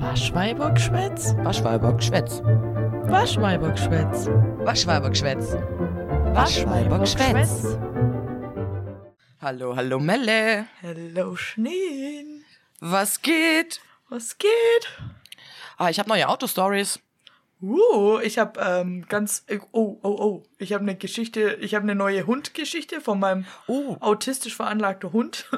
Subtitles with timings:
[0.00, 1.34] Waschweibergschwätz?
[1.38, 2.42] Waschweibergschwätz.
[2.42, 4.26] Waschweibergschwätz.
[4.64, 5.56] Waschweibergschwätz.
[6.34, 7.78] Waschweibergschwätz.
[9.40, 10.66] Hallo, hallo Melle.
[10.82, 12.44] Hallo Schneen.
[12.80, 13.80] Was geht?
[14.10, 14.52] Was geht?
[15.78, 17.00] Ah, ich habe neue Autostories.
[17.62, 21.94] Uh, ich habe ähm, ganz oh oh oh, ich habe eine Geschichte, ich habe eine
[21.94, 23.96] neue Hundgeschichte von meinem Oh.
[24.00, 25.48] autistisch veranlagten Hund.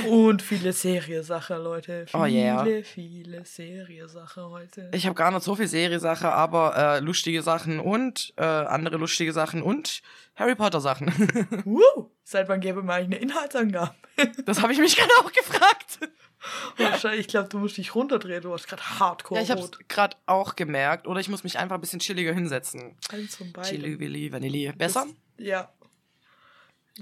[0.07, 2.05] Und viele Serie-Sache, Leute.
[2.07, 2.65] Viele, Oh yeah.
[2.83, 4.89] viele Serie-Sache heute.
[4.93, 9.33] Ich habe gar nicht so viel Serie-Sache, aber äh, lustige Sachen und äh, andere lustige
[9.33, 10.01] Sachen und
[10.35, 11.05] Harry Potter Sachen.
[11.65, 13.93] Uh, seit wann gäbe man eigentlich eine Inhaltsangabe?
[14.45, 15.99] das habe ich mich gerade auch gefragt.
[16.77, 18.41] Wahrscheinlich, ich glaube, du musst dich runterdrehen.
[18.41, 21.07] Du hast gerade hardcore Ja, ich habe gerade auch gemerkt.
[21.07, 22.97] Oder ich muss mich einfach ein bisschen chilliger hinsetzen.
[23.11, 23.69] Eins von beiden.
[23.69, 24.73] Chili, Willi, Vanille.
[24.73, 25.05] Besser?
[25.37, 25.69] Ja.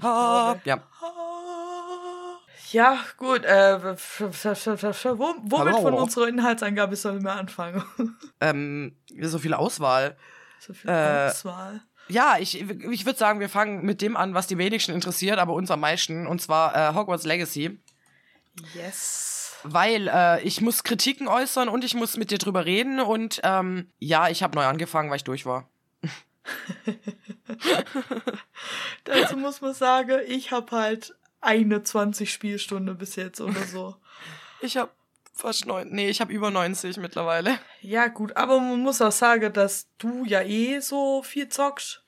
[0.00, 0.62] Ah, glaube.
[0.64, 0.88] ja.
[2.72, 3.44] Ja, gut.
[3.44, 7.84] Äh, womit von unserer Inhaltsangabe sollen wir anfangen?
[8.40, 10.16] Ähm, so viel Auswahl.
[10.58, 11.82] so viel Äh, Auswahl.
[12.08, 15.54] Ja, ich, ich würde sagen, wir fangen mit dem an, was die wenigsten interessiert, aber
[15.54, 16.26] uns am meisten.
[16.26, 17.80] Und zwar äh, Hogwarts Legacy.
[18.74, 19.56] Yes.
[19.62, 23.00] Weil äh, ich muss Kritiken äußern und ich muss mit dir drüber reden.
[23.00, 25.70] Und ähm, ja, ich habe neu angefangen, weil ich durch war.
[29.04, 31.14] Dazu muss man sagen, ich habe halt
[31.44, 33.96] 21 Spielstunden bis jetzt oder so.
[34.60, 34.90] Ich habe
[35.34, 35.90] fast neun.
[35.90, 37.58] Nee, ich habe über 90 mittlerweile.
[37.82, 42.02] Ja, gut, aber man muss auch sagen, dass du ja eh so viel zockst.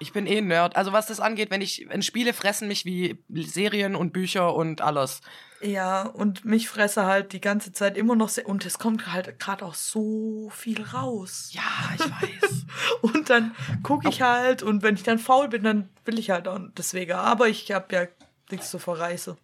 [0.00, 0.76] Ich bin eh Nerd.
[0.76, 4.82] Also was das angeht, wenn ich, wenn Spiele fressen mich wie Serien und Bücher und
[4.82, 5.22] alles.
[5.62, 8.46] Ja, und mich fresse halt die ganze Zeit immer noch sehr.
[8.46, 11.50] Und es kommt halt gerade auch so viel raus.
[11.52, 11.62] Ja,
[11.94, 12.66] ich weiß.
[13.00, 16.48] Und dann gucke ich halt und wenn ich dann faul bin, dann will ich halt
[16.48, 17.12] auch deswegen.
[17.12, 18.06] Aber ich habe ja
[18.54, 19.36] nichts zu verreißen.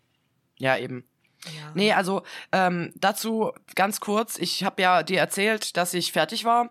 [0.58, 1.04] ja, eben.
[1.46, 1.72] Ja.
[1.74, 2.22] Nee, also
[2.52, 6.70] ähm, dazu ganz kurz, ich habe ja dir erzählt, dass ich fertig war.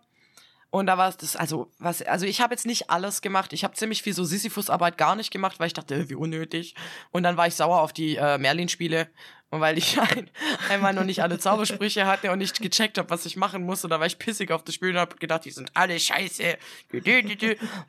[0.71, 3.53] Und da war es das, also, was, also ich habe jetzt nicht alles gemacht.
[3.53, 6.75] Ich habe ziemlich viel so Sisyphus-Arbeit gar nicht gemacht, weil ich dachte, wie unnötig.
[7.09, 9.07] Und dann war ich sauer auf die äh, Merlin-Spiele.
[9.49, 10.29] Und weil ich ein,
[10.69, 13.83] einmal noch nicht alle Zaubersprüche hatte und nicht gecheckt habe, was ich machen muss.
[13.83, 16.59] Und da war ich pissig auf das Spiel und habe gedacht, die sind alle scheiße.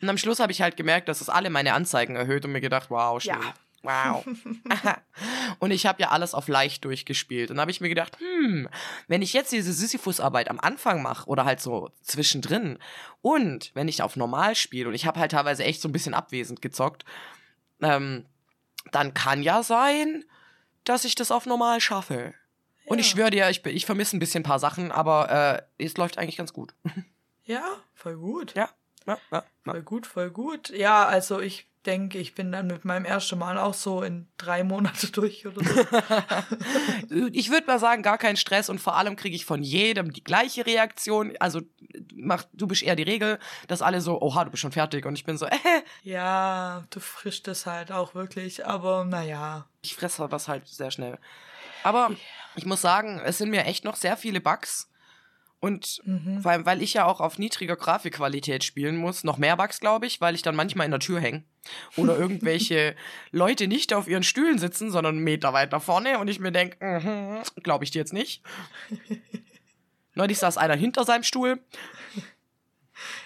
[0.01, 2.63] Und am Schluss habe ich halt gemerkt, dass es alle meine Anzeigen erhöht und mir
[2.63, 3.35] gedacht, wow, schön.
[3.35, 3.55] Ja.
[3.83, 4.27] Wow.
[5.59, 7.51] und ich habe ja alles auf leicht durchgespielt.
[7.51, 8.69] Und da habe ich mir gedacht, hm,
[9.09, 12.79] wenn ich jetzt diese Sisyphus-Arbeit am Anfang mache oder halt so zwischendrin
[13.23, 16.15] und wenn ich auf normal spiele und ich habe halt teilweise echt so ein bisschen
[16.15, 17.05] abwesend gezockt,
[17.81, 18.27] ähm,
[18.93, 20.25] dann kann ja sein,
[20.85, 22.35] dass ich das auf normal schaffe.
[22.87, 23.13] Und ich Ja.
[23.13, 26.37] schwöre dir, ich, ich vermisse ein bisschen ein paar Sachen, aber äh, es läuft eigentlich
[26.37, 26.75] ganz gut.
[27.45, 27.65] Ja,
[27.95, 28.55] voll gut.
[28.55, 28.69] Ja.
[29.07, 29.45] ja, ja, ja.
[29.65, 30.69] Voll gut, voll gut.
[30.69, 34.65] Ja, also ich denke, ich bin dann mit meinem ersten Mal auch so in drei
[34.65, 35.85] Monate durch oder so.
[37.33, 40.23] Ich würde mal sagen, gar kein Stress und vor allem kriege ich von jedem die
[40.23, 41.35] gleiche Reaktion.
[41.41, 41.63] Also
[42.15, 43.39] mach, du bist eher die Regel,
[43.69, 45.59] dass alle so, oha, du bist schon fertig und ich bin so, äh,
[46.03, 49.67] ja, du frischst es halt auch wirklich, aber naja.
[49.83, 51.19] ich fresse das halt sehr schnell.
[51.83, 52.11] Aber
[52.57, 54.90] ich muss sagen, es sind mir echt noch sehr viele Bugs.
[55.61, 56.41] Und Mhm.
[56.41, 60.07] vor allem, weil ich ja auch auf niedriger Grafikqualität spielen muss, noch mehr Bugs, glaube
[60.07, 61.45] ich, weil ich dann manchmal in der Tür hänge.
[61.97, 62.97] Oder irgendwelche
[63.31, 66.79] Leute nicht auf ihren Stühlen sitzen, sondern einen Meter weiter vorne und ich mir denke,
[66.83, 68.43] mhm, glaube ich dir jetzt nicht.
[70.15, 71.61] Neulich saß einer hinter seinem Stuhl.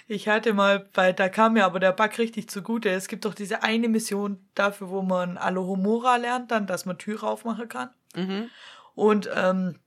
[0.07, 2.91] Ich hatte mal bei, da kam mir aber der Bug richtig zugute.
[2.91, 7.27] Es gibt doch diese eine Mission dafür, wo man Alohomora lernt, dann, dass man Türe
[7.27, 7.91] aufmachen kann.
[8.15, 8.51] Mhm.
[8.95, 9.79] Und ähm,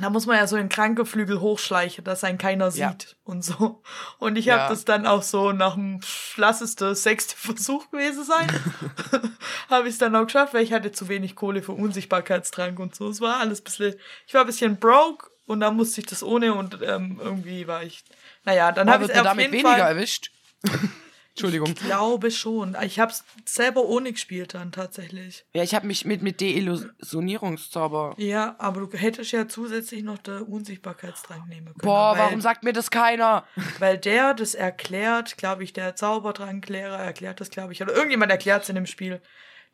[0.00, 2.90] da muss man ja so in Krankenflügel hochschleichen, dass einen keiner Ja.
[2.90, 3.82] sieht und so.
[4.18, 4.58] Und ich Ja.
[4.58, 6.00] habe das dann auch so nach dem,
[6.36, 8.48] lass es der sechste Versuch gewesen sein,
[9.70, 12.94] habe ich es dann auch geschafft, weil ich hatte zu wenig Kohle für Unsichtbarkeitstrank und
[12.94, 13.08] so.
[13.08, 13.94] Es war alles ein bisschen,
[14.26, 17.82] ich war ein bisschen broke und dann musste ich das ohne und ähm, irgendwie war
[17.82, 18.04] ich,
[18.44, 20.30] naja, dann habe ich man auf damit jeden weniger Fall, erwischt?
[21.36, 21.68] Entschuldigung.
[21.68, 22.76] ich glaube schon.
[22.82, 25.44] Ich habe es selber ohne gespielt dann tatsächlich.
[25.52, 28.14] Ja, ich habe mich mit, mit Deillusionierungszauber.
[28.16, 31.76] Ja, aber du hättest ja zusätzlich noch den Unsichtbarkeitstrank nehmen können.
[31.82, 33.44] Boah, weil, warum sagt mir das keiner?
[33.78, 38.62] Weil der das erklärt, glaube ich, der Zaubertranklehrer erklärt das, glaube ich, oder irgendjemand erklärt
[38.62, 39.20] es in dem Spiel,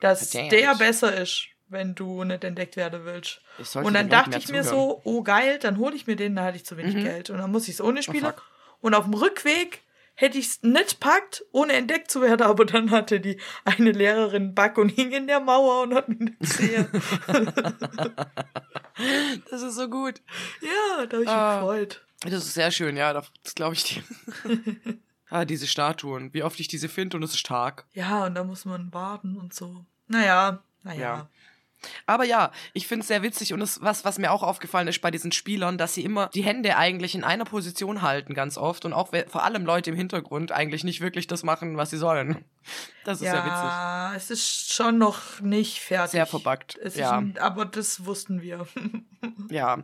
[0.00, 0.53] dass Verdammt.
[0.53, 3.41] der besser ist, wenn du nicht entdeckt werden willst.
[3.75, 4.88] Und dann dachte ich mir zuhören.
[4.88, 7.31] so, oh geil, dann hole ich mir den, da hatte ich zu wenig Geld.
[7.31, 8.26] Und dann muss ich es ohne spielen.
[8.26, 8.41] Oh,
[8.81, 9.82] und auf dem Rückweg
[10.14, 14.43] hätte ich es nicht packt, ohne entdeckt zu werden, aber dann hatte die eine Lehrerin
[14.43, 16.88] einen Bug und hing in der Mauer und hat mich nicht gesehen.
[19.50, 20.20] Das ist so gut.
[20.61, 21.61] ja, da habe ich mich Ah.
[21.61, 22.05] gefreut.
[22.20, 24.03] Das ist sehr schön, ja, das glaube ich dir.
[25.31, 26.32] ah, diese Statuen.
[26.35, 27.87] Wie oft ich diese finde und es ist Tag.
[27.94, 29.85] Ja, und da muss man warten und so.
[30.09, 31.00] Naja, naja.
[31.00, 31.29] Ja.
[32.06, 35.00] Aber ja, ich finde es sehr witzig und es, was, was mir auch aufgefallen ist
[35.00, 38.84] bei diesen Spielern, dass sie immer die Hände eigentlich in einer Position halten, ganz oft.
[38.84, 42.44] Und auch vor allem Leute im Hintergrund eigentlich nicht wirklich das machen, was sie sollen.
[43.05, 43.64] Das ist ja, sehr witzig.
[43.64, 46.12] Ja, es ist schon noch nicht fertig.
[46.12, 46.79] Sehr verbuggt.
[46.94, 47.19] ja.
[47.19, 48.67] Ein, aber das wussten wir.
[49.50, 49.78] ja.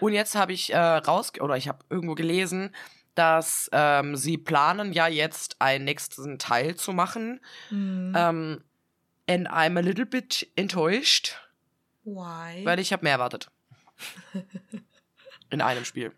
[0.00, 2.70] Und jetzt habe ich äh, raus, oder ich habe irgendwo gelesen,
[3.14, 7.40] dass ähm, sie planen ja jetzt einen nächsten Teil zu machen.
[7.70, 8.12] Mhm.
[8.16, 8.64] Ähm,
[9.28, 11.36] And I'm a little bit enttäuscht.
[12.04, 12.64] Why?
[12.64, 13.50] Weil ich habe mehr erwartet.
[15.50, 16.12] In einem Spiel.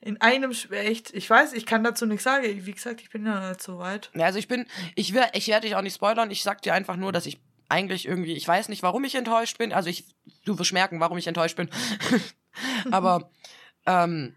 [0.00, 1.12] In einem Spiel, echt?
[1.12, 2.66] Ich weiß, ich kann dazu nichts sagen.
[2.66, 4.10] Wie gesagt, ich bin ja nicht so weit.
[4.14, 6.30] Ja, also ich bin, ich, werde ich werde dich auch nicht spoilern.
[6.30, 9.58] Ich sag dir einfach nur, dass ich eigentlich irgendwie, ich weiß nicht, warum ich enttäuscht
[9.58, 9.72] bin.
[9.72, 10.04] Also ich,
[10.44, 11.68] du wirst merken, warum ich enttäuscht bin.
[12.90, 13.30] Aber
[13.86, 14.36] ähm,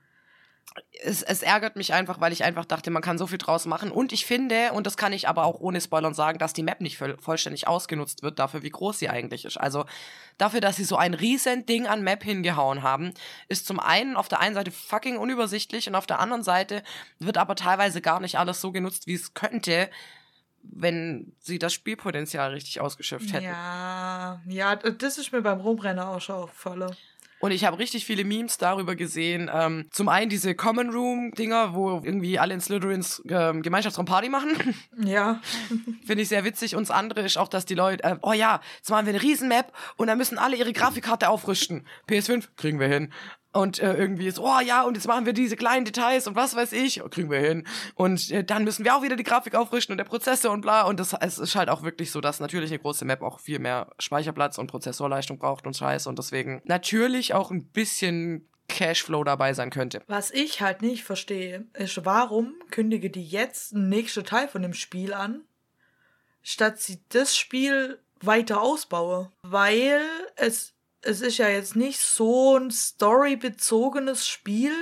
[1.03, 3.91] es, es ärgert mich einfach, weil ich einfach dachte, man kann so viel draus machen.
[3.91, 6.79] Und ich finde, und das kann ich aber auch ohne Spoilern sagen, dass die Map
[6.79, 9.57] nicht voll, vollständig ausgenutzt wird dafür, wie groß sie eigentlich ist.
[9.57, 9.85] Also
[10.37, 13.13] dafür, dass sie so ein riesen Ding an Map hingehauen haben,
[13.47, 16.83] ist zum einen auf der einen Seite fucking unübersichtlich und auf der anderen Seite
[17.19, 19.89] wird aber teilweise gar nicht alles so genutzt, wie es könnte,
[20.63, 23.45] wenn sie das Spielpotenzial richtig ausgeschöpft hätten.
[23.45, 26.95] Ja, ja, das ist mir beim Rumbrenner auch schon aufgefallen.
[27.41, 29.49] Und ich habe richtig viele Memes darüber gesehen.
[29.51, 34.51] Ähm, zum einen diese Common Room-Dinger, wo irgendwie alle in Slytherins ähm, Gemeinschaftsraum Party machen.
[35.03, 35.41] Ja.
[36.05, 36.75] Finde ich sehr witzig.
[36.75, 39.21] Und das andere ist auch, dass die Leute, äh, oh ja, jetzt machen wir eine
[39.21, 41.87] Riesenmap und dann müssen alle ihre Grafikkarte aufrüsten.
[42.07, 43.11] PS5 kriegen wir hin.
[43.53, 46.55] Und äh, irgendwie ist, oh ja, und jetzt machen wir diese kleinen Details und was
[46.55, 47.67] weiß ich, kriegen wir hin.
[47.95, 50.83] Und äh, dann müssen wir auch wieder die Grafik aufrichten und der Prozessor und bla.
[50.83, 53.59] Und das es ist halt auch wirklich so, dass natürlich eine große Map auch viel
[53.59, 56.07] mehr Speicherplatz und Prozessorleistung braucht und Scheiß.
[56.07, 60.01] Und deswegen natürlich auch ein bisschen Cashflow dabei sein könnte.
[60.07, 64.73] Was ich halt nicht verstehe, ist, warum kündige die jetzt einen nächsten Teil von dem
[64.73, 65.43] Spiel an,
[66.41, 69.29] statt sie das Spiel weiter ausbaue?
[69.41, 70.01] Weil
[70.37, 74.73] es es ist ja jetzt nicht so ein storybezogenes Spiel,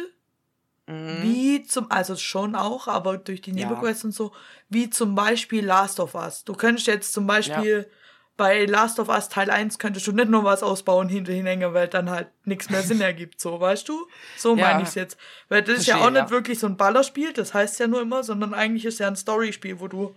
[0.87, 1.21] mhm.
[1.21, 4.07] wie zum, also schon auch, aber durch die Nebenquests ja.
[4.07, 4.31] und so,
[4.69, 6.43] wie zum Beispiel Last of Us.
[6.43, 7.95] Du könntest jetzt zum Beispiel ja.
[8.35, 12.09] bei Last of Us Teil 1 könntest du nicht nur was ausbauen hinterher, weil dann
[12.09, 14.07] halt nichts mehr Sinn ergibt, so, weißt du?
[14.37, 14.67] So ja.
[14.67, 15.17] meine ich es jetzt.
[15.47, 18.01] Weil das Verstehe, ist ja auch nicht wirklich so ein Ballerspiel, das heißt ja nur
[18.01, 20.15] immer, sondern eigentlich ist ja ein Storyspiel, wo du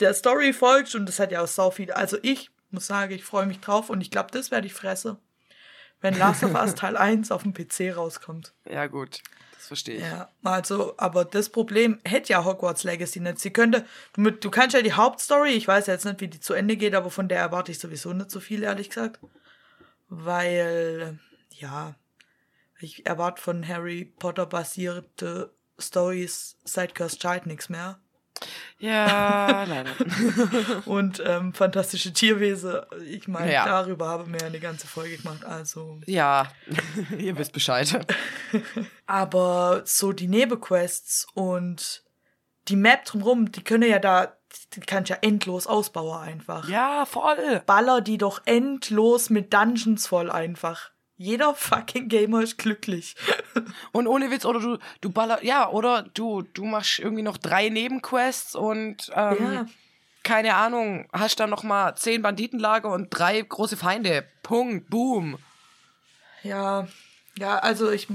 [0.00, 1.92] der Story folgst und das hat ja auch sau viel.
[1.92, 5.18] Also ich muss sagen, ich freue mich drauf und ich glaube, das werde ich fresse.
[6.00, 8.52] Wenn Last of Us Teil 1 auf dem PC rauskommt.
[8.68, 9.22] Ja, gut.
[9.54, 10.02] Das verstehe ich.
[10.02, 13.40] Ja, also, aber das Problem hätte ja Hogwarts Legacy nicht.
[13.40, 16.54] Sie könnte, du, du kannst ja die Hauptstory, ich weiß jetzt nicht, wie die zu
[16.54, 19.18] Ende geht, aber von der erwarte ich sowieso nicht so viel, ehrlich gesagt.
[20.08, 21.18] Weil,
[21.50, 21.96] ja,
[22.80, 28.00] ich erwarte von Harry Potter basierte Stories seit Cursed Child nichts mehr.
[28.80, 29.90] Ja, leider.
[30.86, 32.80] und ähm, fantastische Tierwesen.
[33.10, 33.64] Ich meine, ja.
[33.64, 35.44] darüber haben wir ja eine ganze Folge gemacht.
[35.44, 36.00] Also.
[36.06, 36.52] Ja,
[37.18, 38.06] ihr wisst Bescheid.
[39.06, 42.04] Aber so die Nebenquests und
[42.68, 44.36] die Map drumherum, die können ja da,
[44.74, 46.68] die kann ich ja endlos ausbauen einfach.
[46.68, 47.62] Ja, voll.
[47.66, 50.92] Baller die doch endlos mit Dungeons voll einfach.
[51.20, 53.16] Jeder fucking Gamer ist glücklich.
[53.92, 57.68] Und ohne Witz, oder du, du baller, ja, oder du, du machst irgendwie noch drei
[57.68, 59.66] Nebenquests und ähm, ja.
[60.22, 64.28] keine Ahnung, hast dann noch mal zehn Banditenlager und drei große Feinde.
[64.44, 65.38] Punkt, boom.
[66.44, 66.86] Ja,
[67.36, 68.06] ja, also ich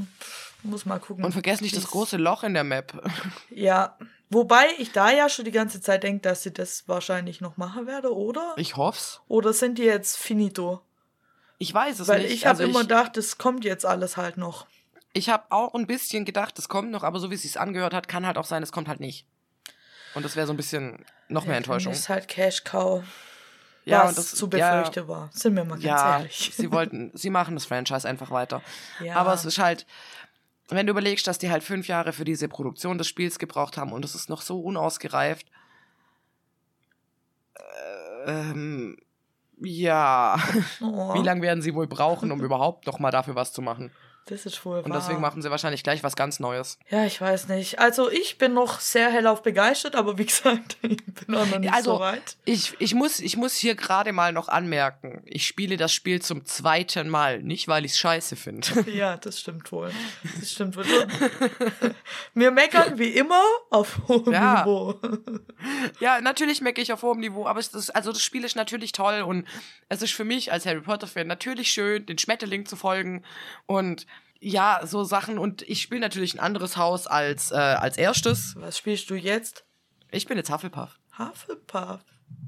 [0.63, 1.25] muss mal gucken.
[1.25, 2.94] Und vergiss nicht das große Loch in der Map.
[3.50, 3.98] Ja,
[4.30, 7.86] wobei ich da ja schon die ganze Zeit denke, dass sie das wahrscheinlich noch machen
[7.86, 8.54] werde, oder?
[8.56, 9.20] Ich hoff's.
[9.27, 10.82] Oder sind die jetzt finito?
[11.63, 12.27] Ich weiß es Weil nicht.
[12.27, 14.67] Weil ich habe also immer gedacht, es kommt jetzt alles halt noch.
[15.13, 17.93] Ich habe auch ein bisschen gedacht, es kommt noch, aber so wie es sich angehört
[17.93, 19.25] hat, kann halt auch sein, es kommt halt nicht.
[20.13, 21.93] Und das wäre so ein bisschen noch mehr Enttäuschung.
[21.93, 23.01] Das ist halt Cash Cow.
[23.86, 25.29] Ja, was das zu befürchten ja, war.
[25.32, 26.51] Sind wir mal ganz ja, ehrlich.
[26.53, 28.62] Sie wollten, sie machen das Franchise einfach weiter.
[29.00, 29.15] Ja.
[29.15, 29.86] Aber es ist halt,
[30.67, 33.93] wenn du überlegst, dass die halt fünf Jahre für diese Produktion des Spiels gebraucht haben
[33.93, 35.48] und es ist noch so unausgereift.
[37.55, 38.98] Äh, ähm,
[39.65, 40.38] ja.
[40.82, 41.13] Oh.
[41.15, 43.91] Wie lange werden sie wohl brauchen, um überhaupt noch mal dafür was zu machen?
[44.25, 46.77] Das ist wohl Und deswegen machen sie wahrscheinlich gleich was ganz Neues.
[46.89, 47.80] Ja, ich weiß nicht.
[47.80, 51.74] Also ich bin noch sehr hellauf begeistert, aber wie gesagt, ich bin auch noch nicht
[51.74, 52.38] also, so weit.
[52.46, 56.46] Ich, ich, muss, ich muss hier gerade mal noch anmerken, ich spiele das Spiel zum
[56.46, 58.68] zweiten Mal, nicht weil ich es scheiße finde.
[58.94, 59.92] Ja, das stimmt wohl.
[60.39, 60.86] Das stimmt wohl.
[62.36, 64.62] Wir meckern wie immer auf hohem ja.
[64.62, 65.00] Niveau.
[66.00, 69.22] Ja, natürlich meckere ich auf hohem Niveau, aber das, also das Spiel ist natürlich toll
[69.22, 69.48] und
[69.89, 73.24] es ist für mich als Harry Potter-Fan natürlich schön, den Schmetterling zu folgen
[73.65, 74.06] und
[74.44, 75.38] ja, so Sachen.
[75.40, 78.56] Und ich spiele natürlich ein anderes Haus als, äh, als erstes.
[78.58, 79.64] Was spielst du jetzt?
[80.12, 81.00] Ich bin jetzt Hufflepuff.
[81.18, 82.02] Hufflepuff?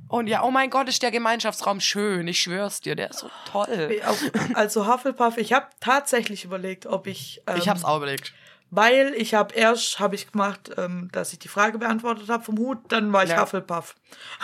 [0.07, 2.27] Und ja, oh mein Gott, ist der Gemeinschaftsraum schön.
[2.27, 4.01] Ich schwör's dir, der ist so toll.
[4.53, 7.41] Also Hufflepuff, ich habe tatsächlich überlegt, ob ich.
[7.47, 8.33] Ähm, Ich hab's auch überlegt.
[8.71, 12.57] Weil ich habe erst habe ich gemacht, ähm, dass ich die Frage beantwortet habe vom
[12.57, 13.41] Hut, dann war ich Ja.
[13.41, 13.95] Hufflepuff.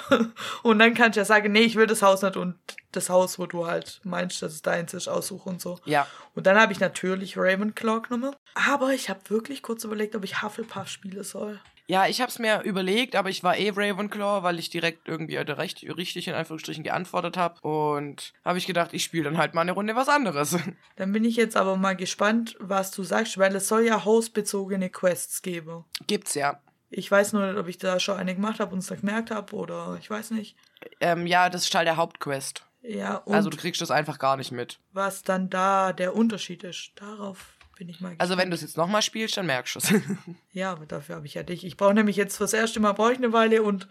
[0.64, 2.56] und dann kann ich ja sagen, nee, ich will das Haus nicht und
[2.92, 5.80] das Haus, wo du halt meinst, dass es deins ist, aussuche und so.
[5.86, 6.08] Ja.
[6.36, 8.36] Und dann habe ich natürlich Ravenclaw genommen.
[8.54, 11.60] Aber ich habe wirklich kurz überlegt, ob ich Hufflepuff spielen soll.
[11.88, 15.50] Ja, ich hab's mir überlegt, aber ich war eh Ravenclaw, weil ich direkt irgendwie halt
[15.50, 17.60] recht, richtig in Anführungsstrichen geantwortet habe.
[17.62, 20.58] Und habe ich gedacht, ich spiele dann halt mal eine Runde was anderes.
[20.96, 24.90] Dann bin ich jetzt aber mal gespannt, was du sagst, weil es soll ja hausbezogene
[24.90, 25.84] Quests geben.
[26.08, 26.62] Gibt's ja.
[26.90, 29.32] Ich weiß nur nicht, ob ich da schon eine gemacht habe und es da gemerkt
[29.32, 30.56] habe oder ich weiß nicht.
[31.00, 32.66] Ähm, ja, das ist Teil der Hauptquest.
[32.82, 34.80] Ja, und Also du kriegst das einfach gar nicht mit.
[34.92, 36.92] was dann da der Unterschied ist.
[36.96, 38.14] Darauf bin ich mal.
[38.20, 39.92] Also wenn du es jetzt nochmal spielst, dann merkst du es.
[40.54, 41.66] Ja, aber dafür habe ich ja dich.
[41.66, 43.88] Ich brauche nämlich jetzt fürs erste Mal brauche ich eine Weile und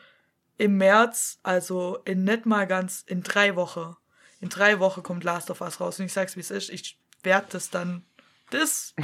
[0.59, 3.97] im März, also in nicht mal ganz, in drei Wochen,
[4.40, 7.00] in drei Wochen kommt Last of Us raus und ich sag's wie es ist, ich
[7.25, 8.04] werde das dann,
[8.50, 8.94] das,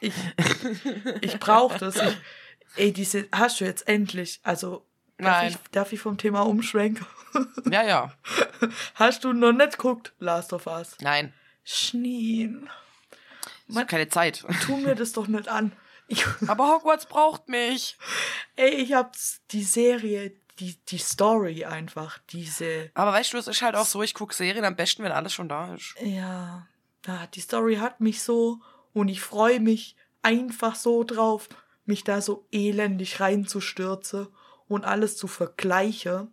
[0.00, 0.12] ich,
[1.22, 1.96] ich brauche das.
[1.96, 2.16] Ich,
[2.76, 4.84] ey, diese, hast du jetzt endlich, also,
[5.16, 5.52] darf, Nein.
[5.52, 7.06] Ich, darf ich vom Thema umschwenken?
[7.70, 8.12] ja, ja.
[8.94, 10.98] Hast du noch nicht geguckt, Last of Us?
[11.00, 11.32] Nein.
[11.64, 12.68] Schneen.
[13.66, 14.44] Ich hab keine Zeit.
[14.62, 15.72] Tu mir das doch nicht an.
[16.06, 17.96] Ich, Aber Hogwarts braucht mich.
[18.56, 23.62] ey, ich hab's, die Serie, die, die Story einfach, diese, Aber weißt du, es ist
[23.62, 25.94] halt auch so, ich gucke Serien am besten, wenn alles schon da ist.
[26.00, 26.66] ja,
[27.06, 28.60] ja, die Story hat mich so
[28.92, 31.48] und ich freue mich einfach so drauf,
[31.84, 34.28] mich da so elendig reinzustürzen
[34.68, 36.32] und alles zu vergleichen,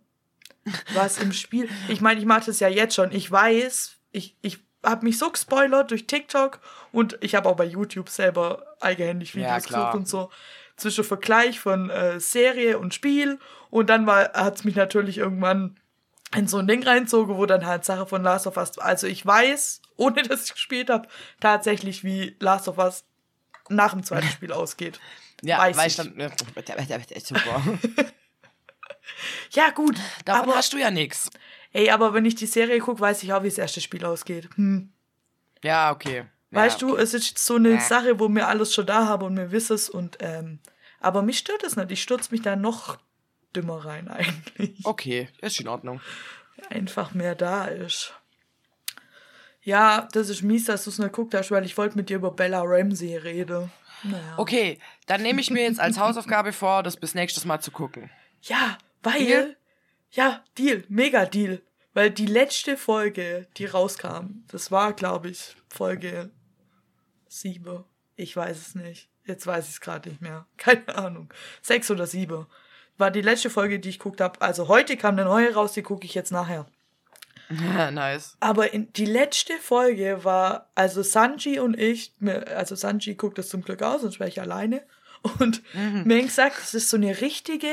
[0.94, 4.60] was im Spiel, ich meine, ich mache das ja jetzt schon, ich weiß, ich, ich
[4.84, 6.60] habe mich so gespoilert durch TikTok
[6.92, 9.84] und ich habe auch bei YouTube selber eigenhändig Ja, Videos klar.
[9.92, 10.30] gesucht und so
[10.76, 13.38] zwischen Vergleich von äh, Serie und Spiel
[13.70, 15.78] und dann hat es mich natürlich irgendwann
[16.34, 19.24] in so ein Ding reinzogen, wo dann halt Sache von Last of Us, also ich
[19.24, 21.06] weiß, ohne dass ich gespielt habe,
[21.40, 23.04] tatsächlich wie Last of Us
[23.68, 24.98] nach dem zweiten Spiel ausgeht.
[25.42, 25.96] Ja, Weiß weil ich.
[25.96, 26.14] dann.
[27.24, 27.62] Super.
[29.50, 31.28] Ja gut, Davon aber hast du ja nix.
[31.72, 34.48] Ey, aber wenn ich die Serie gucke, weiß ich auch, wie das erste Spiel ausgeht.
[34.56, 34.92] Hm.
[35.62, 36.24] Ja, okay.
[36.50, 37.80] Weißt ja, du, es ist so eine Ja.
[37.80, 40.58] Sache, wo wir alles schon da haben und wir wissen es und ähm,
[41.00, 41.90] aber mich stört es nicht.
[41.90, 42.98] Ich stürze mich da noch
[43.56, 44.84] dümmer rein eigentlich.
[44.84, 46.00] Okay, ist in Ordnung.
[46.70, 48.14] Einfach mehr da ist.
[49.62, 52.16] Ja, das ist mies, dass du es nicht geguckt hast, weil ich wollte mit dir
[52.16, 53.70] über Bella Ramsey reden.
[54.02, 54.34] Naja.
[54.36, 58.10] Okay, dann nehme ich mir jetzt als Hausaufgabe vor, das bis nächstes Mal zu gucken.
[58.42, 59.56] Ja, weil.
[60.12, 61.62] Ja, Deal, mega Deal.
[61.94, 66.30] Weil die letzte Folge, die rauskam, das war, glaube ich, Folge
[67.28, 67.84] 7.
[68.16, 69.08] Ich weiß es nicht.
[69.24, 70.46] Jetzt weiß ich es gerade nicht mehr.
[70.56, 71.32] Keine Ahnung.
[71.62, 72.46] Sechs oder sieben.
[72.98, 74.40] War die letzte Folge, die ich geguckt habe.
[74.40, 76.66] Also heute kam eine neue raus, die gucke ich jetzt nachher.
[77.48, 78.36] nice.
[78.40, 82.12] Aber in, die letzte Folge war, also Sanji und ich,
[82.54, 84.82] also Sanji guckt das zum Glück aus, sonst wäre ich alleine.
[85.38, 87.68] Und mir haben gesagt, das ist so eine richtige,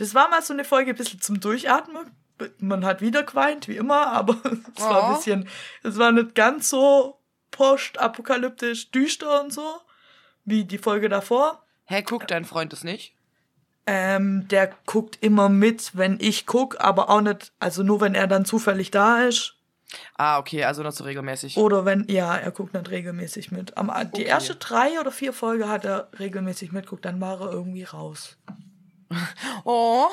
[0.00, 2.10] das war mal so eine Folge ein bisschen zum Durchatmen.
[2.58, 4.36] Man hat wieder geweint, wie immer, aber
[4.76, 5.48] es war ein bisschen,
[5.82, 7.18] es war nicht ganz so
[7.50, 9.80] postapokalyptisch düster und so,
[10.44, 11.62] wie die Folge davor.
[11.84, 13.14] Hä, guckt dein Freund das nicht?
[13.86, 18.26] Ähm, der guckt immer mit, wenn ich guck, aber auch nicht, also nur wenn er
[18.26, 19.56] dann zufällig da ist.
[20.16, 21.56] Ah, okay, also noch so regelmäßig.
[21.56, 23.76] Oder wenn, ja, er guckt nicht regelmäßig mit.
[23.76, 24.22] Am, die Okay.
[24.22, 28.36] erste drei oder vier Folge hat er regelmäßig mitguckt, dann war er irgendwie raus.
[29.64, 30.08] Oh.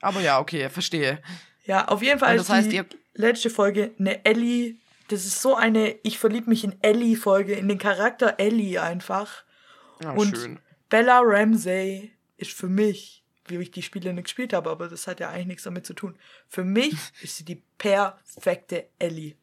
[0.00, 1.20] Aber ja, okay, verstehe.
[1.64, 2.82] Ja, auf jeden Fall Und ist das heißt, die
[3.14, 4.76] letzte Folge eine Ellie.
[5.08, 9.44] Das ist so eine Ich verlieb mich in Ellie-Folge, in den Charakter Ellie einfach.
[10.02, 10.60] Ja, Und schön.
[10.88, 15.20] Bella Ramsey ist für mich, wie ich die Spiele nicht gespielt habe, aber das hat
[15.20, 16.16] ja eigentlich nichts damit zu tun.
[16.48, 19.34] Für mich ist sie die perfekte Ellie.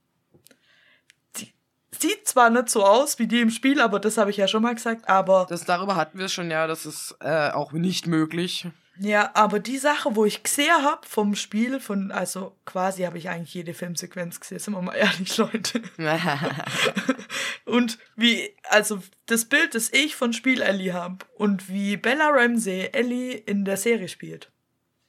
[1.99, 4.47] Sie sieht zwar nicht so aus wie die im Spiel, aber das habe ich ja
[4.47, 8.07] schon mal gesagt, aber Das, darüber hatten wir schon, ja, das ist äh, auch nicht
[8.07, 8.67] möglich.
[8.99, 13.29] ja, aber die Sache, wo ich gesehen habe vom Spiel, von, also quasi habe ich
[13.29, 15.81] eigentlich jede Filmsequenz gesehen, sind wir mal ehrlich, Leute.
[17.65, 22.89] Und wie, also das Bild, das ich von Spiel Ellie habe und wie Bella Ramsey
[22.91, 24.51] Ellie in der Serie spielt.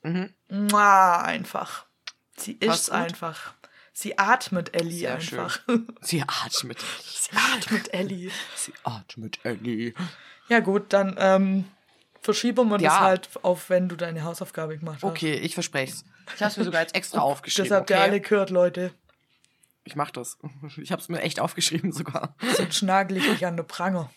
[0.02, 0.30] mhm.
[0.48, 1.86] Mua, einfach.
[2.36, 3.54] Sie ist einfach.
[3.96, 5.60] Sie atmet Ellie Sehr einfach.
[6.00, 6.78] Sie atmet.
[7.04, 8.30] Sie atmet Ellie.
[8.56, 9.94] Sie atmet, Ellie.
[10.48, 11.64] Ja gut, dann ähm,
[12.20, 13.00] verschieben wir das Ja.
[13.00, 15.04] halt auf, wenn du deine Hausaufgabe gemacht hast.
[15.04, 16.04] Okay, ich verspreche es.
[16.34, 17.68] Ich habe es mir sogar jetzt extra aufgeschrieben.
[17.68, 18.02] Das habt ihr okay?
[18.04, 18.92] alle gehört, Leute.
[19.84, 20.38] Ich mach das.
[20.76, 22.34] Ich habe es mir echt aufgeschrieben sogar.
[22.56, 24.10] Sonst nagel ich dich an den Pranger.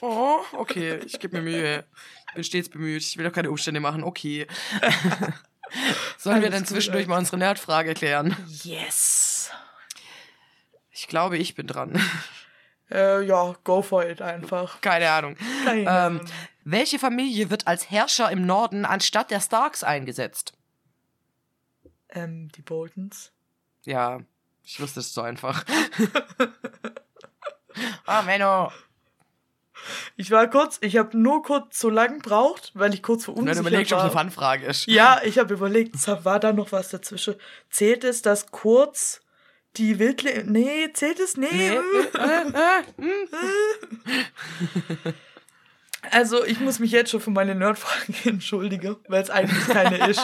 [0.00, 1.84] Oh, okay, ich gebe mir Mühe.
[2.28, 3.02] Ich bin stets bemüht.
[3.02, 4.02] Ich will doch keine Umstände machen.
[4.02, 4.46] Okay.
[6.16, 7.10] Sollen wir Alles dann gut, zwischendurch Alter.
[7.10, 8.36] mal unsere Nerdfrage klären?
[8.62, 9.50] Yes.
[10.90, 12.00] Ich glaube, ich bin dran.
[12.90, 14.80] Äh, ja, go for it einfach.
[14.80, 15.36] Keine Ahnung.
[15.64, 16.26] Keine Ähm, Ahnung.
[16.64, 20.52] welche Familie wird als Herrscher im Norden anstatt der Starks eingesetzt?
[22.10, 23.32] Ähm, die Boltons.
[23.84, 24.20] Ja,
[24.64, 25.64] ich wusste es so einfach.
[28.06, 28.72] ah, Menno.
[30.20, 33.64] Ich war kurz, ich habe nur kurz so lang gebraucht, weil ich kurz Wenn verunsichert
[33.64, 34.10] du überlegst, ob es war.
[34.10, 34.86] eine Fanfrage ist.
[34.88, 35.94] Ja, ich habe überlegt,
[36.24, 37.36] war da noch was dazwischen.
[37.70, 39.20] Zählt es, dass kurz
[39.76, 40.42] die Wildle...
[40.44, 41.36] Nee, zählt es?
[41.36, 41.46] Nee.
[41.52, 41.78] Nee.
[46.10, 50.22] Also, ich muss mich jetzt schon für meine Nerdfrage entschuldigen, weil es eigentlich keine ist.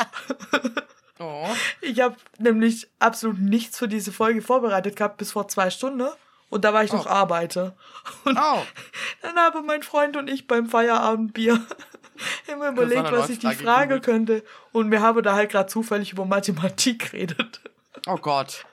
[1.19, 1.49] oh.
[1.81, 6.09] Ich habe nämlich absolut nichts für diese Folge vorbereitet gehabt, bis vor zwei Stunden.
[6.55, 7.11] Und da war ich noch Oh.
[7.11, 7.77] arbeite.
[8.25, 8.63] Und Oh.
[9.23, 11.61] dann haben mein Freund und ich beim Feierabendbier
[12.47, 14.05] immer überlegt, was ich die Frage gegoogelt.
[14.05, 14.45] könnte.
[14.71, 17.61] Und wir haben da halt gerade zufällig über Mathematik geredet.
[18.07, 18.65] oh Gott.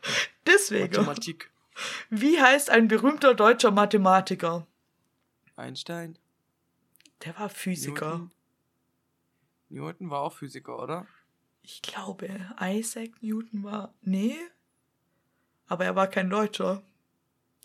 [0.46, 1.50] Deswegen, Mathematik.
[2.12, 4.68] wie heißt ein berühmter deutscher Mathematiker?
[5.56, 6.20] Einstein.
[7.26, 8.10] Der war Physiker.
[8.10, 8.32] Newton.
[9.70, 11.08] Newton war auch Physiker, oder?
[11.64, 12.30] Ich glaube,
[12.62, 13.94] Isaac Newton war.
[14.02, 14.38] Nee.
[15.68, 16.84] Aber er war kein Deutscher.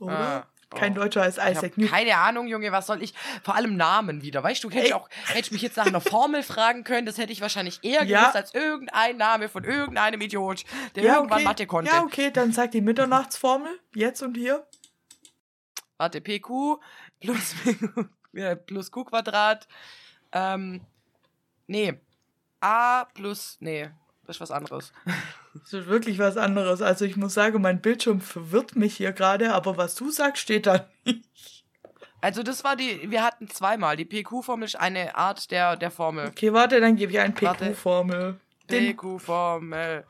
[0.00, 0.18] Oder?
[0.18, 0.96] Ah, Kein oh.
[0.96, 1.88] Deutscher als Isaac Newton.
[1.94, 3.14] keine Ahnung, Junge, was soll ich?
[3.42, 4.42] Vor allem Namen wieder.
[4.42, 7.18] Weißt du, hätte ich auch, hätte ich mich jetzt nach einer Formel fragen können, das
[7.18, 8.20] hätte ich wahrscheinlich eher Ja.
[8.20, 10.64] gewusst als irgendein Name von irgendeinem Idiot,
[10.96, 11.44] der Ja, irgendwann okay.
[11.44, 11.90] Mathe konnte.
[11.92, 13.78] Ja, okay, dann sag die Mitternachtsformel.
[13.94, 14.66] Jetzt und hier.
[15.98, 16.78] Warte, PQ
[17.20, 17.54] plus,
[18.66, 19.66] plus Q Quadrat.
[20.32, 20.82] Ähm,
[21.68, 21.94] nee.
[22.60, 23.88] A plus, nee,
[24.24, 24.92] das ist was anderes.
[25.62, 26.82] Das ist wirklich was anderes.
[26.82, 30.66] Also ich muss sagen, mein Bildschirm verwirrt mich hier gerade, aber was du sagst, steht
[30.66, 31.64] da nicht.
[32.20, 33.96] Also das war die, wir hatten zweimal.
[33.96, 36.28] Die PQ-Formel ist eine Art der, der Formel.
[36.28, 37.66] Okay, warte, dann gebe ich eine Warte.
[37.66, 38.40] PQ-Formel.
[38.66, 40.04] PQ-Formel.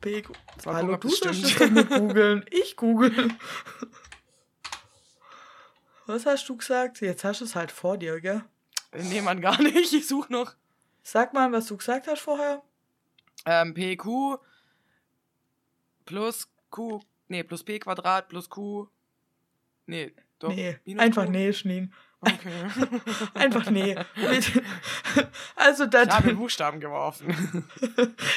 [0.00, 0.30] PQ.
[0.66, 2.44] Hallo, du sollst das nicht googeln.
[2.50, 3.30] Ich google.
[6.06, 7.00] Was hast du gesagt?
[7.00, 8.44] Jetzt hast du es halt vor dir, gell?
[8.92, 9.92] Nee, man gar nicht.
[9.92, 10.54] Ich suche noch.
[11.02, 12.62] Sag mal, was du gesagt hast vorher.
[13.44, 14.38] Ähm, PQ
[16.06, 18.88] plus Q, nee, plus P Quadrat plus Q.
[19.86, 20.48] Nee, doch.
[20.48, 21.30] nee, einfach Q.
[21.30, 21.92] nee, Schneen.
[22.20, 22.66] Okay.
[23.34, 23.94] Einfach nee.
[25.54, 27.68] Also, Ich habe da, Buchstaben geworfen.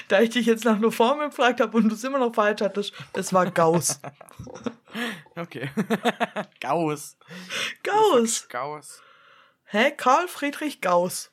[0.10, 2.62] da ich dich jetzt nach einer Formel gefragt habe und du es immer noch falsch
[2.62, 4.02] hattest, das war Gauss.
[5.36, 5.70] Okay.
[6.60, 7.18] Gauss.
[7.82, 8.48] Gauss.
[8.50, 9.02] Gauss.
[9.64, 9.92] Hä?
[9.96, 11.32] Karl Friedrich Gauss.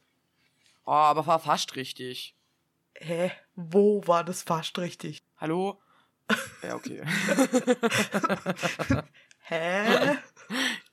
[0.85, 2.37] Oh, aber war fast richtig.
[2.95, 3.33] Hä?
[3.57, 5.25] Wo war das fast richtig?
[5.39, 5.81] Hallo?
[6.63, 7.03] Ja, okay.
[9.49, 10.19] Hä?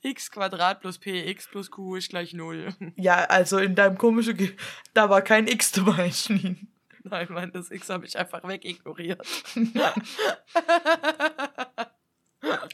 [0.02, 2.74] x Quadrat plus p x plus q ist gleich 0.
[2.96, 4.56] Ja, also in deinem komischen, Ge
[4.94, 6.68] da war kein X dabei, Schneen.
[7.04, 9.22] Nein, Mann, das x habe ich einfach wegignoriert.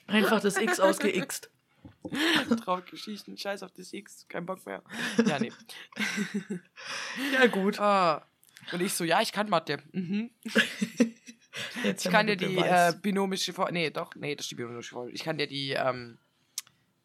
[0.07, 1.49] Einfach das X ausgeixt.
[2.63, 4.83] Traumgeschichten, scheiß auf das x, kein Bock mehr.
[5.25, 5.51] Ja, nee.
[7.33, 7.79] Ja, gut.
[7.79, 8.25] Ah.
[8.71, 9.79] Und ich so, ja, ich kann Mathe.
[9.91, 10.31] Mhm.
[11.83, 13.73] Jetzt Ich kann dir die äh, binomische Formel.
[13.73, 15.13] Nee, doch, nee, das ist die binomische Formel.
[15.13, 16.17] Ich kann dir die, ähm,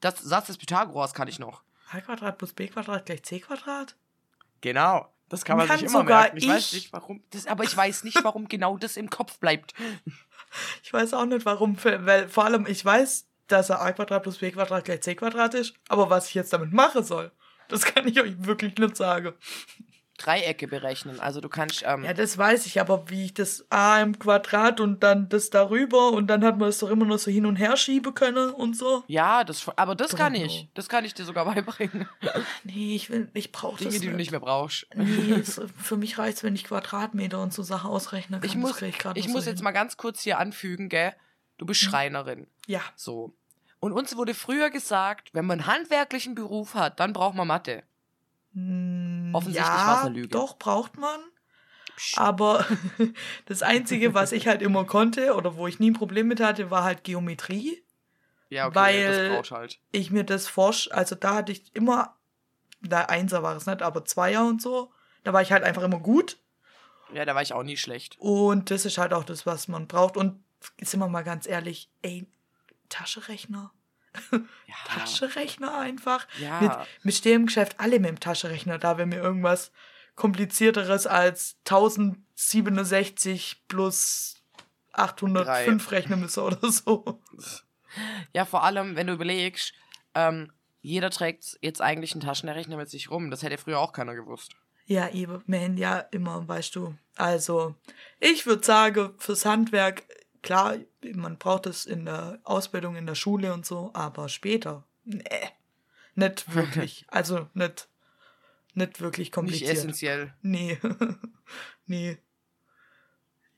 [0.00, 1.62] das Satz des Pythagoras kann ich noch.
[1.90, 3.96] A Quadrat plus B Quadrat gleich C Quadrat?
[4.60, 5.10] Genau.
[5.28, 6.36] Das kann man Kann sich immer merken.
[6.36, 6.72] Ich, weiß ich.
[6.74, 7.22] nicht warum.
[7.30, 9.74] Das, aber ich weiß nicht, warum genau das im Kopf bleibt.
[10.84, 14.52] Ich weiß auch nicht warum, weil vor allem ich weiß, dass A Quadrat plus B
[14.52, 17.32] Quadrat gleich C Quadrat ist, aber was ich jetzt damit machen soll,
[17.68, 19.34] das kann ich euch wirklich nicht sagen.
[20.18, 21.18] Dreiecke berechnen.
[21.18, 24.81] Also du kannst, ähm, Ja, das weiß ich, aber wie ich das A im Quadrat
[24.81, 27.57] und dann das darüber und dann hat man es doch immer nur so hin und
[27.57, 29.03] her schieben können und so.
[29.09, 30.68] ja, das, aber das kann ich.
[30.74, 32.09] Das kann ich dir sogar beibringen.
[32.64, 34.87] Nee, ich will, ich brauche das Dinge, die du nicht mehr brauchst.
[34.94, 38.48] Nee, es, für mich reicht wenn ich Quadratmeter und so Sachen ausrechnen kann.
[38.48, 39.64] Ich muss, ich noch muss so jetzt hin.
[39.64, 41.12] mal ganz kurz hier anfügen, gell?
[41.59, 42.46] Du bist Schreinerin.
[42.66, 42.81] Ja.
[42.96, 43.35] So.
[43.81, 47.83] Und uns wurde früher gesagt, wenn man einen handwerklichen Beruf hat, dann braucht man Mathe.
[48.55, 50.28] Hm, Offensichtlich ja, war's eine Lüge.
[50.28, 51.20] Doch, braucht man.
[52.16, 52.66] Aber
[53.46, 56.70] das Einzige, was ich halt immer konnte oder wo ich nie ein Problem mit hatte,
[56.70, 57.82] war halt Geometrie.
[58.50, 59.80] Ja, okay, Weil- das halt.
[59.92, 62.16] Ich mir das forsch, also da hatte ich immer,
[62.80, 64.92] da Einser war es nicht, aber Zweier und so.
[65.22, 66.38] Da war ich halt einfach immer gut.
[67.12, 68.16] Ja, da war ich auch nie schlecht.
[68.18, 70.16] Und das ist halt auch das, was man braucht.
[70.16, 70.42] Und
[70.80, 72.26] sind wir mal ganz ehrlich, ey,
[72.88, 73.72] Taschenrechner.
[74.66, 74.74] Ja.
[74.88, 76.27] Taschenrechner einfach.
[76.40, 76.61] Ja.
[76.61, 76.72] Mit,
[77.05, 79.70] mit stehen im Geschäft alle mit dem Taschenrechner da, wenn mir irgendwas
[80.16, 84.42] komplizierteres als 1067 plus
[84.92, 87.22] 805 rechnen müssen oder so.
[88.33, 89.74] Ja, vor allem, wenn du überlegst,
[90.14, 93.31] ähm, jeder trägt jetzt eigentlich einen Taschenrechner mit sich rum.
[93.31, 94.53] Das hätte früher auch keiner gewusst.
[94.87, 96.94] Ja, eben, man, ja, immer, weißt du.
[97.16, 97.74] Also,
[98.20, 100.03] ich würde sagen, fürs Handwerk,
[100.44, 100.76] klar,
[101.14, 105.24] man braucht es in der Ausbildung, in der Schule und so, aber später, nee,
[106.14, 107.04] nicht wirklich.
[107.09, 107.88] Also, nicht,
[108.74, 109.70] nicht wirklich kompliziert.
[109.70, 110.35] Nicht essentiell.
[110.42, 110.78] Nee,
[111.87, 112.18] nee.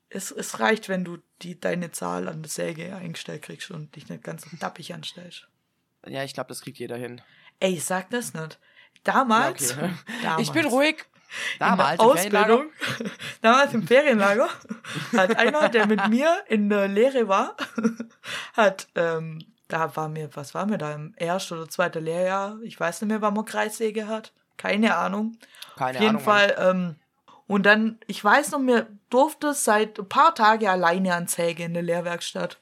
[0.09, 4.09] Es, es reicht, wenn du die, deine Zahl an der Säge eingestellt kriegst und dich
[4.09, 5.49] nicht ganz so dappig anstellst.
[6.07, 7.21] Ja, ich glaube, das kriegt jeder hin.
[7.59, 8.59] Ey, ich sag das nicht.
[9.03, 9.95] Damals, Ja, okay.
[10.23, 11.05] damals Ich bin ruhig.
[11.55, 12.55] in Damals der im Ferienlager.
[12.55, 13.11] Ausbildung,
[13.43, 14.49] damals im Ferienlager,
[15.17, 17.57] hat einer, der mit mir in der Lehre war,
[18.55, 22.79] hat, ähm, da war mir, was war mir da im ersten oder zweiten Lehrjahr, ich
[22.79, 25.37] weiß nicht mehr, wann man Kreissäge hat, keine Ahnung.
[25.77, 26.23] Keine Auf jeden Ahnung.
[26.23, 26.97] Fall, ähm,
[27.47, 31.75] und dann, ich weiß noch, mir durfte seit ein paar Tagen alleine an Säge in
[31.75, 32.59] der Lehrwerkstatt.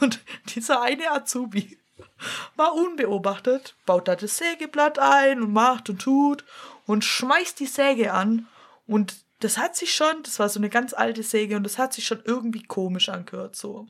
[0.00, 0.20] Und
[0.54, 1.78] dieser eine Azubi
[2.56, 6.44] war unbeobachtet, baut da das Sägeblatt ein und macht und tut
[6.86, 8.46] und schmeißt die Säge an.
[8.86, 11.92] Und das hat sich schon, das war so eine ganz alte Säge und das hat
[11.92, 13.86] sich schon irgendwie komisch angehört, so.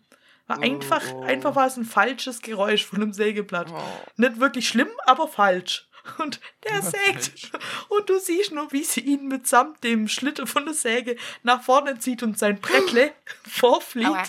[0.48, 1.22] War einfach, oh.
[1.22, 3.68] einfach war es ein falsches Geräusch von einem Sägeblatt.
[3.72, 3.82] Oh.
[4.16, 5.88] Nicht wirklich schlimm, aber falsch.
[6.18, 7.50] Und der sägt.
[7.88, 11.98] Und du siehst nur, wie sie ihn mitsamt dem Schlitter von der Säge nach vorne
[11.98, 13.12] zieht und sein Brettle
[13.48, 14.24] vorfliegt, Aua.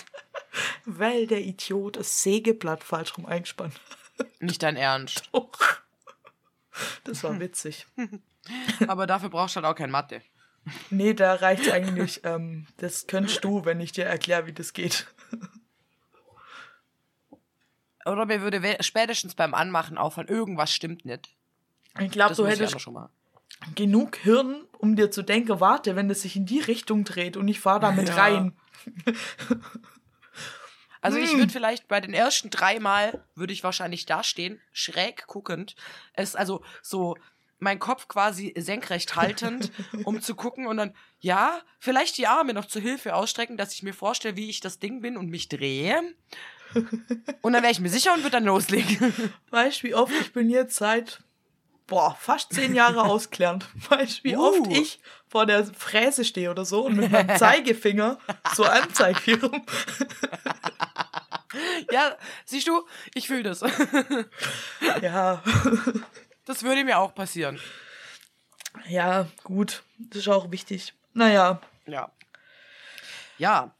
[0.86, 4.26] weil der Idiot das Sägeblatt falsch rum eingespannt hat.
[4.40, 5.22] Nicht dein Ernst.
[7.04, 7.86] Das war witzig.
[8.86, 10.22] Aber dafür brauchst du halt auch kein Mathe.
[10.90, 15.06] Nee, da reicht eigentlich, ähm, das könntest du, wenn ich dir erkläre, wie das geht.
[18.06, 21.36] Oder mir würde spätestens beim Anmachen auffallen, irgendwas stimmt nicht.
[21.98, 23.10] Ich glaube, du hättest schon mal.
[23.74, 27.48] genug Hirn, um dir zu denken, warte, wenn es sich in die Richtung dreht und
[27.48, 28.16] ich fahre damit Ja.
[28.16, 28.56] rein.
[31.00, 31.38] Also ich Hm.
[31.38, 35.76] würde vielleicht bei den ersten drei Mal, würde ich wahrscheinlich dastehen, schräg guckend.
[36.12, 37.16] Es, also so
[37.58, 39.72] mein Kopf quasi senkrecht haltend,
[40.04, 43.82] um zu gucken und dann, ja, vielleicht die Arme noch zur Hilfe ausstrecken, dass ich
[43.82, 46.00] mir vorstelle, wie ich das Ding bin und mich drehe.
[47.42, 49.12] Und dann wäre ich mir sicher und würde dann loslegen.
[49.50, 51.20] Weißt du, wie oft ich bin jetzt seit
[51.86, 53.66] boah, fast zehn Jahre ausgelernt.
[53.88, 54.42] Weißt du, wie Uh.
[54.42, 58.18] oft ich vor der Fräse stehe oder so und mit meinem Zeigefinger
[58.54, 59.64] so anzeige hier rum.
[61.90, 63.64] ja, siehst du, ich fühle das.
[65.02, 65.42] Ja,
[66.48, 67.60] Das würde mir auch passieren.
[68.88, 69.82] ja, gut.
[69.98, 70.94] Das ist auch wichtig.
[71.12, 72.10] Naja, Ja.
[73.38, 73.72] Ja,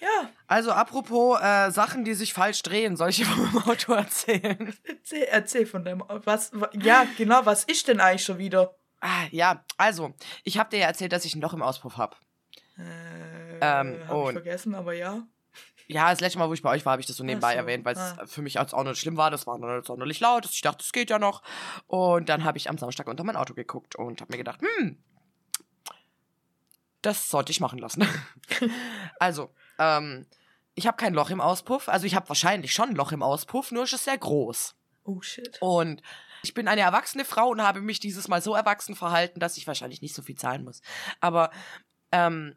[0.00, 4.74] ja, also apropos äh, Sachen, die sich falsch drehen, soll ich dir vom Auto erzählen?
[4.84, 6.02] erzähl, erzähl von deinem.
[6.08, 8.74] Was, wa- ja, genau, was ist denn eigentlich schon wieder?
[9.00, 12.16] Ah, ja, also, ich habe dir ja erzählt, dass ich ein Loch im Auspuff habe.
[12.78, 15.22] Äh, Ähm, hab ich vergessen, aber ja.
[15.86, 17.58] Ja, das letzte Mal, wo ich bei euch war, habe ich das so nebenbei so,
[17.58, 18.26] erwähnt, weil es ah.
[18.26, 19.30] für mich auch nicht schlimm war.
[19.30, 20.46] Das war noch nicht sonderlich laut.
[20.46, 21.42] Ich dachte, das geht ja noch.
[21.86, 24.98] Und dann habe ich am Samstag unter mein Auto geguckt und habe mir gedacht, hm,
[27.02, 28.08] das sollte ich machen lassen.
[29.18, 30.26] also, ähm,
[30.74, 31.88] ich habe kein Loch im Auspuff.
[31.88, 34.74] Also ich habe wahrscheinlich schon ein Loch im Auspuff, nur ist es sehr groß.
[35.04, 35.58] Oh shit.
[35.60, 36.02] Und
[36.42, 39.66] ich bin eine erwachsene Frau und habe mich dieses Mal so erwachsen verhalten, dass ich
[39.66, 40.80] wahrscheinlich nicht so viel zahlen muss.
[41.20, 41.50] Aber
[42.10, 42.56] ähm,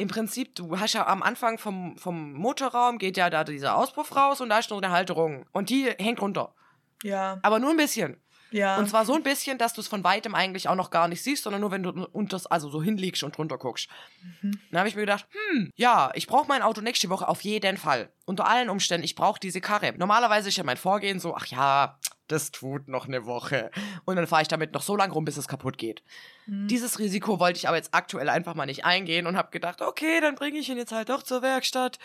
[0.00, 4.14] im Prinzip, du hast ja am Anfang vom, vom Motorraum geht ja da dieser Auspuff
[4.16, 5.46] raus und da ist noch eine Halterung.
[5.52, 6.54] Und die hängt runter.
[7.02, 8.20] Ja, Aber nur ein bisschen.
[8.50, 8.76] ja.
[8.78, 11.22] Und zwar so ein bisschen, dass du es von weitem eigentlich auch noch gar nicht
[11.22, 13.88] siehst, sondern nur wenn du unters, also so hinlegst und drunter guckst.
[14.42, 17.76] Dann habe ich mir gedacht, hm, ja, ich brauche mein Auto nächste Woche auf jeden
[17.78, 18.12] Fall.
[18.26, 19.94] Unter allen Umständen, ich brauche diese Karre.
[19.96, 21.98] Normalerweise ist ja mein Vorgehen so, ach ja,
[22.30, 23.70] das tut noch eine Woche.
[24.04, 26.02] Und dann fahre ich damit noch so lange rum, bis es kaputt geht.
[26.46, 30.20] Dieses Risiko wollte ich aber jetzt aktuell einfach mal nicht eingehen und habe gedacht, okay,
[30.20, 31.98] dann bringe ich ihn jetzt halt doch zur Werkstatt.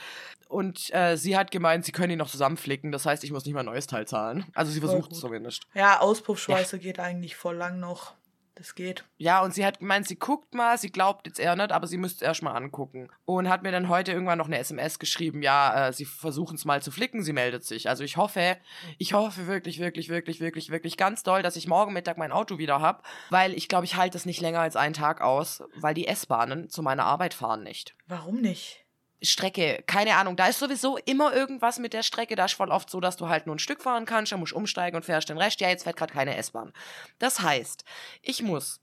[0.48, 2.92] Und äh, sie hat gemeint, sie können ihn noch zusammenflicken.
[2.92, 4.46] Das heißt, ich muss nicht mal ein neues Teil zahlen.
[4.54, 5.64] Also sie versucht es zumindest.
[5.74, 8.14] ja, Auspuffschweißer geht eigentlich voll lang noch.
[8.56, 9.04] Das geht.
[9.18, 11.98] Ja, und sie hat gemeint, sie guckt mal, sie glaubt jetzt eher nicht, aber sie
[11.98, 13.10] müsste es erst mal angucken.
[13.26, 16.64] Und hat mir dann heute irgendwann noch eine SMS geschrieben, ja, äh, sie versuchen es
[16.64, 17.90] mal zu flicken, sie meldet sich.
[17.90, 18.56] Also ich hoffe,
[18.98, 22.58] ich hoffe wirklich, wirklich, wirklich, wirklich, wirklich ganz doll, dass ich morgen Mittag mein Auto
[22.58, 25.94] wieder hab, weil ich glaube, ich halte das nicht länger als einen Tag aus, weil
[25.94, 27.94] die S-Bahnen zu meiner Arbeit fahren nicht.
[28.08, 28.85] Warum nicht?
[29.22, 32.36] Strecke, keine Ahnung, da ist sowieso immer irgendwas mit der Strecke.
[32.36, 34.52] Da ist voll oft so, dass du halt nur ein Stück fahren kannst, dann musst
[34.52, 35.62] du umsteigen und fährst den Rest.
[35.62, 36.74] Ja, jetzt fährt gerade keine S-Bahn.
[37.20, 37.86] Das heißt,
[38.22, 38.82] ich muss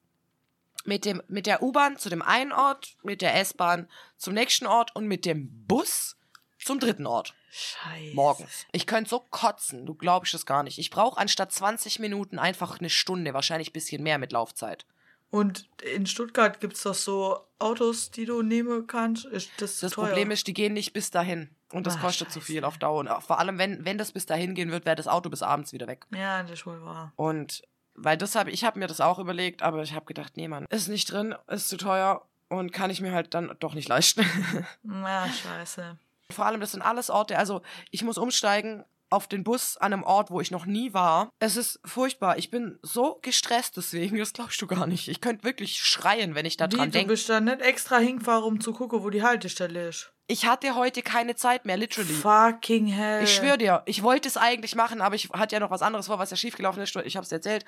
[0.84, 4.94] mit, dem, mit der U-Bahn zu dem einen Ort, mit der S-Bahn zum nächsten Ort
[4.96, 6.16] und mit dem Bus
[6.58, 7.34] zum dritten Ort.
[7.50, 8.14] Scheiße.
[8.14, 8.66] Morgens.
[8.72, 10.78] Ich könnte so kotzen, du glaubst es gar nicht.
[10.78, 14.86] Ich brauche anstatt 20 Minuten einfach eine Stunde, wahrscheinlich ein bisschen mehr mit Laufzeit.
[15.32, 19.26] Und in Stuttgart gibt es doch so Autos, die du nehmen kannst.
[19.56, 19.92] Das Das?
[19.94, 21.48] Problem ist, die gehen nicht bis dahin.
[21.72, 22.66] Und das Ah, kostet zu viel scheiße.
[22.66, 23.00] auf Dauer.
[23.00, 25.72] Und vor allem, wenn, wenn das bis dahin gehen wird, wäre das Auto bis abends
[25.72, 26.06] wieder weg.
[26.14, 27.12] Ja, das ist wohl wahr.
[27.16, 27.62] Und
[27.94, 30.66] weil das habe ich habe mir das auch überlegt, aber ich habe gedacht, nee, Mann,
[30.68, 34.22] ist nicht drin, ist zu teuer und kann ich mir halt dann doch nicht leisten.
[34.84, 35.96] Ja, scheiße.
[36.30, 40.02] Vor allem, das sind alles Orte, also ich muss umsteigen auf den Bus an einem
[40.02, 41.30] Ort, wo ich noch nie war.
[41.38, 42.38] Es ist furchtbar.
[42.38, 45.08] Ich bin so gestresst deswegen, das glaubst du gar nicht.
[45.08, 47.12] Ich könnte wirklich schreien, wenn ich da Wie, dran du denke.
[47.12, 50.12] bist da nicht extra hingefahren, um zu gucken, wo die Haltestelle ist.
[50.28, 52.12] Ich hatte heute keine Zeit mehr, literally.
[52.14, 53.24] Fucking hell.
[53.24, 56.06] Ich schwöre dir, ich wollte es eigentlich machen, aber ich hatte ja noch was anderes
[56.06, 56.96] vor, was ja schiefgelaufen ist.
[57.04, 57.64] Ich habe es erzählt.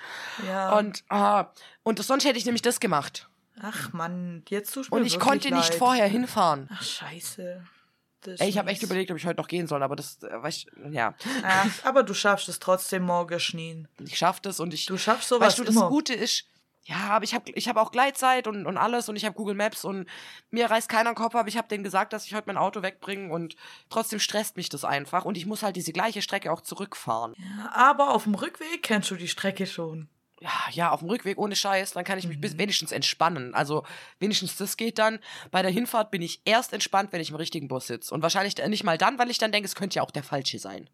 [0.47, 0.75] Ja.
[0.77, 1.51] Und, ah,
[1.83, 3.29] und sonst hätte ich nämlich das gemacht.
[3.61, 5.77] Ach Mann, jetzt tust du Und ich konnte nicht leid.
[5.77, 6.69] vorher hinfahren.
[6.73, 7.63] Ach, scheiße.
[8.27, 10.57] Ey, ich habe echt überlegt, ob ich heute noch gehen soll, aber das, äh, weiß
[10.57, 13.87] ich, ja, Ach, aber du schaffst es trotzdem morgen schnien.
[13.99, 14.85] ich schaff das und ich.
[14.85, 15.89] Du schaffst sowas weißt du, das immer.
[15.89, 16.45] Gute ist,
[16.87, 19.55] ja, aber ich habe ich hab auch Gleitzeit und, und alles und ich habe Google
[19.55, 20.07] Maps und
[20.51, 21.47] mir reißt keiner den Kopf ab.
[21.47, 23.55] Ich habe denen gesagt, dass ich heute mein Auto wegbringe und
[23.89, 27.33] trotzdem stresst mich das einfach und ich muss halt diese gleiche Strecke auch zurückfahren.
[27.37, 30.09] Ja, aber auf dem Rückweg kennst du die Strecke schon.
[30.41, 32.41] Ja, ja, auf dem Rückweg ohne Scheiß, dann kann ich mich Mhm.
[32.41, 33.53] bis wenigstens entspannen.
[33.55, 33.85] Also
[34.19, 35.19] wenigstens das geht dann.
[35.49, 38.13] Bei der Hinfahrt bin ich erst entspannt, wenn ich im richtigen Bus sitze.
[38.13, 40.59] Und wahrscheinlich nicht mal dann, weil ich dann denke, es könnte ja auch der falsche
[40.59, 40.89] sein.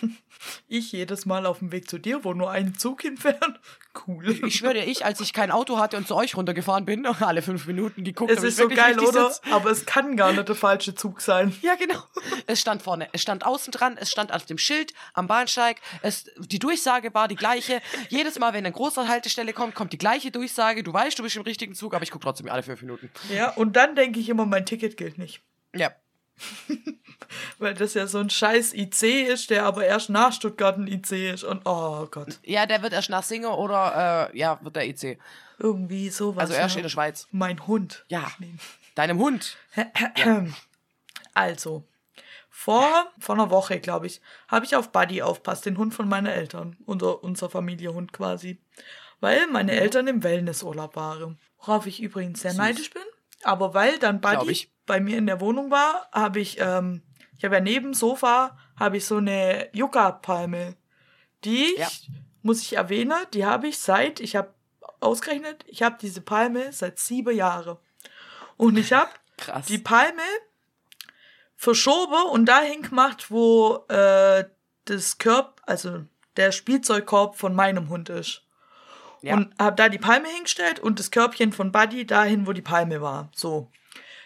[0.68, 3.60] Ich jedes Mal auf dem Weg zu dir, wo nur ein Zug hinfährt.
[4.06, 4.30] Cool.
[4.46, 7.66] Ich schwöre ich, als ich kein Auto hatte und zu euch runtergefahren bin, alle fünf
[7.66, 9.30] Minuten geguckt, es ist so geil, oder?
[9.30, 9.42] sitz.
[9.50, 11.54] Aber es kann gar nicht der falsche Zug sein.
[11.62, 12.02] Ja, genau.
[12.46, 15.80] Es stand vorne, es stand außen dran, es stand auf dem Schild am Bahnsteig.
[16.00, 17.82] Es, die Durchsage war die gleiche.
[18.08, 20.82] Jedes Mal, wenn eine große Haltestelle kommt, kommt die gleiche Durchsage.
[20.82, 23.10] Du weißt, du bist im richtigen Zug, aber ich gucke trotzdem alle fünf Minuten.
[23.34, 25.42] Ja, und dann denke ich immer, mein Ticket gilt nicht.
[25.74, 25.90] Ja.
[27.58, 31.12] Weil das ja so ein scheiß IC ist, der aber erst nach Stuttgart ein IC
[31.32, 31.44] ist.
[31.44, 35.18] Und oh Gott, Ja, der wird erst nach Singe oder, äh, ja, wird der IC.
[35.58, 36.42] irgendwie sowas.
[36.42, 36.80] Also erst ja.
[36.80, 37.28] in der Schweiz.
[37.30, 38.04] Mein Hund.
[38.08, 38.30] Ja.
[38.94, 39.56] Deinem Hund.
[41.32, 41.84] Also,
[42.48, 46.26] vor, vor einer Woche, glaube ich, habe ich auf Buddy aufpasst, den Hund von meinen
[46.26, 46.76] Eltern.
[46.84, 48.58] Unser, unser Familienhund quasi.
[49.20, 51.38] Weil meine Eltern im Wellnessurlaub waren.
[51.58, 52.58] Worauf ich übrigens sehr Süß.
[52.58, 53.02] neidisch bin.
[53.42, 57.02] Aber weil dann Buddy bei mir in der Wohnung war, habe ich, ähm,
[57.40, 60.76] ich habe ja neben Sofa, habe ich so eine Yucca-Palme.
[61.44, 61.88] Die, Ja.
[62.42, 64.52] muss ich erwähnen, die habe ich seit, ich habe
[65.00, 67.78] ausgerechnet, ich habe diese Palme seit sieben Jahren.
[68.58, 69.08] Und ich habe
[69.68, 70.20] die Palme
[71.56, 74.44] verschoben und dahin gemacht, wo äh,
[74.84, 76.04] das Körb, also
[76.36, 78.42] der Spielzeugkorb von meinem Hund ist.
[79.22, 79.36] Ja.
[79.36, 83.00] Und habe da die Palme hingestellt und das Körbchen von Buddy dahin, wo die Palme
[83.00, 83.30] war.
[83.34, 83.70] So.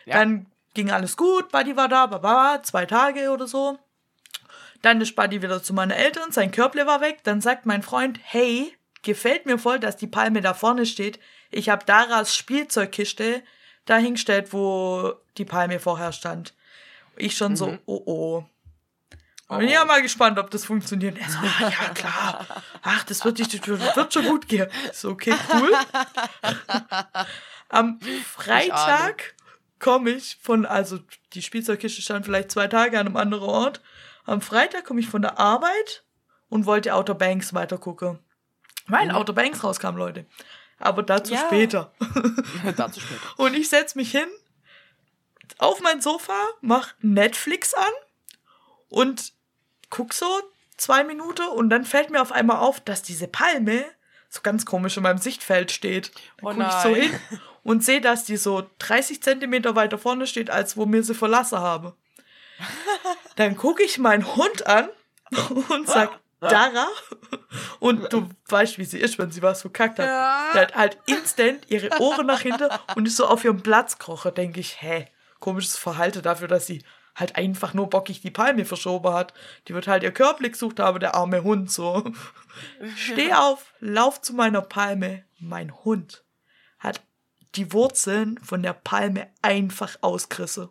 [0.05, 0.19] Ja.
[0.19, 3.79] Dann ging alles gut, Buddy war da, baba, zwei Tage oder so.
[4.83, 7.21] Dann ist Buddy wieder zu meinen Eltern, sein Körble war weg.
[7.25, 11.19] Dann sagt mein Freund, hey, gefällt mir voll, dass die Palme da vorne steht.
[11.51, 13.43] Ich habe Daras Spielzeugkiste
[13.87, 16.55] da hingestellt, wo die Palme vorher stand.
[17.17, 18.45] Ich schon so, oh oh.
[19.47, 21.19] Und ich war mal gespannt, ob das funktioniert.
[21.19, 22.47] Er so, ah, ja klar.
[22.83, 24.69] Ach, das wird, nicht, das wird schon gut gehen.
[24.93, 25.73] So, okay, cool.
[27.69, 29.34] Am Freitag
[29.85, 30.99] komme ich von, also
[31.35, 33.83] die Spielzeugkiste stand vielleicht zwei Tage an einem anderen Ort.
[34.25, 36.03] Am Freitag komme ich von der Arbeit
[36.49, 38.19] und wollte Outer Banks weitergucken.
[38.87, 39.15] Weil Mhm.
[39.15, 40.25] Outer Banks rauskam, Leute.
[40.79, 41.45] Aber dazu Ja.
[41.47, 41.93] später.
[42.77, 43.21] Dazu später.
[43.37, 44.29] Und ich setz mich hin
[45.59, 47.93] auf mein Sofa, mach Netflix an
[48.89, 49.33] und
[49.91, 50.27] guck so
[50.79, 53.85] zwei Minuten und dann fällt mir auf einmal auf, dass diese Palme
[54.31, 56.11] so ganz komisch in meinem Sichtfeld steht.
[56.39, 57.13] Dann Oh guck ich so hin
[57.65, 61.59] und sehe, dass die so 30 Zentimeter weiter vorne steht, als wo mir sie verlassen
[61.59, 61.97] habe.
[63.37, 64.89] Dann gucke ich meinen Hund an
[65.69, 66.89] und sag, Dara.
[67.81, 70.07] Und du weißt, wie sie ist, wenn sie was verkackt hat.
[70.07, 70.51] Ja.
[70.53, 74.31] Die hat halt instant ihre Ohren nach hinten und ist so auf ihrem Platz kroche,
[74.31, 75.07] denke ich, hä,
[75.41, 79.33] komisches Verhalten dafür, dass sie halt einfach nur bockig die Palme verschoben hat.
[79.69, 82.05] Die wird halt ihr Körperlich gesucht haben, der arme Hund so.
[82.97, 85.25] Steh auf, lauf zu meiner Palme.
[85.39, 86.24] Mein Hund
[87.57, 90.69] die Wurzeln von der Palme einfach ausgerissen.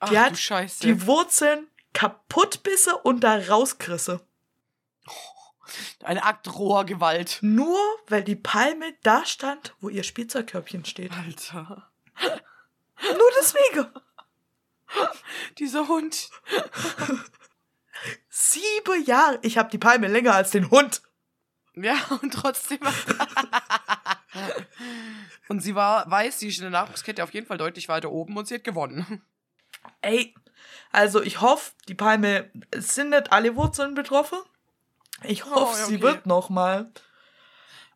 [0.00, 0.80] Ach Die hat Scheiße.
[0.86, 4.20] die Wurzeln kaputt bisse und da rauskrisse.
[6.02, 7.38] Ein Akt roher Gewalt.
[7.40, 11.12] Nur weil die Palme da stand, wo ihr Spielzeugkörbchen steht.
[11.16, 11.90] Alter.
[13.02, 13.86] Nur deswegen.
[15.58, 16.28] Dieser Hund.
[18.28, 19.38] Sieben Jahre.
[19.42, 21.02] Ich habe die Palme länger als den Hund.
[21.74, 22.78] Ja, und trotzdem.
[25.48, 28.36] und sie war, weiß, sie ist in der Nahrungskette auf jeden Fall deutlich weiter oben
[28.36, 29.22] und sie hat gewonnen.
[30.00, 30.34] Ey,
[30.92, 34.38] also ich hoffe, die Palme, sind nicht alle Wurzeln betroffen.
[35.22, 36.02] Ich hoffe, ja, sie okay.
[36.02, 36.90] wird noch mal.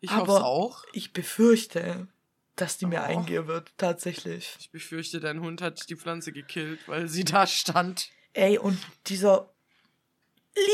[0.01, 0.85] Ich hoffe auch.
[0.93, 2.09] Ich befürchte,
[2.57, 3.05] dass die mir Oh.
[3.05, 4.57] eingehen wird, tatsächlich.
[4.61, 8.11] Ich befürchte, dein Hund hat die Pflanze gekillt, weil sie da stand.
[8.35, 9.49] Ey, und dieser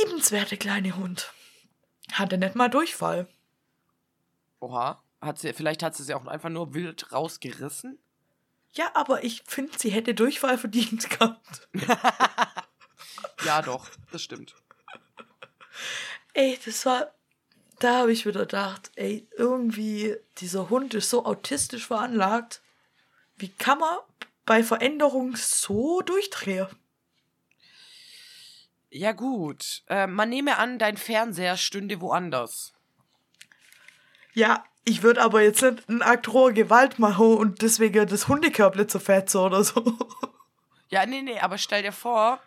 [0.03, 1.33] liebenswerte kleine Hund
[2.13, 3.29] hatte nicht mal Durchfall.
[4.61, 5.03] Oha.
[5.25, 7.99] Hat sie, vielleicht hat sie sie auch einfach nur wild rausgerissen.
[8.75, 11.69] Ja, aber ich finde, sie hätte Durchfall verdient gehabt.
[13.45, 14.55] Ja, doch, das stimmt.
[16.33, 17.13] Ey, das war.
[17.81, 22.63] Da habe ich wieder gedacht, ey, irgendwie, dieser Hund ist so autistisch veranlagt.
[23.37, 23.99] Wie kann man
[24.47, 26.69] bei Veränderung so durchdrehen?
[28.91, 29.83] Ja, gut.
[29.89, 32.73] Äh, man nehme an, dein Fernseher stünde woanders.
[34.35, 38.87] Ja, ich würde aber jetzt nicht einen Akt roher Gewalt machen und deswegen das Hundekörble
[38.87, 39.83] zerfetzen oder so.
[40.91, 42.41] Ja, nee, nee, aber stell dir vor,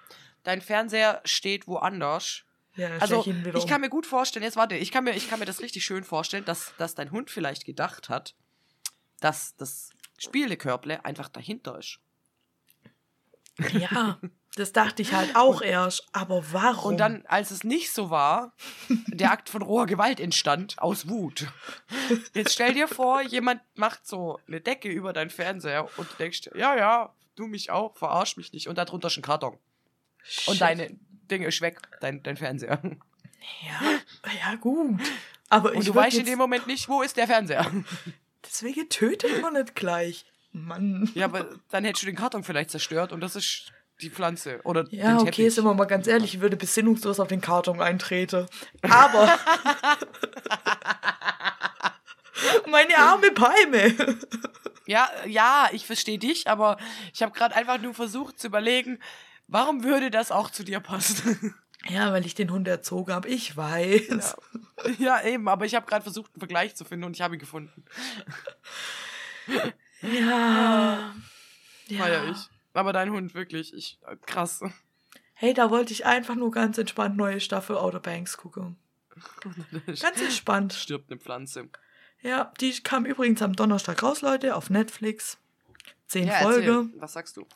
[0.44, 2.44] dein Fernseher steht woanders.
[2.76, 5.40] Ja, Also, ich ich kann mir gut vorstellen, jetzt warte, ich kann mir, ich kann
[5.40, 8.36] mir das richtig schön vorstellen, dass, dass dein Hund vielleicht gedacht hat,
[9.20, 12.00] dass das Spielekörble einfach dahinter ist.
[13.74, 14.20] Ja,
[14.58, 16.08] das dachte ich halt auch erst.
[16.14, 16.94] Aber warum?
[16.94, 18.54] Und dann, als es nicht so war,
[19.08, 21.48] der Akt von roher Gewalt entstand aus Wut.
[22.34, 26.50] Jetzt stell dir vor, jemand macht so eine Decke über deinen Fernseher und du denkst,
[26.56, 28.68] ja, ja, du mich auch, verarsch mich nicht.
[28.68, 29.54] Und darunter ist ein Karton.
[29.54, 29.60] Und
[30.56, 30.62] Shit.
[30.62, 30.90] deine
[31.30, 32.82] Dinge ist weg, dein, dein Fernseher.
[33.64, 33.82] Ja,
[34.44, 35.00] ja, gut.
[35.50, 37.72] Aber Und ich du weißt in dem Moment nicht, wo ist der Fernseher.
[38.44, 40.26] deswegen tötet man nicht gleich.
[40.52, 41.10] Mann.
[41.14, 44.86] Ja, aber dann hättest du den Karton vielleicht zerstört und das ist die Pflanze oder
[44.90, 45.56] Ja, den okay, Teppich.
[45.56, 48.46] sind wir mal ganz ehrlich, ich würde besinnungslos auf den Karton eintreten.
[48.84, 49.38] Aber.
[52.70, 53.96] meine arme Palme.
[54.86, 56.78] Ja, ja, ich verstehe dich, aber
[57.14, 59.00] ich habe gerade einfach nur versucht zu überlegen,
[59.48, 61.56] warum würde das auch zu dir passen?
[61.90, 63.30] Ja, weil ich den Hund erzogen habe.
[63.30, 64.36] Ich weiß.
[64.98, 67.40] ja, eben, aber ich habe gerade versucht, einen Vergleich zu finden und ich habe ihn
[67.40, 67.86] gefunden.
[70.02, 71.14] Ja.
[71.88, 72.50] Feier ich.
[72.78, 74.62] Aber dein Hund wirklich, ich äh, krass.
[75.34, 78.78] Hey, da wollte ich einfach nur ganz entspannt neue Staffel Outer Banks gucken.
[80.00, 80.74] Ganz entspannt.
[80.74, 81.70] Stirbt eine Pflanze.
[82.22, 85.40] Ja, die kam übrigens am Donnerstag raus, Leute, auf Netflix.
[86.08, 86.72] Zehn Ja, Folge.
[86.72, 87.02] erzähl.
[87.02, 87.48] Was sagst du?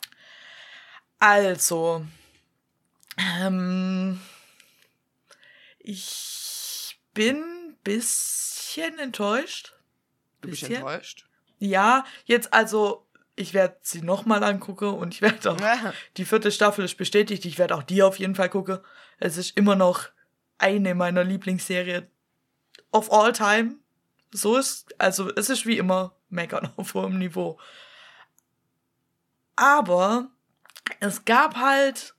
[1.20, 2.04] Also,
[3.16, 4.20] ähm,
[5.78, 9.74] ich bin ein bisschen enttäuscht.
[10.40, 10.76] Du bist Bisschen?
[10.76, 11.26] enttäuscht?
[11.58, 15.58] Ja, jetzt also, ich werde sie nochmal angucken und ich werde auch,
[16.16, 18.78] die vierte Staffel ist bestätigt, ich werde auch die auf jeden Fall gucken.
[19.18, 20.08] Es ist immer noch
[20.58, 22.06] eine meiner Lieblingsserien
[22.90, 23.76] of all time.
[24.32, 27.58] So ist, also es ist wie immer meckern auf hohem Niveau.
[29.56, 30.30] Aber
[31.00, 32.14] es gab halt,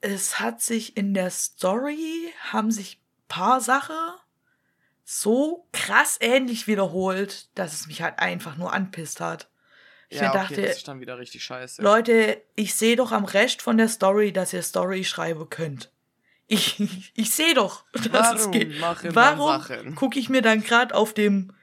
[0.02, 3.96] es hat sich in der Story, haben sich paar Sachen
[5.04, 9.50] so krass ähnlich wiederholt, dass es mich halt einfach nur anpisst hat.
[10.10, 11.82] Ich ja, mir okay, dachte, das ist dann wieder richtig scheiße.
[11.82, 15.92] Leute, ich sehe doch am Rest von der Story, dass ihr Story schreiben könnt.
[16.48, 16.80] Ich,
[17.16, 18.80] ich sehe doch, dass es Warum geht.
[18.80, 21.54] machen man Warum gucke ich mir dann gerade auf dem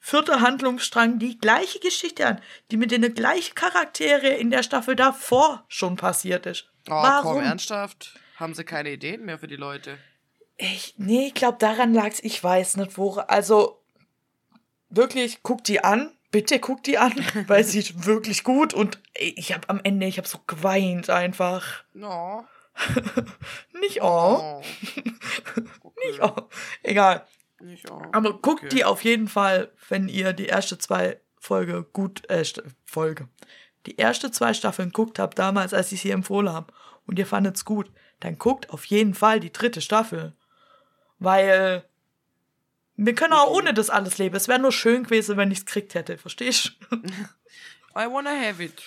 [0.00, 5.64] vierten Handlungsstrang die gleiche Geschichte an, die mit den gleichen Charaktere in der Staffel davor
[5.68, 6.70] schon passiert ist?
[6.88, 7.34] oh, Warum?
[7.34, 8.18] komm, ernsthaft?
[8.36, 9.98] Haben sie keine Ideen mehr für die Leute?
[10.56, 12.20] Ich, nee, ich glaube, daran lag's.
[12.20, 13.12] Ich weiß nicht, wo.
[13.14, 13.82] Also,
[14.90, 16.12] wirklich, guck die an.
[16.30, 17.14] Bitte guck die an,
[17.46, 18.74] weil sie ist wirklich gut.
[18.74, 21.84] Und ich habe am Ende, ich habe so geweint einfach.
[21.94, 22.44] No.
[23.80, 24.62] Nicht oh.
[24.62, 24.62] Oh.
[25.80, 26.10] Okay.
[26.10, 26.48] Nicht oh.
[26.82, 27.26] Egal.
[27.60, 28.02] Nicht oh.
[28.12, 28.68] Aber guckt Okay.
[28.76, 32.44] die auf jeden Fall, wenn ihr die erste zwei Folge gut, äh,
[32.84, 33.28] Folge.
[33.86, 36.72] Die erste zwei Staffeln guckt habt, damals, als ich sie empfohlen habe,
[37.06, 37.90] und ihr fandet's gut,
[38.20, 40.34] dann guckt auf jeden Fall die dritte Staffel.
[41.18, 41.84] Weil
[42.96, 44.36] wir können auch ohne das alles leben.
[44.36, 46.18] Es wäre nur schön gewesen, wenn ich es gekriegt hätte.
[46.18, 46.96] Verstehst du?
[47.96, 48.82] I wanna have it.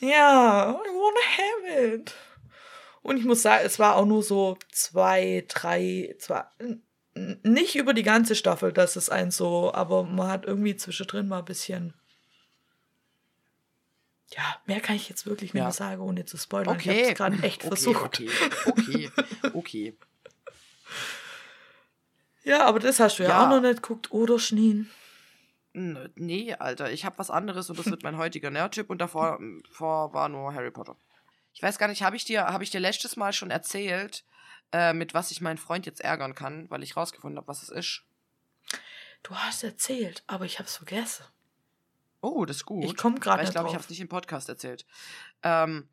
[0.00, 2.14] Ja, I wanna have it.
[3.02, 6.44] Und ich muss sagen, es war auch nur so zwei, drei, zwei,
[7.14, 11.38] nicht über die ganze Staffel, das ist ein so, aber man hat irgendwie zwischendrin mal
[11.40, 11.94] ein bisschen.
[14.32, 15.66] Ja, mehr kann ich jetzt wirklich nicht Ja.
[15.66, 16.78] mehr sagen, ohne zu spoilern.
[16.80, 16.98] Ich Okay.
[17.02, 18.04] habe es gerade echt okay, versucht.
[18.04, 18.30] Okay,
[18.66, 19.10] okay,
[19.52, 19.96] okay.
[22.46, 23.44] Ja, aber das hast du ja, Ja.
[23.46, 24.90] auch noch nicht geguckt, oder Schneen?
[25.72, 29.38] Nee, Alter, ich habe was anderes und das wird mein heutiger Nerdtipp und davor
[29.70, 30.96] vor war nur Harry Potter.
[31.54, 34.24] Ich weiß gar nicht, habe ich dir, habe ich dir letztes Mal schon erzählt,
[34.74, 37.68] äh, mit was ich meinen Freund jetzt ärgern kann, weil ich rausgefunden habe, was es
[37.68, 38.02] ist.
[39.22, 41.24] Du hast erzählt, aber ich hab's vergessen.
[42.20, 42.84] Oh, das ist gut.
[42.84, 44.84] Ich komm grad Weil Ich glaube, ich habe es nicht im Podcast erzählt.
[45.44, 45.88] Ähm,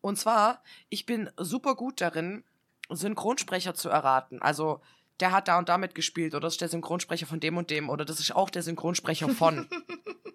[0.00, 2.42] und zwar, ich bin super gut darin,
[2.90, 4.42] Synchronsprecher zu erraten.
[4.42, 4.80] Also,
[5.20, 7.90] der hat da und damit gespielt oder das ist der Synchronsprecher von dem und dem
[7.90, 9.68] oder das ist auch der Synchronsprecher von.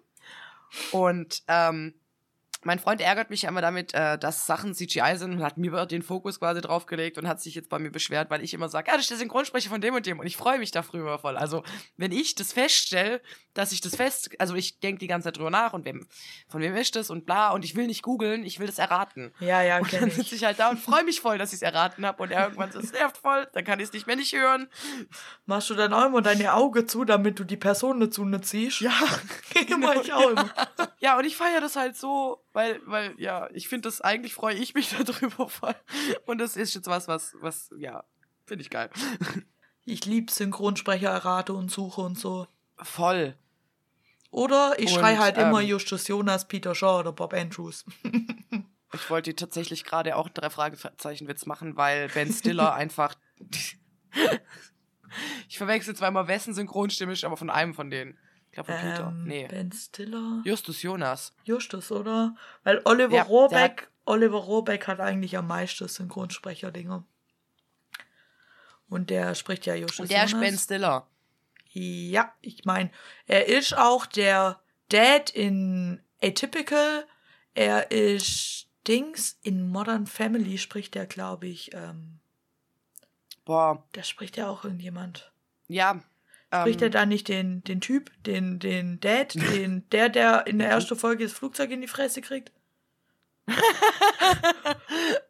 [0.92, 1.94] und ähm,
[2.64, 5.86] mein Freund ärgert mich ja immer damit, äh, dass Sachen CGI sind und hat mir
[5.86, 8.88] den Fokus quasi draufgelegt und hat sich jetzt bei mir beschwert, weil ich immer sage,
[8.88, 11.36] ja, das ist der Synchronsprecher von dem und dem und ich freue mich darüber voll.
[11.36, 11.62] Also,
[11.96, 13.20] wenn ich das feststelle,
[13.54, 16.06] dass ich das fest, also ich denke die ganze Zeit drüber nach und wem,
[16.48, 19.32] von wem ist das und bla und ich will nicht googeln, ich will das erraten.
[19.40, 21.62] Ja, ja, Und dann sitze ich halt da und freue mich voll, dass ich es
[21.62, 24.34] erraten habe und irgendwann ist es nervt voll, dann kann ich es nicht mehr nicht
[24.34, 24.68] hören.
[25.46, 28.46] Machst du dann auch immer deine Augen zu, damit du die Person nicht zu nicht
[28.46, 28.80] siehst?
[28.80, 28.92] Ja,
[29.78, 30.50] Mach ich auch immer.
[30.98, 34.54] ja und ich feiere das halt so, weil, weil, ja, ich finde das, eigentlich freue
[34.54, 35.74] ich mich darüber voll.
[36.24, 38.04] Und das ist jetzt was, was, was, ja,
[38.46, 38.88] finde ich geil.
[39.84, 42.46] Ich lieb Synchronsprecher errate und suche und so.
[42.78, 43.36] Voll.
[44.30, 47.84] Oder ich Und, schrei halt immer ähm, Justus Jonas, Peter Shaw oder Bob Andrews.
[48.94, 53.16] Ich wollte tatsächlich gerade auch drei Fragezeichen-Witz machen, weil Ben Stiller einfach.
[55.48, 58.16] ich verwechsel zweimal wessen Synchronstimme ist, aber von einem von denen.
[58.54, 59.08] Glaube von Peter.
[59.08, 59.46] Ähm, Nee.
[59.48, 60.42] Ben Stiller.
[60.44, 61.34] Justus Jonas.
[61.44, 62.36] Justus, oder?
[62.62, 67.04] Weil Oliver Ja, der Rohrbeck, Oliver Rohrbeck hat eigentlich am meisten Synchronsprecher-Dinger.
[68.88, 70.48] Und der spricht ja Justus Und der ist Jonas.
[70.50, 71.06] Ben Stiller.
[71.72, 72.90] Ja, ich meine,
[73.26, 77.04] er ist auch der Dad in Atypical.
[77.54, 81.74] Er ist Dings in Modern Family spricht er, glaube ich.
[81.74, 82.20] Ähm,
[83.44, 83.82] Boah.
[83.92, 85.32] da spricht ja auch irgendjemand.
[85.66, 86.00] Ja.
[86.60, 90.58] Spricht er Ähm, da nicht den, den Typ, den, den Dad, den, der, der in
[90.58, 92.52] der ersten Folge das Flugzeug in die Fresse kriegt?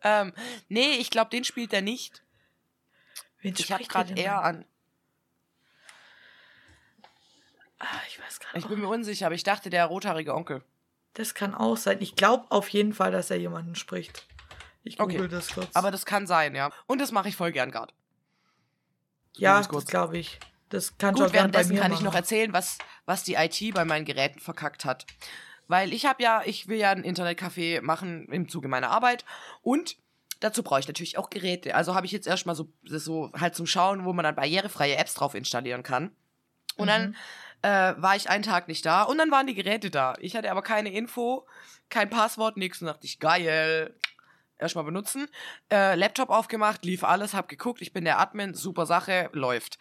[0.03, 0.33] ähm,
[0.69, 2.23] nee, ich glaube, den spielt er nicht.
[3.41, 4.65] Wen Ich habe er gerade eher an.
[7.79, 8.69] Ah, ich weiß gar Ich nicht.
[8.69, 10.63] bin mir unsicher, aber ich dachte, der rothaarige Onkel.
[11.15, 11.99] Das kann auch sein.
[12.01, 14.27] Ich glaube auf jeden Fall, dass er jemanden spricht.
[14.83, 15.15] Ich Okay.
[15.15, 15.75] google das kurz.
[15.75, 16.71] Aber das kann sein, ja.
[16.87, 17.93] Und das mache ich voll gern gerade.
[19.37, 20.39] ja, das glaube ich.
[20.75, 23.75] Das kann schon Gut, bei währenddessen mir kann ich noch erzählen, was, was die IT
[23.75, 25.07] bei meinen Geräten verkackt hat.
[25.69, 29.25] Weil ich habe ja, ich will ja ein Internetcafé machen im Zuge meiner Arbeit
[29.63, 29.97] und
[30.41, 31.75] dazu brauche ich natürlich auch Geräte.
[31.75, 35.15] Also habe ich jetzt erstmal so, so halt zum Schauen, wo man dann barrierefreie Apps
[35.15, 36.11] drauf installieren kann.
[36.77, 37.15] Und dann Mhm.
[37.63, 40.15] äh, war ich einen Tag nicht da und dann waren die Geräte da.
[40.19, 41.47] Ich hatte aber keine Info,
[41.89, 42.81] kein Passwort, nichts.
[42.83, 43.95] Und dachte ich, geil.
[44.59, 45.29] Erstmal benutzen.
[45.71, 49.79] Äh, Laptop aufgemacht, lief alles, hab geguckt, ich bin der Admin, super Sache, läuft.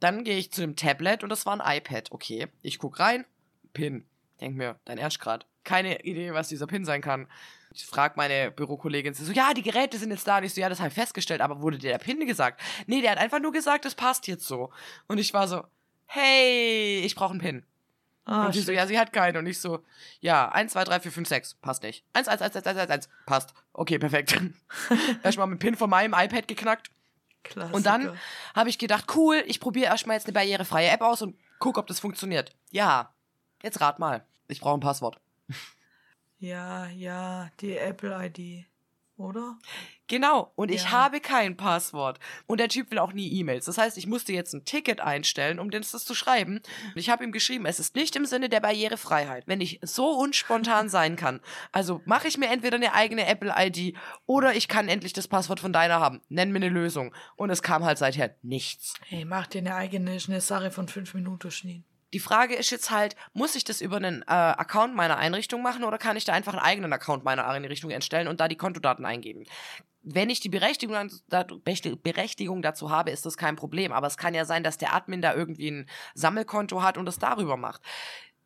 [0.00, 2.12] Dann gehe ich zu dem Tablet und das war ein iPad.
[2.12, 3.24] Okay, ich guck rein,
[3.72, 4.04] Pin.
[4.40, 5.46] Denk mir, dein Ernst grad.
[5.64, 7.26] Keine Idee, was dieser Pin sein kann.
[7.72, 10.38] Ich frag meine Bürokollegin, sie so, ja, die Geräte sind jetzt da.
[10.38, 12.60] Und ich so, ja, das habe ich festgestellt, aber wurde dir der Pin gesagt?
[12.86, 14.70] Nee, der hat einfach nur gesagt, das passt jetzt so.
[15.08, 15.64] Und ich war so,
[16.06, 17.66] hey, ich brauche einen Pin.
[18.24, 19.36] Ah, und sie so, ja, sie hat keinen.
[19.36, 19.84] Und ich so,
[20.20, 21.54] ja, 1, 2, 3, 4, 5, 6.
[21.54, 22.04] Passt nicht.
[22.12, 23.08] 1, 1, 1, 1, 1, 1, 1.
[23.24, 23.54] Passt.
[23.72, 24.40] Okay, perfekt.
[25.22, 26.90] Erstmal mit Pin von meinem iPad geknackt.
[27.48, 27.76] Klassiker.
[27.76, 28.18] Und dann
[28.54, 31.86] habe ich gedacht, cool, ich probiere erstmal jetzt eine barrierefreie App aus und guck, ob
[31.86, 32.54] das funktioniert.
[32.70, 33.12] Ja.
[33.62, 34.24] Jetzt rat mal.
[34.48, 35.20] Ich brauche ein Passwort.
[36.38, 38.66] Ja, ja, die Apple-ID.
[39.18, 39.56] Oder?
[40.08, 40.52] Genau.
[40.56, 40.90] Und ich Ja.
[40.90, 42.18] habe kein Passwort.
[42.46, 43.64] Und der Typ will auch nie E-Mails.
[43.64, 46.56] Das heißt, ich musste jetzt ein Ticket einstellen, um das zu schreiben.
[46.58, 49.44] Und ich habe ihm geschrieben, es ist nicht im Sinne der Barrierefreiheit.
[49.46, 51.40] Wenn ich so unspontan sein kann,
[51.72, 53.96] also mache ich mir entweder eine eigene Apple-ID
[54.26, 56.20] oder ich kann endlich das Passwort von deiner haben.
[56.28, 57.14] Nenn mir eine Lösung.
[57.36, 58.94] Und es kam halt seither nichts.
[59.06, 61.82] Hey, mach dir eine eigene eine Sache von fünf Minuten Schnee.
[62.12, 65.84] Die Frage ist jetzt halt, muss ich das über einen äh, Account meiner Einrichtung machen
[65.84, 69.04] oder kann ich da einfach einen eigenen Account meiner Einrichtung erstellen und da die Kontodaten
[69.04, 69.44] eingeben?
[70.02, 71.10] Wenn ich die Berechtigung,
[72.02, 73.90] Berechtigung dazu habe, ist das kein Problem.
[73.90, 77.18] Aber es kann ja sein, dass der Admin da irgendwie ein Sammelkonto hat und es
[77.18, 77.82] darüber macht.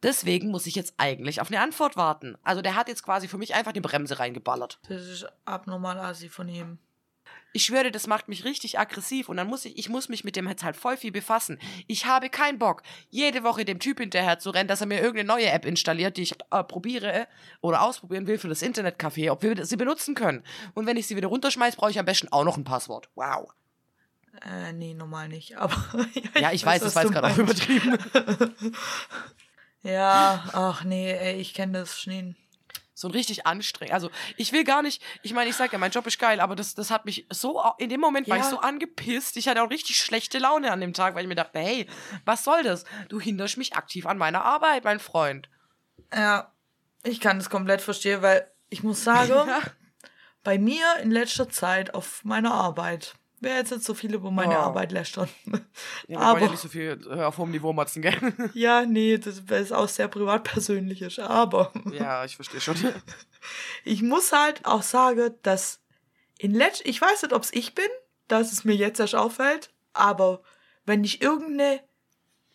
[0.02, 2.38] Deswegen muss ich jetzt eigentlich auf eine Antwort warten.
[2.42, 4.80] Also der hat jetzt quasi für mich einfach die Bremse reingeballert.
[4.88, 6.78] Das ist abnormal assi von ihm.
[7.52, 10.36] Ich schwöre, das macht mich richtig aggressiv und dann muss ich, ich muss mich mit
[10.36, 11.58] dem jetzt halt voll viel befassen.
[11.88, 15.26] Ich habe keinen Bock, jede Woche dem Typ hinterher zu rennen, dass er mir irgendeine
[15.26, 17.26] neue App installiert, die ich äh, probiere
[17.60, 20.44] oder ausprobieren will für das Internetcafé, ob wir sie benutzen können.
[20.74, 23.08] Und wenn ich sie wieder runterschmeiße, brauche ich am besten auch noch ein Passwort.
[23.14, 23.50] Wow.
[24.42, 25.56] Äh, nee, normal nicht.
[25.58, 25.76] Aber
[26.40, 27.98] ja, ich weiß, das war jetzt gerade auch übertrieben.
[29.82, 32.36] ja, ach nee, ey, ich kenne das Schneen
[33.00, 33.94] so ein richtig anstrengend.
[33.94, 36.54] Also ich will gar nicht, ich meine, ich sage ja, mein Job ist geil, aber
[36.54, 38.34] das, das hat mich so, in dem Moment ja.
[38.34, 39.36] war ich so angepisst.
[39.36, 41.86] Ich hatte auch richtig schlechte Laune an dem Tag, weil ich mir dachte, hey,
[42.24, 42.84] was soll das?
[43.08, 45.48] Du hinderst mich aktiv an meiner Arbeit, mein Freund.
[46.12, 46.52] Ja,
[47.02, 49.60] ich kann das komplett verstehen, weil ich muss sagen, ja.
[50.44, 54.58] bei mir in letzter Zeit auf meiner Arbeit Wer jetzt nicht so viel über meine
[54.58, 54.62] oh.
[54.62, 55.28] Arbeit lästern.
[56.08, 58.14] Ja, aber ja nicht so viel äh, auf hohem Niveau motzen, gell?
[58.54, 61.72] ja, nee, das ist auch sehr privatpersönliches, aber.
[61.92, 62.76] ja, ich verstehe schon.
[63.84, 65.80] ich muss halt auch sagen, dass
[66.38, 67.88] in letzt ich weiß nicht, ob es ich bin,
[68.28, 70.42] dass es mir jetzt erst auffällt, aber
[70.84, 71.80] wenn ich irgendeine,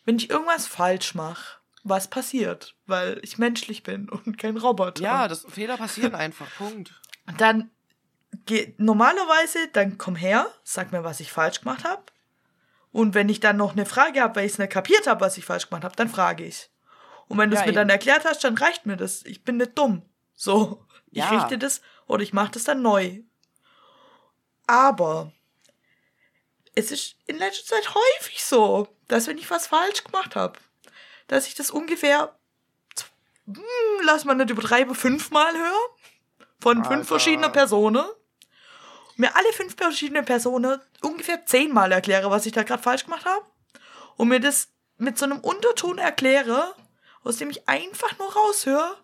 [0.03, 5.01] wenn ich irgendwas falsch mache, was passiert, weil ich menschlich bin und kein Roboter.
[5.03, 6.93] Ja, das Fehler passieren einfach, Punkt.
[7.37, 7.71] Dann
[8.45, 12.03] geh, normalerweise, dann komm her, sag mir, was ich falsch gemacht habe.
[12.91, 15.37] Und wenn ich dann noch eine Frage habe, weil ich es nicht kapiert habe, was
[15.37, 16.69] ich falsch gemacht habe, dann frage ich.
[17.27, 17.77] Und wenn du es ja, mir eben.
[17.77, 19.25] dann erklärt hast, dann reicht mir das.
[19.25, 20.03] Ich bin nicht dumm.
[20.33, 21.29] So, ich ja.
[21.29, 23.21] richte das oder ich mache das dann neu.
[24.67, 25.31] Aber
[26.73, 30.59] es ist in letzter Zeit häufig so, dass wenn ich was falsch gemacht habe,
[31.27, 32.37] dass ich das ungefähr,
[33.45, 33.63] hm,
[34.03, 35.89] lass mal nicht übertreiben, fünfmal höre.
[36.59, 36.91] Von Alter.
[36.91, 38.05] fünf verschiedenen Personen
[39.15, 43.45] mir alle fünf verschiedenen Personen ungefähr zehnmal erkläre, was ich da gerade falsch gemacht habe.
[44.17, 46.73] Und mir das mit so einem Unterton erkläre,
[47.23, 48.97] aus dem ich einfach nur raushöre,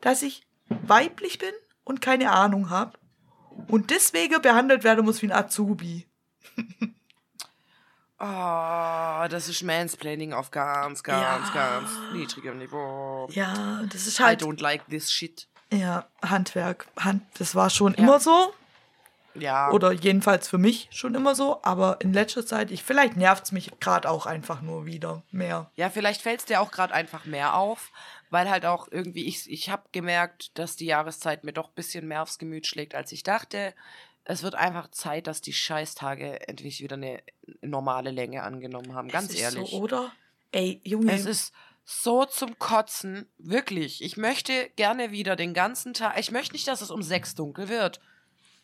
[0.00, 1.52] dass ich weiblich bin
[1.84, 2.98] und keine Ahnung habe.
[3.68, 6.06] Und deswegen behandelt werden muss wie ein Azubi.
[8.18, 11.54] Oh, das ist Mansplaining auf ganz, ganz, ja.
[11.54, 13.28] ganz niedrigem Niveau.
[13.30, 14.42] Ja, das ist halt.
[14.42, 15.48] I don't like this shit.
[15.72, 16.86] Ja, Handwerk.
[16.98, 17.98] Hand, das war schon ja.
[18.00, 18.52] immer so.
[19.40, 19.70] Ja.
[19.70, 21.60] Oder jedenfalls für mich schon immer so.
[21.62, 25.70] Aber in letzter Zeit, ich, vielleicht nervt es mich gerade auch einfach nur wieder mehr.
[25.76, 27.92] Ja, vielleicht fällt es dir auch gerade einfach mehr auf.
[28.30, 32.08] Weil halt auch irgendwie, ich, ich habe gemerkt, dass die Jahreszeit mir doch ein bisschen
[32.08, 33.72] mehr aufs Gemüt schlägt, als ich dachte.
[34.24, 37.22] Es wird einfach Zeit, dass die Scheißtage endlich wieder eine
[37.60, 39.08] normale Länge angenommen haben.
[39.08, 39.70] Ganz es ist ehrlich.
[39.70, 40.12] So, oder?
[40.50, 41.12] Ey, Junge.
[41.12, 41.52] Es ist
[41.84, 43.26] so zum Kotzen.
[43.38, 44.02] Wirklich.
[44.02, 46.18] Ich möchte gerne wieder den ganzen Tag.
[46.18, 48.00] Ich möchte nicht, dass es um sechs dunkel wird.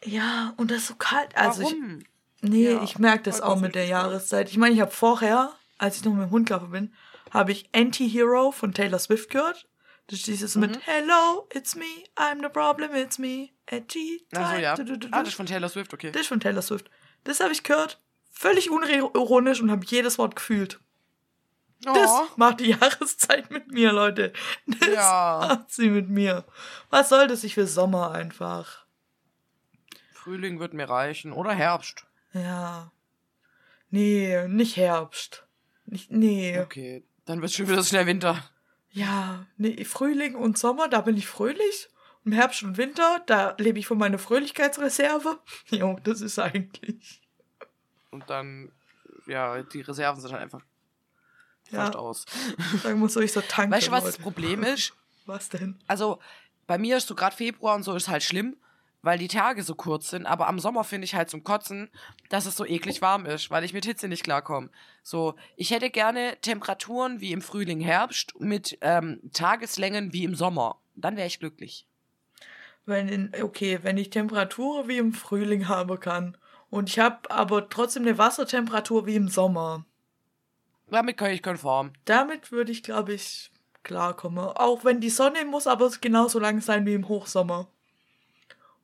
[0.05, 1.37] Ja, und das ist so kalt.
[1.37, 2.01] Also Warum?
[2.01, 4.51] Ich, nee, ja, ich merke das auch mit der Jahreszeit.
[4.51, 6.95] Ich meine, ich habe vorher, als ich noch mit dem Hund gelaufen bin,
[7.31, 9.69] habe ich Anti-Hero von Taylor Swift gehört.
[10.09, 10.63] Das ist dieses mhm.
[10.63, 14.27] mit Hello, it's me, I'm the problem, it's me, edgy.
[14.35, 14.75] Also ja.
[14.75, 16.11] Du, du, du, ah, das ist von Taylor Swift, okay.
[16.11, 16.91] Das ist von Taylor Swift.
[17.25, 18.01] Das habe ich gehört,
[18.31, 20.81] völlig unironisch und habe jedes Wort gefühlt.
[21.87, 21.93] Oh.
[21.95, 24.33] Das macht die Jahreszeit mit mir, Leute.
[24.67, 25.47] Das ja.
[25.49, 26.45] macht sie mit mir.
[26.91, 27.45] Was soll das?
[27.45, 28.82] Ich will Sommer einfach.
[30.23, 31.33] Frühling wird mir reichen.
[31.33, 32.07] Oder Herbst.
[32.33, 32.93] Ja.
[33.91, 35.45] Nee, nicht Herbst.
[35.85, 36.61] Nicht, nee.
[36.61, 38.43] Okay, dann wird schon wieder schnell Winter.
[38.91, 41.89] Ja, nee, Frühling und Sommer, da bin ich fröhlich.
[42.25, 45.41] Im Herbst und Winter, da lebe ich von meiner Fröhlichkeitsreserve.
[45.71, 47.21] Jo, das ist eigentlich.
[48.11, 48.71] Und dann,
[49.27, 50.63] ja, die Reserven sind halt einfach
[51.71, 51.91] ja.
[51.95, 52.27] aus.
[52.85, 53.73] Dann muss ich so tanken.
[53.73, 54.17] Weißt du, was Leute.
[54.17, 54.95] das Problem ist?
[55.27, 55.81] Was denn?
[55.89, 56.21] Also,
[56.69, 58.57] bei mir ist so gerade Februar und so ist halt schlimm,
[59.03, 60.27] weil die Tage so kurz sind.
[60.27, 61.91] Aber am Sommer finde ich halt zum Kotzen,
[62.31, 64.71] dass es so eklig warm ist, weil ich mit Hitze nicht klarkomme.
[65.03, 70.79] So, ich hätte gerne Temperaturen wie im Frühling, Herbst mit ähm, Tageslängen wie im Sommer.
[70.95, 71.87] Dann wäre ich glücklich.
[72.87, 76.37] Wenn in, okay, wenn ich Temperatur wie im Frühling haben kann
[76.71, 79.85] und ich habe aber trotzdem eine Wassertemperatur wie im Sommer.
[80.91, 81.93] Damit kann ich konform.
[82.05, 83.51] Damit würde ich, glaube ich,
[83.83, 84.45] klarkommen.
[84.45, 87.69] Auch wenn die Sonne muss aber genauso lang sein wie im Hochsommer.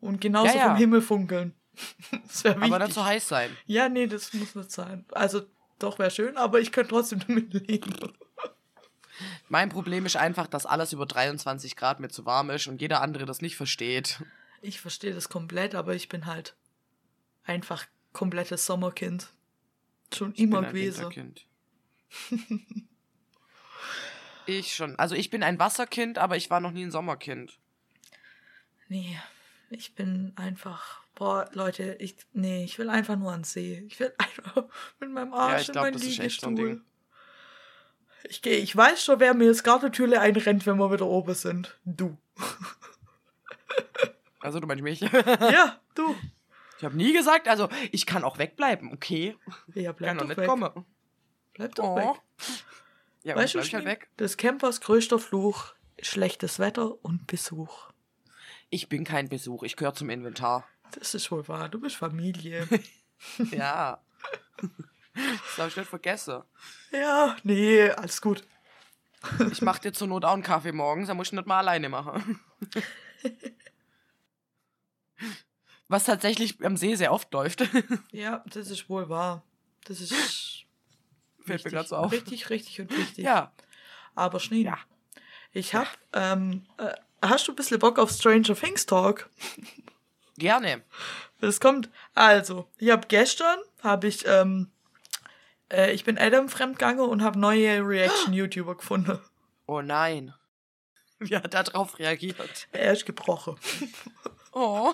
[0.01, 0.69] Und genauso ja, ja.
[0.69, 1.55] vom Himmel funkeln.
[2.27, 2.71] das wäre wichtig.
[2.71, 3.57] Aber dann so heiß sein.
[3.67, 5.05] Ja, nee, das muss nicht sein.
[5.13, 5.43] Also,
[5.79, 7.95] doch wäre schön, aber ich könnte trotzdem damit leben.
[9.49, 13.01] Mein Problem ist einfach, dass alles über 23 Grad mir zu warm ist und jeder
[13.01, 14.23] andere das nicht versteht.
[14.61, 16.55] Ich verstehe das komplett, aber ich bin halt
[17.45, 19.31] einfach komplettes Sommerkind.
[20.15, 21.35] Schon ich immer gewesen.
[24.47, 24.99] ich schon.
[24.99, 27.59] Also ich bin ein Wasserkind, aber ich war noch nie ein Sommerkind.
[28.89, 29.19] Nee,
[29.71, 33.85] ich bin einfach, boah, Leute, ich, nee, ich will einfach nur ans See.
[33.87, 34.65] Ich will einfach
[35.01, 36.83] mit meinem Arsch ja, ich glaub, in meinen Liegestuhl.
[38.25, 41.79] Ich gehe, ich weiß schon, wer mir das Gartentürle einrennt, wenn wir wieder oben sind.
[41.85, 42.17] Du.
[44.41, 45.01] Also du meinst mich?
[45.01, 46.15] ja, du.
[46.79, 49.37] Ich habe nie gesagt, also ich kann auch wegbleiben, okay.
[49.75, 50.47] Ja, bleib kann doch nicht weg.
[50.49, 50.87] kommen.
[51.55, 51.97] Bleib doch Oh.
[51.97, 52.21] weg.
[53.25, 54.09] Ja, weißt du, halt weg.
[54.17, 57.91] des Campers größter Fluch, schlechtes Wetter und Besuch.
[58.71, 60.67] Ich bin kein Besuch, ich gehöre zum Inventar.
[60.99, 62.67] Das ist wohl wahr, du bist Familie.
[63.51, 64.01] Ja.
[64.55, 66.43] Das habe ich nicht vergessen.
[66.93, 68.45] ja, nee, alles gut.
[69.51, 71.89] Ich mache dir zur Not auch einen Kaffee morgens, dann muss ich nicht mal alleine
[71.89, 72.39] machen.
[75.89, 77.67] Was tatsächlich am See sehr oft läuft.
[78.13, 79.43] Ja, das ist wohl wahr.
[79.85, 80.13] Das ist
[81.47, 82.13] mir richtig, grad so auf.
[82.13, 83.25] richtig, richtig und wichtig.
[83.25, 83.53] Ja.
[84.15, 84.79] Aber Schnee, Ja.
[85.53, 86.93] ich hab, ähm, äh,
[87.23, 89.29] hast du ein bisschen Bock auf Stranger Things Talk?
[90.37, 90.83] Gerne.
[91.41, 94.71] Das kommt, also, ich habe gestern, habe ich, ähm,
[95.71, 99.19] äh, ich bin Adam fremdgegangen und habe neue Reaction-YouTuber gefunden.
[99.67, 100.35] Oh nein.
[101.19, 102.69] Wie hat er darauf reagiert?
[102.73, 103.57] Er ist gebrochen.
[104.53, 104.93] Oh.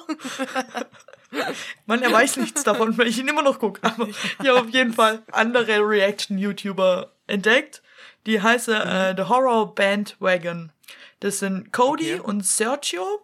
[1.87, 3.83] Mann, er weiß nichts davon, weil ich ihn immer noch gucke.
[3.83, 7.83] Aber ich habe auf jeden Fall andere Reaction-YouTuber entdeckt.
[8.27, 10.73] Die heißen äh, The Horror Bandwagon.
[11.21, 12.21] Das sind Cody Okay.
[12.21, 13.21] und Sergio.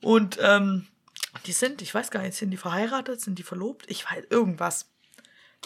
[0.00, 0.86] Und ähm,
[1.46, 3.84] die sind, ich weiß gar nicht, sind die verheiratet, sind die verlobt?
[3.88, 4.88] Ich weiß, irgendwas.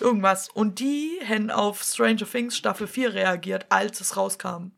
[0.01, 0.49] Irgendwas.
[0.51, 4.73] Und die haben auf Stranger Things Staffel 4 reagiert, als es rauskam.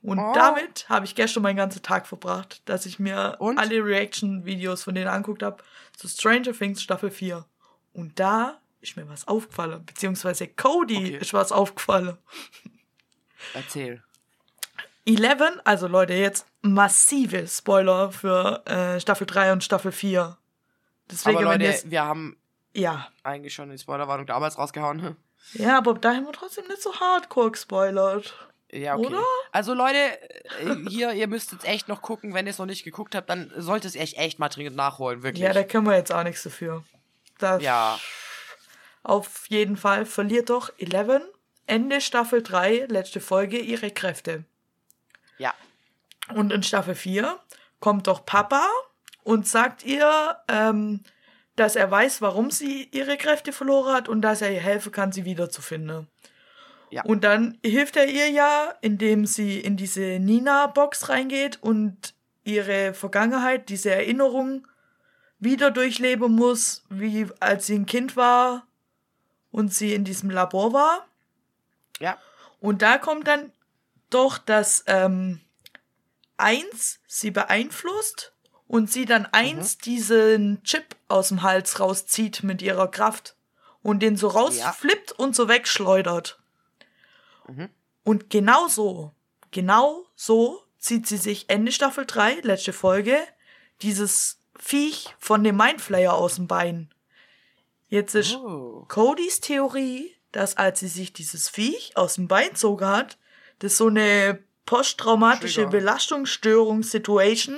[0.00, 0.32] Und Oh.
[0.32, 3.58] damit habe ich gestern meinen ganzen Tag verbracht, dass ich mir Und?
[3.58, 5.62] alle Reaction-Videos von denen angeguckt habe
[5.96, 7.44] zu Stranger Things Staffel 4.
[7.92, 11.18] Und da ist mir was aufgefallen, beziehungsweise Cody Okay.
[11.20, 12.16] ist was aufgefallen.
[13.54, 14.02] Erzähl.
[15.04, 20.36] Eleven, also Leute, jetzt massive Spoiler für äh, Staffel 3 und Staffel 4.
[21.10, 22.36] Deswegen, Aber Leute, wir haben
[22.74, 23.08] ja.
[23.22, 25.16] eigentlich schon die Spoilerwarnung damals rausgehauen.
[25.54, 28.34] Ja, aber da haben wir trotzdem nicht so hardcore gespoilert.
[28.70, 29.06] Ja, okay.
[29.06, 29.22] Oder?
[29.50, 32.34] Also Leute, äh, hier, ihr müsst jetzt echt noch gucken.
[32.34, 35.22] Wenn ihr es noch nicht geguckt habt, dann solltet ihr echt, echt mal dringend nachholen,
[35.22, 35.42] wirklich.
[35.42, 36.84] Ja, da können wir jetzt auch nichts dafür.
[37.38, 37.98] Da ja.
[39.02, 41.22] Auf jeden Fall verliert doch Eleven
[41.68, 44.44] Ende Staffel 3, letzte Folge, ihre Kräfte.
[45.38, 45.54] Ja.
[46.34, 47.38] Und in Staffel 4
[47.80, 48.66] kommt doch Papa
[49.22, 51.00] und sagt ihr, ähm,
[51.56, 55.12] dass er weiß, warum sie ihre Kräfte verloren hat und dass er ihr helfen kann,
[55.12, 56.06] sie wiederzufinden.
[56.90, 57.02] Ja.
[57.04, 62.14] Und dann hilft er ihr ja, indem sie in diese Nina-Box reingeht und
[62.44, 64.66] ihre Vergangenheit, diese Erinnerung
[65.38, 68.66] wieder durchleben muss, wie als sie ein Kind war
[69.50, 71.06] und sie in diesem Labor war.
[71.98, 72.18] Ja.
[72.60, 73.52] Und da kommt dann
[74.10, 75.40] doch, dass ähm,
[76.36, 78.32] eins sie beeinflusst
[78.66, 83.34] und sie dann eins diesen Chip aus dem Hals rauszieht mit ihrer Kraft
[83.82, 86.38] und den so rausflippt und so wegschleudert.
[87.46, 87.70] Mhm.
[88.04, 89.12] Und genau so,
[89.50, 93.18] genau so zieht sie sich Ende Staffel 3, letzte Folge,
[93.82, 96.92] dieses Viech von dem Mindflayer aus dem Bein.
[97.88, 98.84] Jetzt ist Oh.
[98.88, 103.18] Codys Theorie, dass als sie sich dieses Viech aus dem Bein zogen hat,
[103.60, 105.70] das so eine posttraumatische Trigger.
[105.70, 107.56] Belastungsstörung-Situation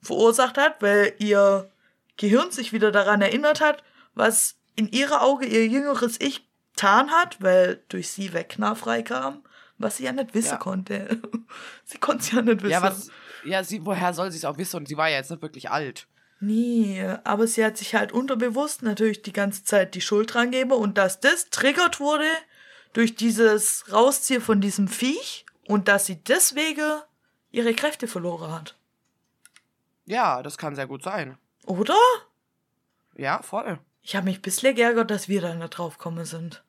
[0.00, 1.70] verursacht hat, weil ihr
[2.16, 3.82] Gehirn sich wieder daran erinnert hat,
[4.14, 9.42] was in ihrer Auge ihr jüngeres Ich getan hat, weil durch sie Wegner freikam,
[9.78, 10.56] was sie ja nicht wissen Ja.
[10.56, 11.20] konnte.
[11.84, 12.70] sie konnte es ja nicht wissen.
[12.72, 13.10] Ja, was.
[13.44, 14.76] Ja, sie, woher soll sie es auch wissen?
[14.76, 16.06] Und sie war ja jetzt nicht wirklich alt.
[16.40, 20.72] Nee, aber sie hat sich halt unterbewusst natürlich die ganze Zeit die Schuld dran gegeben
[20.72, 22.28] und dass das triggert wurde
[22.92, 27.02] durch dieses Rausziehen von diesem Viech und dass sie deswegen
[27.50, 28.76] ihre Kräfte verloren hat.
[30.06, 31.36] Ja, das kann sehr gut sein.
[31.66, 31.96] Oder?
[33.14, 33.78] Ja, voll.
[34.00, 36.62] Ich habe mich bislang geärgert, dass wir da nicht drauf gekommen sind.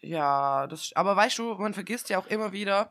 [0.00, 0.92] Ja, das.
[0.94, 2.90] Aber weißt du, man vergisst ja auch immer wieder,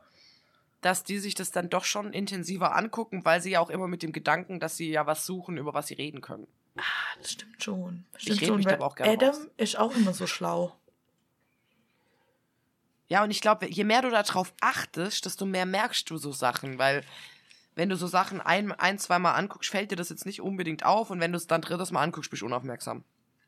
[0.84, 4.02] dass die sich das dann doch schon intensiver angucken, weil sie ja auch immer mit
[4.02, 6.46] dem Gedanken, dass sie ja was suchen, über was sie reden können.
[6.76, 6.82] Ah,
[7.18, 8.04] das stimmt schon.
[8.16, 9.48] Stimmt red schon, mich aber auch gerne Adam raus.
[9.56, 10.76] ist auch immer so schlau.
[13.08, 16.78] Ja, und ich glaube, je mehr du darauf achtest, desto mehr merkst du so Sachen,
[16.78, 17.02] weil
[17.74, 21.10] wenn du so Sachen ein, ein zweimal anguckst, fällt dir das jetzt nicht unbedingt auf
[21.10, 23.04] und wenn du es dann drittes Mal anguckst, bist du unaufmerksam.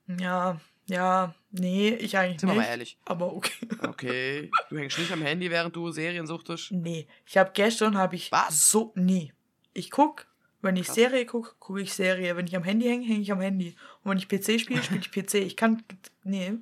[0.07, 2.65] Ja, ja, nee, ich eigentlich Sind wir nicht.
[2.65, 2.99] mal ehrlich.
[3.05, 3.69] Aber okay.
[3.83, 6.73] Okay, du hängst nicht am Handy, während du Serien suchtest.
[6.73, 8.71] Nee, ich habe gestern habe ich Was?
[8.71, 9.33] so nie.
[9.75, 10.27] Ich guck,
[10.63, 10.95] wenn ich Krass.
[10.95, 12.37] Serie gucke, gucke ich Serie.
[12.37, 13.77] Wenn ich am Handy hänge, hänge ich am Handy.
[14.03, 15.35] Und wenn ich PC spiele, spiele ich PC.
[15.35, 15.83] Ich kann
[16.25, 16.55] nee.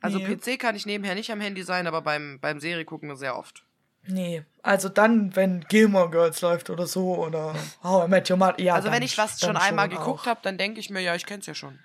[0.00, 0.36] Also Nee.
[0.36, 3.36] PC kann ich nebenher nicht am Handy sein, aber beim, beim Serie gucken wir sehr
[3.36, 3.64] oft.
[4.06, 8.58] Nee, also dann, wenn Gilmore Girls läuft oder so oder How I Met Your Mother.
[8.60, 11.26] Ja, also wenn ich was schon einmal geguckt habe, dann denke ich mir, ja, ich
[11.26, 11.78] kenn's ja schon.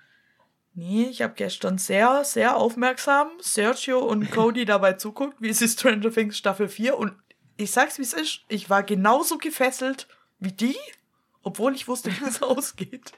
[0.76, 6.10] Nee, ich habe gestern sehr, sehr aufmerksam Sergio und Cody dabei zuguckt, wie sie Stranger
[6.10, 7.14] Things Staffel 4 und
[7.56, 10.08] ich sag's wie es ist, ich war genauso gefesselt
[10.40, 10.76] wie die,
[11.42, 13.12] obwohl ich wusste, wie es ausgeht.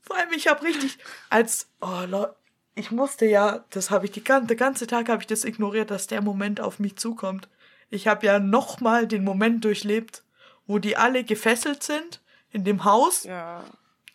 [0.00, 0.98] Vor allem, ich habe richtig,
[1.28, 2.36] als, oh Leute,
[2.74, 5.90] ich musste ja, das habe ich die ganze, den ganze Tag habe ich das ignoriert,
[5.90, 7.48] dass der Moment auf mich zukommt.
[7.90, 10.24] Ich habe ja nochmal den Moment durchlebt,
[10.66, 13.64] wo die alle gefesselt sind in dem Haus, Ja.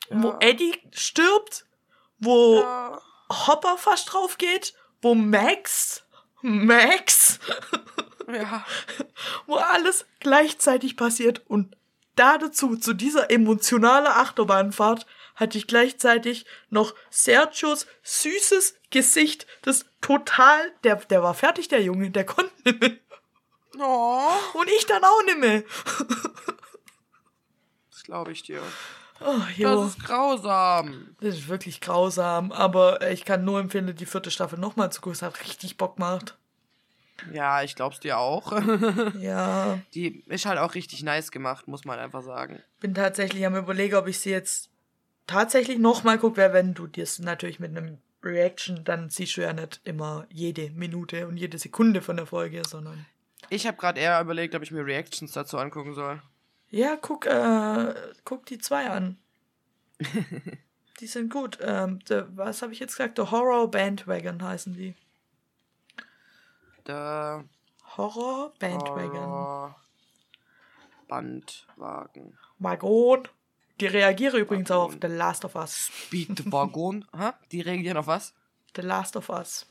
[0.10, 1.66] Wo Eddie stirbt,
[2.20, 3.02] wo Ja.
[3.32, 6.04] Hopper fast drauf geht, wo Max,
[6.42, 7.40] Max,
[8.28, 8.66] ja.
[9.46, 11.76] wo alles gleichzeitig passiert und
[12.16, 15.06] da dazu, zu dieser emotionalen Achterbahnfahrt,
[15.36, 22.12] hatte ich gleichzeitig noch Sergios süßes Gesicht, das total, der, der war fertig, der Junge,
[22.12, 22.98] der konnte nicht mehr.
[23.80, 25.64] Oh, Und ich dann auch nicht mehr.
[27.92, 28.62] das glaube ich dir.
[29.22, 29.40] Oh.
[29.60, 31.16] Das ist grausam.
[31.20, 35.14] Das ist wirklich grausam, aber ich kann nur empfehlen, die vierte Staffel nochmal zu gucken.
[35.16, 36.38] Es hat richtig Bock gemacht.
[37.34, 38.54] Ja, ich glaub's dir auch.
[39.20, 42.60] Ja, Die ist halt auch richtig nice gemacht, muss man einfach sagen.
[42.80, 44.70] bin tatsächlich am überlegen, ob ich sie jetzt
[45.28, 49.54] tatsächlich nochmal gucke, weil wenn du dir natürlich mit einem Reaction, dann siehst du ja
[49.54, 53.06] nicht immer jede Minute und jede Sekunde von der Folge, sondern
[53.50, 56.22] Ich habe gerade eher überlegt, ob ich mir Reactions dazu angucken soll.
[56.70, 57.94] Ja, guck, äh,
[58.26, 59.18] guck die zwei an.
[61.00, 61.58] die sind gut.
[61.62, 63.18] Ähm, the, was habe ich jetzt gesagt?
[63.18, 64.96] The Horror Bandwagon heißen die.
[66.88, 67.44] Der
[67.98, 69.26] Horror Bandwagon.
[69.26, 69.76] Horror
[71.08, 72.38] Bandwagen.
[72.60, 73.28] Wagon.
[73.80, 74.98] Die reagiere übrigens auch auf.
[75.02, 75.90] The Last of Us.
[75.94, 77.06] Speedwagon.
[77.18, 77.38] ha?
[77.52, 78.34] Die reagieren auf was?
[78.76, 79.66] The Last of Us.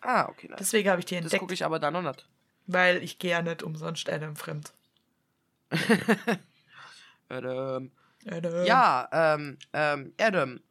[0.00, 0.48] Ah, okay.
[0.48, 0.58] Nice.
[0.58, 2.26] Deswegen habe ich die Das entdeckt, gucke ich aber dann noch nicht.
[2.66, 4.72] weil ich gehe ja nicht umsonst Adam fremd.
[7.28, 7.90] Ähm,
[8.24, 8.64] Adam.
[8.66, 10.60] ja, ähm, ähm, Adam.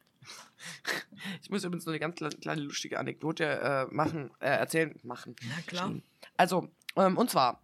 [1.42, 5.36] Ich muss übrigens noch eine ganz kle- kleine lustige Anekdote äh, machen, äh, erzählen, machen.
[5.48, 5.92] Na klar.
[6.36, 7.62] Also, ähm, und zwar,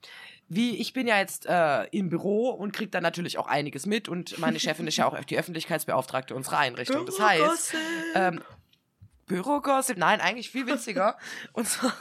[0.49, 4.09] wie ich bin ja jetzt äh, im Büro und krieg dann natürlich auch einiges mit
[4.09, 7.05] und meine Chefin ist ja auch die Öffentlichkeitsbeauftragte unserer Einrichtung.
[7.07, 7.79] Das heißt, Bürogossip.
[8.15, 8.43] ähm,
[9.27, 11.17] Bürogossip, nein, eigentlich viel witziger.
[11.55, 11.95] und zwar,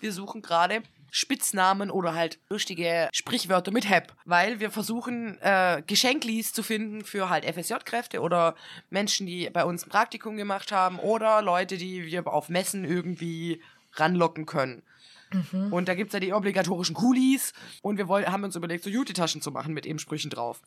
[0.00, 0.82] wir suchen gerade
[1.16, 7.30] Spitznamen oder halt lustige Sprichwörter mit Hep, weil wir versuchen, äh, Geschenklis zu finden für
[7.30, 8.54] halt FSJ-Kräfte oder
[8.90, 13.62] Menschen, die bei uns ein Praktikum gemacht haben oder Leute, die wir auf Messen irgendwie
[13.94, 14.82] ranlocken können.
[15.70, 18.90] Und da gibt es ja die obligatorischen Kulis und wir wollen, haben uns überlegt, so
[18.90, 20.60] Jute-Taschen zu machen mit eben Sprüchen drauf.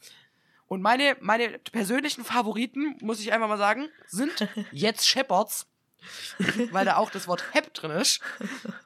[0.68, 5.68] Und meine, meine persönlichen Favoriten, muss ich einfach mal sagen, sind jetzt Shepherds,
[6.72, 8.22] weil da auch das Wort Hep drin ist,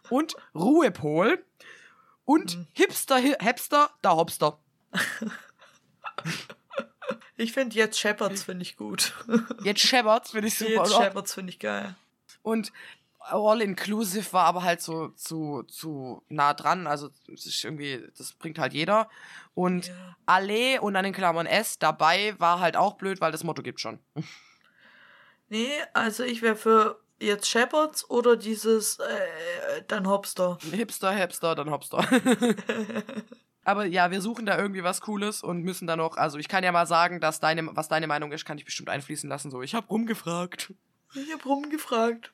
[0.10, 1.44] und Ruhepol
[2.26, 4.60] und Hipster, Hi- Hepster, da Hopster.
[7.36, 9.14] Ich finde jetzt Shepherds finde ich gut.
[9.64, 10.72] Jetzt Shepherds finde ich super.
[10.72, 10.94] Jetzt?
[10.94, 11.96] Shepherds finde ich geil.
[12.44, 12.72] Und
[13.20, 16.86] All-Inclusive war aber halt so zu, zu nah dran.
[16.86, 19.10] Also, das ist irgendwie, das bringt halt jeder.
[19.56, 20.16] Und Ja.
[20.28, 23.82] Allee und dann in Klammern S dabei war halt auch blöd, weil das Motto gibt
[23.82, 24.00] schon.
[25.50, 30.58] Nee, also ich wäre für jetzt Shepherds oder dieses äh, dann Hopster.
[30.72, 32.06] Hipster, Hipster, dann Hopster.
[33.66, 36.64] Aber ja, wir suchen da irgendwie was Cooles und müssen da noch, also ich kann
[36.64, 39.52] ja mal sagen, dass deine, was deine Meinung ist, kann ich bestimmt einfließen lassen.
[39.52, 40.74] So, ich habe rumgefragt.
[41.16, 42.34] Ich hab rumgefragt.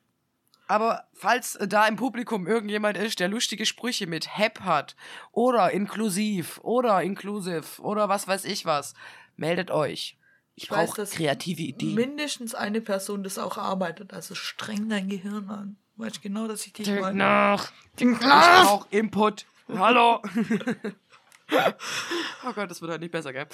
[0.67, 4.95] Aber falls da im Publikum irgendjemand ist, der lustige Sprüche mit Hep hat
[5.31, 8.93] oder inklusiv oder inclusive oder was weiß ich was,
[9.35, 10.18] meldet euch.
[10.59, 11.95] Ich Ich weiß, brauche dass kreative Ideen.
[11.95, 14.13] Mindestens eine Person das auch arbeitet.
[14.13, 15.77] Also streng dein Gehirn an.
[15.95, 17.13] Weißt du genau, dass ich dich meine.
[17.13, 17.71] nach.
[17.97, 19.45] Ich brauche Input.
[19.69, 20.21] Hallo.
[22.45, 23.47] oh Gott, das wird halt nicht besser, gell?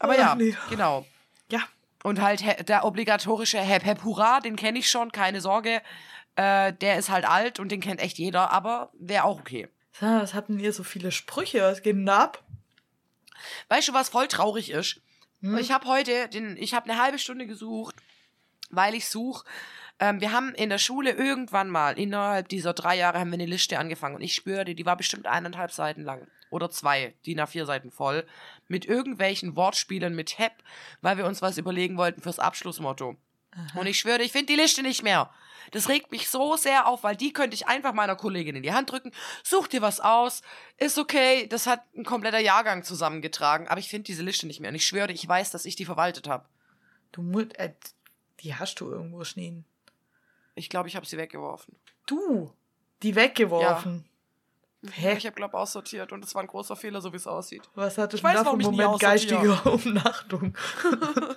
[0.00, 0.56] Aber ja, nee.
[0.68, 1.06] genau.
[1.52, 1.60] Ja.
[2.02, 5.82] Und halt der obligatorische Hep Hep Hurra, den kenne ich schon, keine Sorge.
[6.34, 9.68] Äh, der ist halt alt und den kennt echt jeder, aber wäre auch okay.
[10.00, 11.62] Was hatten ihr so viele Sprüche?
[11.62, 12.42] Was geht denn da ab?
[13.68, 15.00] Weißt du, was voll traurig ist?
[15.40, 15.58] Hm?
[15.58, 17.96] Ich habe heute, den, ich habe eine halbe Stunde gesucht,
[18.70, 19.44] weil ich suche.
[19.98, 23.46] Ähm, wir haben in der Schule irgendwann mal, innerhalb dieser drei Jahre, haben wir eine
[23.46, 24.16] Liste angefangen.
[24.16, 26.26] Und ich schwöre dir, die war bestimmt eineinhalb Seiten lang.
[26.50, 28.26] Oder zwei, die nach vier Seiten voll.
[28.66, 30.52] Mit irgendwelchen Wortspielen mit Hep,
[31.00, 33.16] weil wir uns was überlegen wollten fürs Abschlussmotto.
[33.74, 35.30] Und ich schwöre, ich finde die Liste nicht mehr.
[35.70, 38.72] Das regt mich so sehr auf, weil die könnte ich einfach meiner Kollegin in die
[38.72, 39.12] Hand drücken.
[39.42, 40.42] Such dir was aus.
[40.76, 41.46] Ist okay.
[41.48, 43.68] Das hat ein kompletter Jahrgang zusammengetragen.
[43.68, 44.70] Aber ich finde diese Liste nicht mehr.
[44.70, 46.46] Und ich schwöre, ich weiß, dass ich die verwaltet habe.
[47.12, 47.72] Du musst, äh,
[48.40, 49.64] die hast du irgendwo stehen.
[50.54, 51.76] Ich glaube, ich habe sie weggeworfen.
[52.06, 52.52] Du,
[53.02, 54.04] die weggeworfen.
[54.92, 55.16] Hä?
[55.16, 56.12] Ich habe, glaube aussortiert.
[56.12, 57.68] Und es war ein großer Fehler, so wie es aussieht.
[57.74, 60.56] Was hattest Ich weiß, da für einen ich Moment geistiger Umnachtung?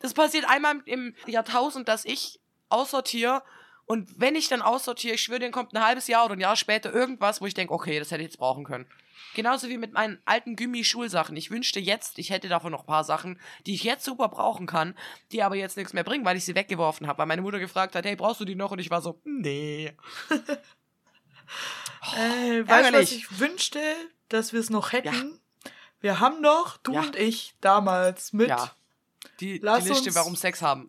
[0.00, 2.38] Das passiert einmal im Jahrtausend, dass ich
[2.68, 3.42] aussortiere.
[3.86, 6.56] Und wenn ich dann aussortiere, ich schwöre, dann kommt ein halbes Jahr oder ein Jahr
[6.56, 8.86] später irgendwas, wo ich denke, okay, das hätte ich jetzt brauchen können.
[9.34, 11.36] Genauso wie mit meinen alten Gummi-Schulsachen.
[11.36, 14.66] Ich wünschte jetzt, ich hätte davon noch ein paar Sachen, die ich jetzt super brauchen
[14.66, 14.96] kann,
[15.30, 17.18] die aber jetzt nichts mehr bringen, weil ich sie weggeworfen habe.
[17.18, 18.70] Weil meine Mutter gefragt hat, hey, brauchst du die noch?
[18.72, 19.92] Und ich war so, nee.
[22.16, 23.80] Äh, weißt du, was ich wünschte,
[24.28, 25.40] dass wir es noch hätten?
[26.00, 27.00] Wir haben doch, du Ja.
[27.00, 28.56] und ich, damals mit, Ja.
[28.56, 28.70] ja,
[29.40, 30.88] Die, die Liste, uns- warum Sex haben.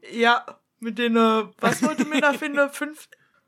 [0.79, 2.69] Mit den, äh, was wollte mir da finden?
[2.71, 3.07] Fünf,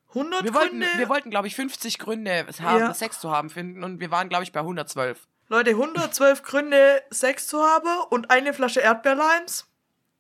[0.10, 0.88] 100 Wir wollten, Gründe?
[0.98, 2.94] wir wollten glaube ich, 50 Gründe, es haben, Ja.
[2.94, 5.28] Sex zu haben finden und wir waren, glaube ich, bei 112.
[5.50, 9.68] Leute, 112 Gründe, Sex zu haben und eine Flasche Erdbeerlimes.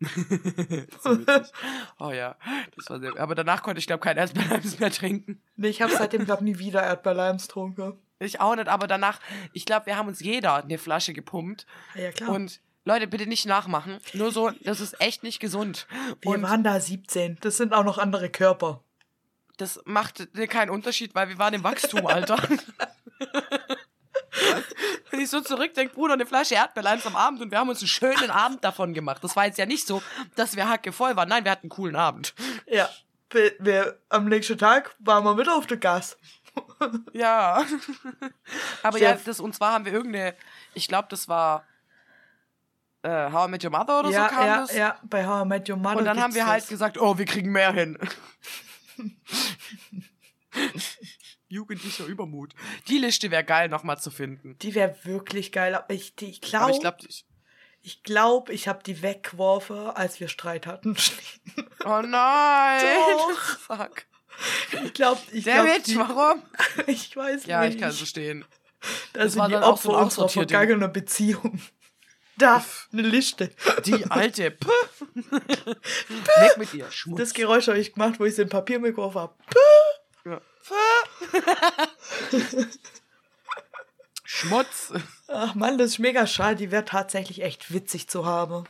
[1.99, 2.35] Oh ja,
[2.75, 5.41] das war sehr, aber danach konnte ich, glaube kein Erdbeerlimes mehr trinken.
[5.55, 7.99] Nee, ich habe seitdem, glaube nie wieder Erdbeerlimes getrunken.
[8.19, 9.19] Ich auch nicht, aber danach,
[9.53, 11.65] ich glaube, wir haben uns jeder eine Flasche gepumpt.
[11.95, 12.29] Ja, ja klar.
[12.31, 13.99] Und Leute, bitte nicht nachmachen.
[14.13, 15.85] Nur so, das ist echt nicht gesund.
[16.21, 17.37] wir und waren da 17.
[17.39, 18.81] Das sind auch noch andere Körper.
[19.57, 22.37] das macht keinen Unterschied, weil wir waren im Wachstum, Alter.
[25.11, 27.89] Wenn ich so zurückdenke, Bruder, eine Flasche Erdbeerleins am Abend und wir haben uns einen
[27.89, 29.23] schönen Abend davon gemacht.
[29.23, 30.01] Das war jetzt ja nicht so,
[30.35, 31.29] dass wir hacke voll waren.
[31.29, 32.33] Nein, wir hatten einen coolen Abend.
[32.65, 32.89] Ja.
[33.29, 36.17] Wir, wir, am nächsten Tag waren wir wieder auf der Gas.
[37.13, 37.63] Ja.
[38.81, 39.25] Aber ja, Chef.
[39.25, 40.33] das, und zwar haben wir irgendeine,
[40.73, 41.63] ich glaube, das war
[43.03, 44.75] äh, How I Met Your Mother oder ja, so kam ja, das.
[44.75, 45.97] ja, bei How I Met Your Mother.
[45.97, 46.69] Und dann haben wir halt das.
[46.69, 47.97] gesagt, oh, wir kriegen mehr hin.
[51.47, 52.53] Jugendlicher Übermut.
[52.87, 54.57] Die Liste wäre geil, nochmal zu finden.
[54.59, 55.73] Die wäre wirklich geil.
[55.73, 57.25] Aber ich, die, ich glaube, ich glaube, ich,
[57.81, 60.95] ich, glaub, ich habe die weggeworfen, als wir Streit hatten.
[61.85, 62.83] oh nein.
[62.83, 63.39] Doch.
[63.59, 64.05] Fuck.
[64.83, 66.43] Ich glaube, ich glaub, die, warum?
[66.87, 67.75] ich weiß Ja, nicht.
[67.75, 68.45] ich kann es verstehen.
[68.79, 71.59] Das das sind war die dann auch Opfer so unserer vergangenen Beziehung.
[72.39, 73.51] Da, eine Liste.
[73.85, 74.51] Die alte.
[74.59, 74.71] Puh.
[75.13, 76.89] Weg mit ihr.
[76.89, 77.19] Schmutz.
[77.19, 79.35] Das Geräusch habe ich gemacht, wo ich es in Papier mitgeworfen habe.
[80.25, 80.41] Ja.
[84.23, 84.93] Schmutz.
[85.27, 86.55] Ach Mann, das ist mega schade.
[86.55, 88.63] Die wäre tatsächlich echt witzig zu haben.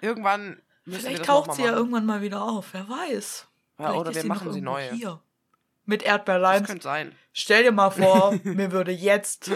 [0.00, 2.68] Irgendwann Vielleicht das taucht sie ja irgendwann mal wieder auf.
[2.72, 3.46] Wer weiß.
[3.78, 4.90] Ja, Vielleicht oder wir sie machen sie irgendwo neu.
[4.90, 5.20] Hier.
[5.84, 6.66] Mit Das Erdbeerleins.
[6.66, 7.14] könnte sein.
[7.32, 9.50] Stell dir mal vor, mir würde jetzt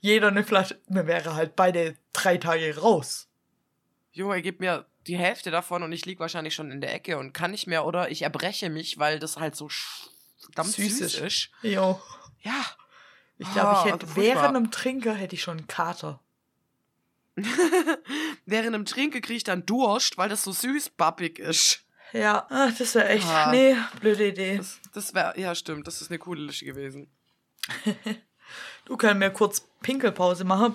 [0.00, 0.80] jeder eine Flasche.
[0.88, 3.28] Mir wäre halt beide drei Tage raus.
[4.12, 7.32] Junge, gib mir die Hälfte davon und ich lieg wahrscheinlich schon in der Ecke und
[7.32, 9.68] kann nicht mehr oder ich erbreche mich, weil das halt so
[10.38, 11.50] verdammt Süß süß, ist.
[11.62, 12.00] Jo.
[12.42, 12.64] Ja.
[13.38, 14.42] Ich glaube, Ah, ich hätte also furchtbar.
[14.42, 16.20] während dem Trinker hätte ich schon einen Kater.
[18.44, 21.84] Während dem Trinken krieg ich dann Durst, weil das so süß bappig ist.
[22.12, 23.26] Ja, ah, das wäre echt.
[23.26, 23.50] Ah.
[23.50, 24.58] Nee, blöde Idee.
[24.58, 27.08] Das, das wäre, ja stimmt, das ist eine coole Lische gewesen.
[28.90, 30.74] Du kannst mir kurz Pinkelpause machen.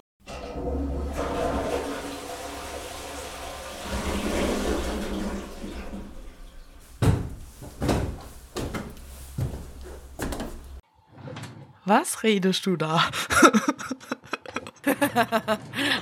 [11.84, 13.04] Was redest du da?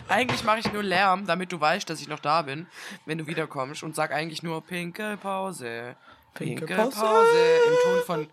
[0.08, 2.68] Eigentlich mache ich nur Lärm, damit du weißt, dass ich noch da bin,
[3.08, 5.96] wenn du wiederkommst und sag eigentlich nur Pinkelpause.
[6.36, 6.92] Pinkelpause.
[6.92, 8.28] Pinkelpause im Ton von.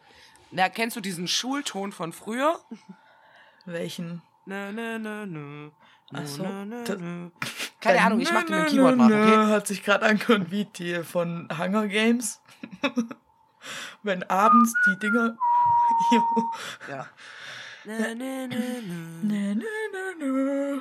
[0.50, 2.60] Na, kennst du diesen Schulton von früher?
[3.72, 4.22] Welchen?
[4.46, 5.70] Na, na, na, na.
[6.12, 7.30] Ach so, Na, na, da- na.
[7.80, 9.46] Keine Ahnung, ich mach den mit dem Keyboard nach, okay?
[9.52, 12.40] Hat sich gerade angehört wie die von Hunger Games.
[14.02, 15.36] Wenn abends die Dinger.
[16.12, 16.22] Jo.
[16.88, 17.06] Ja.
[17.84, 18.94] Na, na, na, na.
[19.22, 20.80] Nö, nö, nö.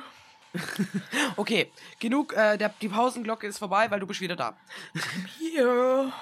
[1.36, 4.56] Okay, genug, äh, der, die Pausenglocke ist vorbei, weil du bist wieder da.
[5.38, 6.12] Here.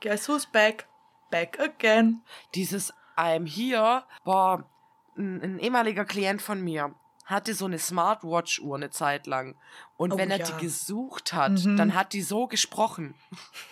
[0.00, 0.86] Guess who's back?
[1.30, 2.22] Back again.
[2.54, 4.64] Dieses I'm here, boah,
[5.20, 6.94] ein, ein ehemaliger Klient von mir
[7.26, 9.54] hatte so eine Smartwatch-Uhr eine Zeit lang.
[9.96, 10.46] Und Oh, wenn er ja.
[10.46, 11.76] die gesucht hat, Mhm.
[11.76, 13.14] dann hat die so gesprochen.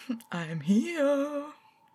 [0.31, 1.45] I'm here.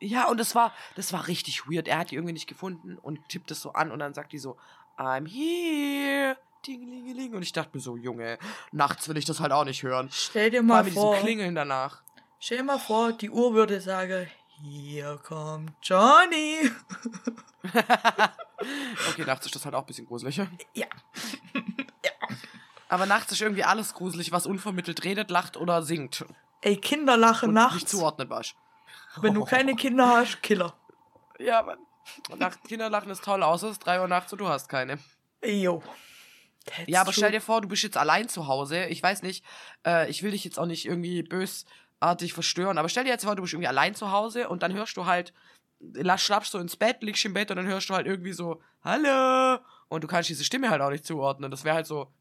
[0.02, 1.88] Ja, und das war, das war richtig weird.
[1.88, 4.40] Er hat die irgendwie nicht gefunden und tippt es so an und dann sagt die
[4.40, 4.58] so,
[4.98, 6.36] I'm here.
[6.68, 7.34] Dingelingeling.
[7.34, 8.38] Und ich dachte mir so, Junge,
[8.74, 10.10] nachts will ich das halt auch nicht hören.
[10.12, 11.16] Stell dir mal vor.
[11.18, 12.02] Klingeln danach.
[12.40, 14.28] Stell dir mal vor, die Uhr würde sagen,
[14.64, 16.72] hier kommt Johnny.
[19.10, 20.38] Okay, nachts ist das halt auch ein bisschen gruselig.
[20.76, 20.86] Ja.
[22.90, 26.24] Aber nachts ist irgendwie alles gruselig, was unvermittelt redet, lacht oder singt.
[26.62, 27.92] Ey, Kinder lachen Und nicht nachts.
[27.92, 28.56] zuordnetbar ist.
[29.18, 30.74] Wenn du keine Kinder hast, Killer.
[31.40, 31.80] Ja, Mann.
[32.30, 35.00] Und nach Kinderlachen ist toll, außer es ist 3 Uhr nachts und du hast keine.
[35.44, 35.82] Jo.
[36.88, 38.86] Ja, aber stell dir vor, du bist jetzt allein zu Hause.
[38.86, 39.44] Ich weiß nicht,
[39.86, 41.24] äh, ich will dich jetzt auch nicht irgendwie
[42.04, 44.74] bösartig verstören, aber stell dir jetzt vor, du bist irgendwie allein zu Hause und dann
[44.74, 45.34] hörst du halt,
[45.80, 48.62] la- schlappst du ins Bett, liegst im Bett und dann hörst du halt irgendwie so,
[48.84, 49.60] Hallo!
[49.88, 51.50] Und du kannst diese Stimme halt auch nicht zuordnen.
[51.52, 52.12] Das wäre halt so,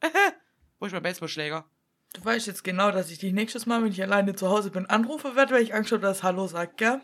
[0.78, 1.64] wo ist mein Baseballschläger?
[2.12, 4.86] Du weißt jetzt genau, dass ich dich nächstes Mal, wenn ich alleine zu Hause bin,
[4.86, 7.00] anrufe werde, weil ich Angst habe, dass Hallo sagt, gell?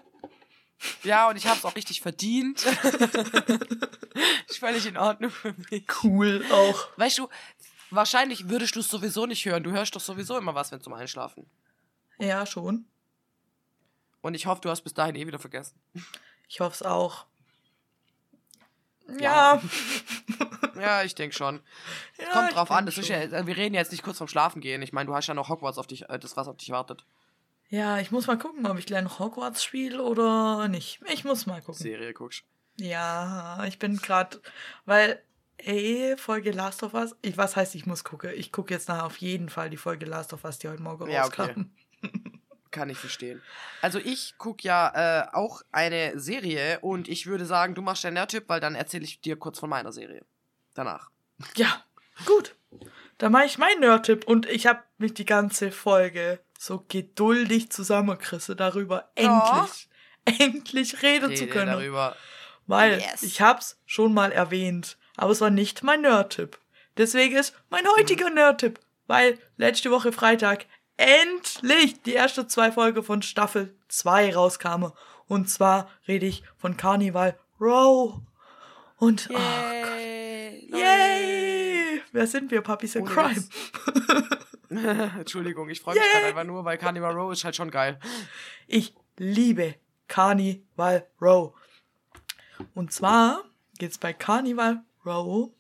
[1.03, 2.65] Ja, und ich habe es auch richtig verdient.
[4.47, 5.85] ist völlig in Ordnung für mich.
[6.05, 6.87] Cool auch.
[6.97, 7.29] Weißt du,
[7.91, 9.65] wahrscheinlich würdest du es sowieso nicht hören.
[9.65, 11.51] Du hörst doch sowieso immer was, wenn zum Einschlafen.
[12.19, 12.85] Ja, schon.
[14.21, 15.79] Und ich hoffe, du hast bis dahin eh wieder vergessen.
[16.49, 17.27] Ich hoffe es auch.
[19.21, 19.63] Ja.
[20.79, 21.61] Ja, ich denke schon.
[22.19, 22.85] ja Kommt drauf an.
[22.87, 24.83] Das ist ja, wir reden jetzt nicht kurz vorm Schlafen gehen.
[24.83, 27.05] Ich meine, du hast ja noch Hogwarts auf dich, äh, das was auf dich wartet.
[27.71, 31.01] Ja, ich muss mal gucken, ob ich gleich noch Hogwarts spiele oder nicht.
[31.13, 31.75] Ich muss mal gucken.
[31.83, 32.43] Serie guckst.
[32.77, 34.41] Ja, ich bin gerade,
[34.85, 35.23] weil,
[35.59, 38.31] ey, Folge Last of Us, ich, was heißt, ich muss gucken?
[38.37, 41.11] Ich gucke jetzt nachher auf jeden Fall die Folge Last of Us, die heute Morgen
[41.11, 41.43] Ja, rauskam.
[41.43, 41.65] okay.
[42.71, 43.43] Kann ich verstehen.
[43.81, 48.15] Also ich gucke ja äh, auch eine Serie und ich würde sagen, du machst deinen
[48.15, 50.25] Nerd-Tipp, weil dann erzähle ich dir kurz von meiner Serie.
[50.75, 51.11] Danach.
[51.57, 51.83] Ja,
[52.27, 52.55] gut.
[53.17, 58.57] Dann mache ich meinen Nerd-Tipp und ich habe mich die ganze Folge so geduldig zusammengerissen
[58.57, 59.89] darüber, endlich,
[60.25, 61.73] endlich reden zu Rede können.
[61.73, 62.17] darüber.
[62.67, 63.23] Weil Yes.
[63.23, 66.59] ich hab's schon mal erwähnt, aber es war nicht mein Nerd-Tipp.
[66.99, 70.67] Deswegen ist mein heutiger Nerd-Tipp, weil letzte Woche Freitag
[70.99, 74.93] endlich die ersten zwei Folgen von Staffel 2 rauskamen.
[75.27, 78.21] Und zwar rede ich von Carnival Row.
[78.99, 80.69] Und, oh Gott, Yay!
[80.71, 82.03] yay!
[82.13, 83.45] Wer sind wir, Puppies in Crime?
[85.19, 86.13] Entschuldigung, ich freue mich Yay!
[86.13, 87.99] gerade einfach nur, weil Carnival Row ist halt schon geil.
[88.67, 89.77] Ich liebe
[90.09, 91.55] Carnival Row.
[92.75, 93.45] Und zwar
[93.79, 95.51] geht es bei Carnival Row,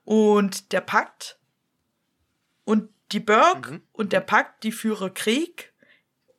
[0.03, 1.39] und der Pakt.
[2.65, 3.82] Und die Burg Mhm.
[3.93, 5.71] und der Pakt, die führen Krieg.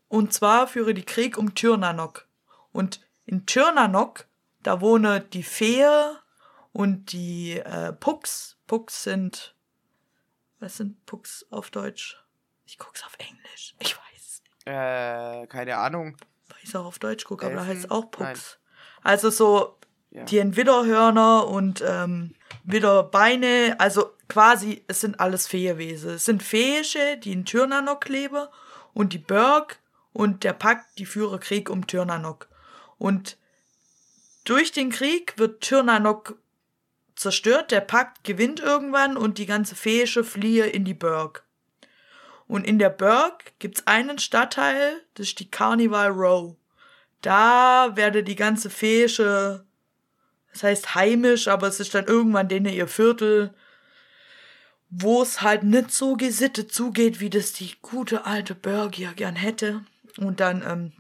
[0.09, 2.29] Und zwar führe die Krieg um Tyrnanok.
[2.73, 4.27] Und in Tyrnanok,
[4.63, 5.87] da wohnen die Fee
[6.73, 8.59] und die äh, Pucks.
[8.67, 9.56] Pucks sind.
[10.59, 12.19] Was sind Pucks auf Deutsch?
[12.65, 13.75] Ich guck's auf Englisch.
[13.79, 14.43] Ich weiß.
[14.65, 16.17] Äh, keine Ahnung.
[16.49, 18.35] Weil ich auch auf Deutsch gucke, aber da heißt es auch Nein.
[18.35, 18.59] Pucks.
[19.03, 19.79] Also so,
[20.11, 20.25] Ja.
[20.25, 22.35] die Widderhörner und ähm,
[22.65, 23.77] Widderbeine.
[23.79, 26.15] Also quasi, es sind alles Feewesen.
[26.15, 28.47] Es sind Feische, die in Tyrnanok leben.
[28.95, 29.79] Und die Burg
[30.13, 32.49] und der Pakt, die führen Krieg um Tyrnanok.
[32.99, 33.37] Und
[34.45, 36.39] durch den Krieg wird Tyrnanok
[37.17, 41.45] zerstört, der Pakt gewinnt irgendwann und die ganze Feische fliehe in die Burg.
[42.47, 46.57] Und in der Burg gibt's einen Stadtteil, das ist die Carnival Row.
[47.23, 49.65] Da werde die ganze Feische,
[50.53, 53.53] das heißt heimisch, aber es ist dann irgendwann denen ihr Viertel,
[54.91, 59.35] wo es halt nicht so gesittet zugeht, wie das die gute alte Burg ja gern
[59.35, 59.85] hätte.
[60.19, 60.93] Und dann ähm,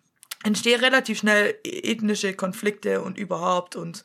[0.43, 4.03] entstehen relativ schnell ethnische Konflikte und überhaupt und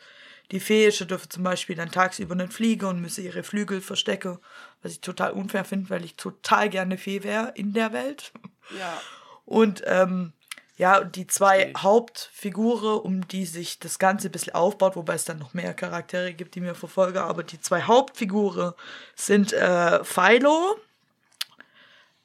[0.51, 4.37] die Feische dürfen zum Beispiel dann tagsüber nicht fliegen und müssen ihre Flügel verstecken,
[4.83, 8.31] was ich total unfair finde, weil ich total gerne Fee wäre in der Welt.
[8.77, 9.01] Ja.
[9.45, 10.33] Und ähm,
[10.77, 11.83] ja, die zwei ich.
[11.83, 16.33] Hauptfiguren, um die sich das Ganze ein bisschen aufbaut, wobei es dann noch mehr Charaktere
[16.33, 18.73] gibt, die mir verfolge, aber die zwei Hauptfiguren
[19.15, 20.77] sind äh, Philo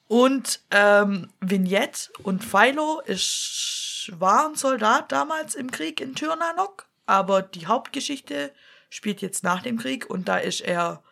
[0.09, 2.11] und ähm, Vignette.
[2.23, 8.53] Und Philo ist, war ein Soldat damals im Krieg in Tyrnanok, aber die Hauptgeschichte
[8.91, 11.03] spielt jetzt nach dem Krieg und da ist er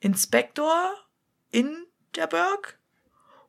[0.00, 0.92] Inspektor
[1.50, 2.78] in der Burg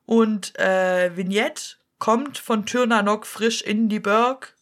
[0.06, 4.56] und äh, Vignette kommt von Tyrnanok frisch in die Burg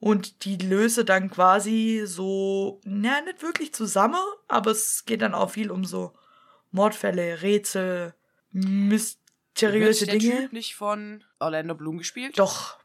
[0.00, 5.50] und die löse dann quasi so, na, nicht wirklich zusammen, aber es geht dann auch
[5.50, 6.12] viel um so
[6.70, 8.14] Mordfälle, Rätsel,
[8.50, 10.40] mysteriöse Wird der Dinge.
[10.42, 12.38] Typ nicht von Orlando Bloom gespielt?
[12.38, 12.78] Doch.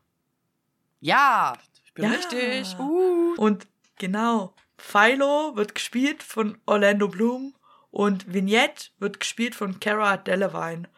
[1.02, 1.58] Ja,
[1.94, 2.12] bin Ja.
[2.12, 2.78] richtig.
[2.80, 3.36] Uh.
[3.38, 3.68] Und
[3.98, 7.56] genau, Philo wird gespielt von Orlando Bloom
[7.92, 10.90] und Vignette wird gespielt von Cara Delevingne.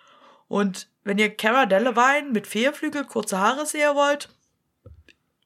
[0.47, 4.29] Und wenn ihr Cara Delevingne mit Federflügel, kurze Haare sehen wollt,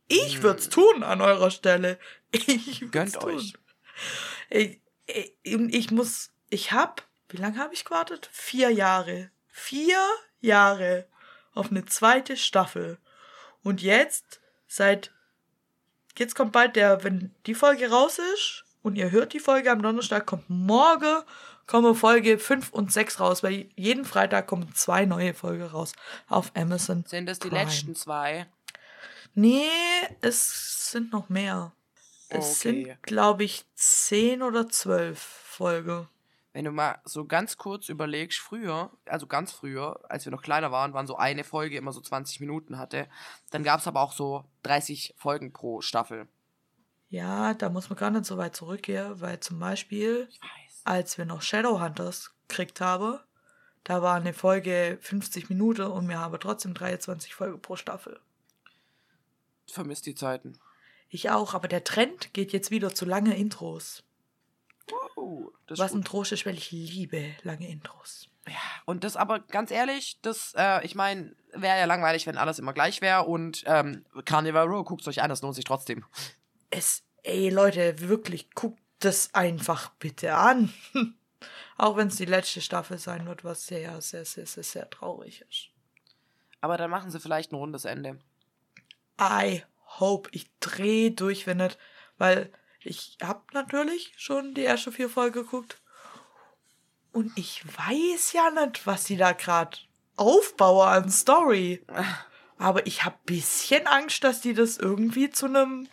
[0.07, 1.97] ich würd's tun an eurer Stelle.
[2.31, 3.35] Ich Gönnt tun.
[3.37, 3.53] euch.
[4.51, 8.29] Ich, ich, ich muss, ich hab, wie lange habe ich gewartet?
[8.31, 9.31] Vier Jahre.
[9.47, 9.99] Vier
[10.39, 11.07] Jahre
[11.55, 12.99] auf eine zweite Staffel.
[13.63, 15.11] Und jetzt, seit,
[16.19, 19.81] jetzt kommt bald der, wenn die Folge raus ist und ihr hört die Folge am
[19.81, 21.23] Donnerstag, kommt morgen,
[21.67, 25.93] kommen Folge 5 und 6 raus, weil jeden Freitag kommen zwei neue Folgen raus
[26.27, 27.03] auf Amazon.
[27.07, 27.63] Sind das die Prime.
[27.63, 28.47] letzten zwei?
[29.35, 29.69] Nee,
[30.21, 31.71] es sind noch mehr.
[32.29, 32.85] Es Okay.
[32.85, 36.07] sind, glaube ich, 10 oder 12 Folgen.
[36.51, 40.71] Wenn du mal so ganz kurz überlegst, früher, also ganz früher, als wir noch kleiner
[40.71, 43.07] waren, waren so eine Folge immer so 20 Minuten hatte.
[43.51, 46.27] Dann gab es aber auch so 30 Folgen pro Staffel.
[47.09, 50.27] Ja, da muss man gar nicht so weit zurückgehen, weil zum Beispiel,
[50.83, 53.19] als wir noch Shadowhunters gekriegt haben,
[53.83, 58.19] da war eine Folge 50 Minuten und wir haben trotzdem 23 Folgen pro Staffel.
[59.67, 60.57] Vermisst die Zeiten.
[61.09, 64.03] Ich auch, aber der Trend geht jetzt wieder zu lange Intros.
[65.19, 66.03] Oh, das Was ein.
[66.03, 68.29] Trost ist, weil ich liebe lange Intros.
[68.85, 72.73] Und das aber ganz ehrlich, das, äh, ich meine, wäre ja langweilig, wenn alles immer
[72.73, 73.25] gleich wäre.
[73.25, 76.05] Und ähm, Carnival Row, guckt euch an, das lohnt sich trotzdem.
[76.69, 80.73] Es, ey Leute, wirklich, guckt das einfach bitte an.
[81.77, 85.45] Auch wenn es die letzte Staffel sein wird, was sehr, sehr, sehr, sehr, sehr traurig
[85.49, 85.69] ist.
[86.61, 88.19] Aber dann machen sie vielleicht ein rundes Ende.
[89.19, 89.63] I
[89.99, 90.29] hope.
[90.33, 91.77] Ich drehe durch, wenn nicht.
[92.17, 92.51] Weil
[92.81, 95.79] ich habe natürlich schon die erste vier Folgen geguckt.
[97.11, 99.77] Und ich weiß ja nicht, was sie da gerade
[100.15, 101.83] aufbauen an Story.
[102.57, 105.87] Aber ich habe bisschen Angst, dass die das irgendwie zu einem,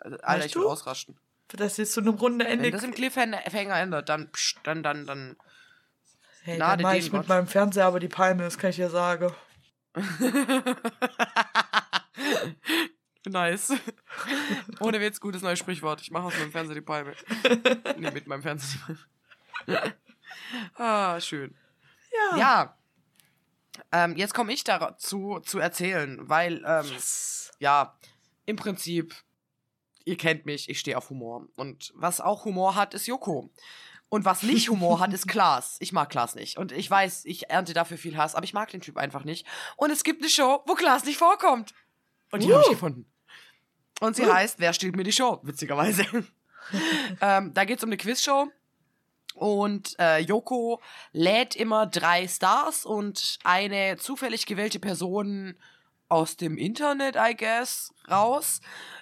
[0.00, 1.18] Also, Alter, ich will ausrasten.
[1.48, 2.64] dass sie zu einem runden Ende.
[2.64, 5.36] Wenn das im Cliffhanger ändert, dann, psch, dann, dann, dann.
[6.44, 7.28] hey, Gnade dann mach ich mit Gott.
[7.28, 9.32] meinem Fernseher aber die Palme, das kann ich ja sagen.
[13.26, 13.72] nice.
[14.80, 16.00] Ohne Witz, gutes neues Sprichwort.
[16.00, 17.14] Ich mache aus meinem Fernseher die Palme.
[17.98, 18.80] nee, mit meinem Fernseher
[19.66, 19.94] die Palme.
[20.74, 21.54] ah, schön.
[22.32, 22.36] Ja.
[22.38, 22.78] Ja.
[23.90, 27.50] Ähm, jetzt komme ich dazu zu erzählen, weil, ähm, Yes.
[27.58, 27.98] ja,
[28.46, 29.14] im Prinzip,
[30.04, 31.48] ihr kennt mich, ich stehe auf Humor.
[31.56, 33.50] Und was auch Humor hat, ist Joko.
[34.10, 35.76] Und was nicht Humor hat, ist Klaas.
[35.80, 36.56] Ich mag Klaas nicht.
[36.56, 39.44] Und ich weiß, ich ernte dafür viel Hass, aber ich mag den Typ einfach nicht.
[39.76, 41.74] Und es gibt eine Show, wo Klaas nicht vorkommt.
[42.30, 42.72] Und die habe ich Uh.
[42.72, 43.10] gefunden.
[44.00, 45.40] Und sie heißt Wer stiehlt mir die Show?
[45.42, 46.04] Witzigerweise.
[47.20, 48.50] ähm, da geht es um eine Quizshow.
[49.34, 50.80] Und äh, Joko
[51.12, 55.56] lädt immer drei Stars und eine zufällig gewählte Person
[56.08, 58.60] aus dem Internet, I guess, raus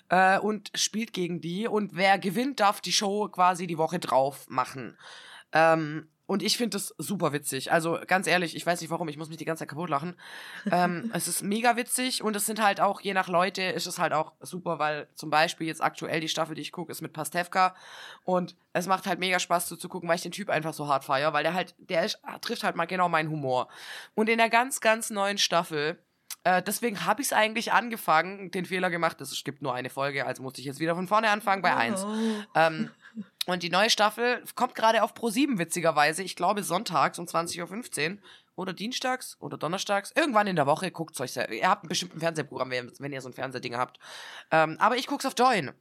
[0.09, 1.69] äh, und spielt gegen die.
[1.69, 4.97] Und wer gewinnt, darf die Show quasi die Woche drauf machen.
[5.53, 7.73] Ähm, und ich finde das super witzig.
[7.73, 10.17] Also ganz ehrlich, ich weiß nicht warum, ich muss mich die ganze Zeit kaputt lachen.
[10.71, 13.99] ähm, es ist mega witzig und es sind halt auch, je nach Leute, ist es
[13.99, 17.13] halt auch super, weil zum Beispiel jetzt aktuell die Staffel, die ich gucke, ist mit
[17.13, 17.75] Pastewka
[18.25, 20.89] und es macht halt mega Spaß so zu gucken, weil ich den Typ einfach so
[20.89, 23.69] hart feiere, weil der halt, der ist, trifft halt mal genau meinen Humor.
[24.15, 25.99] Und in der ganz, ganz neuen Staffel,
[26.45, 30.25] äh, deswegen habe ich es eigentlich angefangen, den Fehler gemacht, es gibt nur eine Folge,
[30.25, 32.05] also musste ich jetzt wieder von vorne anfangen bei eins.
[32.05, 32.17] Oh.
[32.55, 32.91] Ähm,
[33.47, 36.23] und die neue Staffel kommt gerade auf Pro7 witzigerweise.
[36.23, 38.19] Ich glaube sonntags um 20.15 Uhr.
[38.55, 40.13] Oder dienstags oder donnerstags.
[40.15, 41.55] Irgendwann in der Woche guckt euch selber.
[41.55, 43.99] Ihr habt bestimmt ein Fernsehprogramm, wenn, ihr so ein Fernsehding habt.
[44.51, 45.73] Ähm, aber ich guck's auf Join.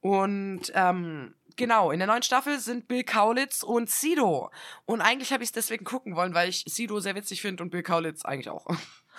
[0.00, 4.52] Und ähm, genau, in der neuen Staffel sind Bill Kaulitz und Sido.
[4.84, 7.70] Und eigentlich habe ich es deswegen gucken wollen, weil ich Sido sehr witzig finde und
[7.70, 8.66] Bill Kaulitz eigentlich auch.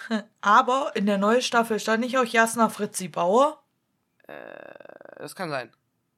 [0.42, 3.62] Aber in der neuen Staffel stand nicht auch Jasna Fritzi Bauer?
[5.18, 5.74] Das kann sein.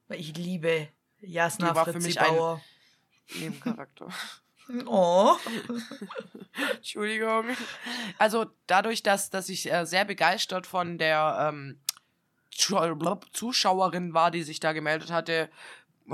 [0.08, 0.88] Ich liebe
[1.20, 2.60] Jasna Die war für Fritzi mich ein- Bauer.
[3.34, 4.08] Nebencharakter.
[4.86, 5.34] Oh.
[6.76, 7.44] Entschuldigung.
[8.18, 11.80] Also dadurch, dass, dass ich äh, sehr begeistert von der ähm,
[12.52, 15.50] Zuschauerin war, die sich da gemeldet hatte,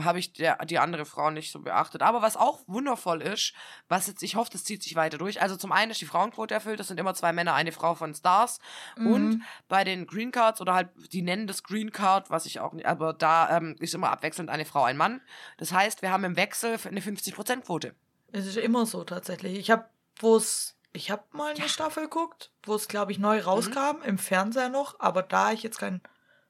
[0.05, 2.03] habe ich der, die andere Frau nicht so beachtet.
[2.03, 3.55] Aber was auch wundervoll ist,
[3.89, 5.41] was jetzt, ich hoffe, das zieht sich weiter durch.
[5.41, 8.15] Also zum einen ist die Frauenquote erfüllt, das sind immer zwei Männer, eine Frau von
[8.15, 8.59] Stars.
[8.97, 12.73] Und bei den Green Cards oder halt, die nennen das Green Card, was ich auch
[12.73, 15.21] nicht, aber da ähm, ist immer abwechselnd eine Frau, ein Mann.
[15.59, 17.95] Das heißt, wir haben im Wechsel eine 50%-Quote.
[18.33, 19.59] Es ist immer so tatsächlich.
[19.59, 19.87] Ich habe,
[20.18, 24.18] wo es, ich habe mal eine Staffel geguckt, wo es, glaube ich, neu rauskam, im
[24.18, 25.01] Fernseher noch.
[25.01, 26.01] Aber da ich jetzt keinen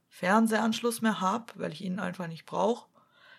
[0.09, 2.89] Fernsehanschluss mehr habe, weil ich ihn einfach nicht brauche,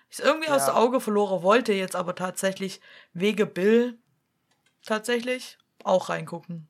[0.10, 0.74] ich es irgendwie aus Ja.
[0.74, 2.80] dem Auge verloren, wollte jetzt aber tatsächlich
[3.14, 3.98] wege Bill
[4.86, 6.68] tatsächlich auch reingucken.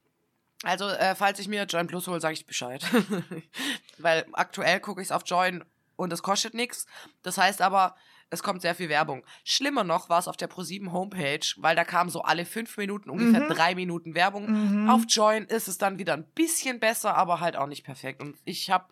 [0.63, 2.83] Also, äh, falls ich mir Join Plus hole, sage ich Bescheid.
[3.99, 5.63] Weil aktuell gucke ich es auf Join
[5.95, 6.87] und es kostet nichts.
[7.21, 7.95] Das heißt aber,
[8.29, 9.23] es kommt sehr viel Werbung.
[9.43, 13.09] Schlimmer noch war es auf der Pro7 Homepage, weil da kam so alle fünf Minuten
[13.09, 13.49] ungefähr Mhm.
[13.53, 14.83] drei Minuten Werbung.
[14.83, 14.89] Mhm.
[14.89, 18.21] Auf Join ist es dann wieder ein bisschen besser, aber halt auch nicht perfekt.
[18.21, 18.87] Und ich habe,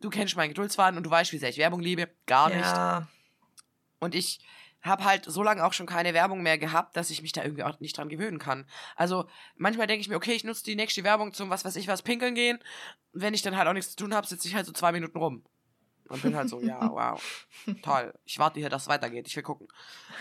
[0.00, 2.08] du kennst meinen Geduldsfaden und du weißt, wie sehr ich Werbung liebe.
[2.26, 2.64] Gar nicht.
[4.04, 4.38] Und ich
[4.82, 7.62] habe halt so lange auch schon keine Werbung mehr gehabt, dass ich mich da irgendwie
[7.62, 8.66] auch nicht dran gewöhnen kann.
[8.96, 9.26] Also
[9.56, 12.02] manchmal denke ich mir, okay, ich nutze die nächste Werbung zum was weiß ich was
[12.02, 12.58] pinkeln gehen.
[13.14, 15.16] Wenn ich dann halt auch nichts zu tun habe, sitze ich halt so zwei Minuten
[15.16, 15.42] rum.
[16.08, 17.46] Und bin halt so, ja, wow,
[17.82, 18.12] toll.
[18.26, 19.26] Ich warte hier, dass es weitergeht.
[19.26, 19.68] Ich will gucken.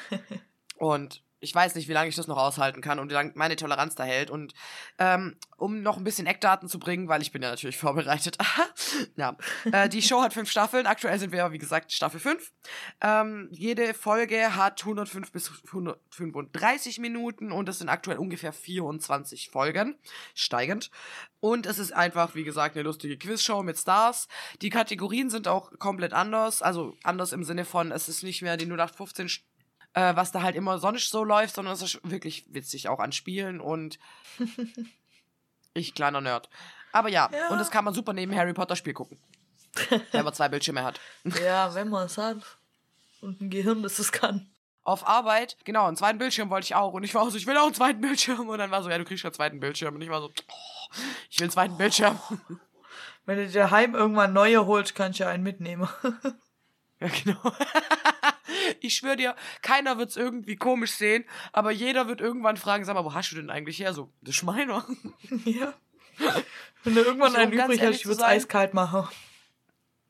[0.77, 3.57] Und ich weiß nicht, wie lange ich das noch aushalten kann und wie lange meine
[3.57, 4.31] Toleranz da hält.
[4.31, 4.53] Und
[4.97, 8.37] ähm, um noch ein bisschen Eckdaten zu bringen, weil ich bin ja natürlich vorbereitet.
[9.17, 9.35] ja,
[9.71, 10.87] äh, die Show hat fünf Staffeln.
[10.87, 12.51] Aktuell sind wir, wie gesagt, Staffel 5.
[13.01, 19.95] Ähm, jede Folge hat 105 bis 135 Minuten und es sind aktuell ungefähr 24 Folgen,
[20.33, 20.89] steigend.
[21.41, 24.29] Und es ist einfach, wie gesagt, eine lustige Quizshow mit Stars.
[24.61, 26.61] Die Kategorien sind auch komplett anders.
[26.61, 29.27] Also anders im Sinne von, es ist nicht mehr die 0815
[29.93, 33.11] äh, was da halt immer sonst so läuft, sondern es ist wirklich witzig auch an
[33.11, 33.99] Spielen und
[35.73, 36.49] ich kleiner Nerd.
[36.91, 37.49] Aber ja, ja.
[37.49, 39.17] und das kann man super neben Harry Potter Spiel gucken.
[40.11, 40.99] wenn man zwei Bildschirme hat.
[41.43, 42.37] Ja, wenn man es hat.
[43.21, 44.49] Und ein Gehirn, das es kann.
[44.83, 46.93] Auf Arbeit, genau, einen zweiten Bildschirm wollte ich auch.
[46.93, 48.49] Und ich war so, ich will auch einen zweiten Bildschirm.
[48.49, 49.95] Und dann war so, ja, du kriegst einen zweiten Bildschirm.
[49.95, 50.93] Und ich war so, oh,
[51.29, 52.19] ich will einen zweiten Bildschirm.
[53.25, 55.87] Wenn du dir heim irgendwann neue holst, kannst du ja einen mitnehmen.
[57.03, 57.53] Ja, genau.
[58.79, 62.95] Ich schwöre dir, keiner wird es irgendwie komisch sehen, aber jeder wird irgendwann fragen, sag
[62.95, 63.93] mal, wo hast du denn eigentlich her?
[63.93, 64.85] So, das ist meiner.
[65.45, 65.73] Ja.
[66.83, 69.07] Wenn du irgendwann so, einen übrig hast, ich würde es eiskalt machen.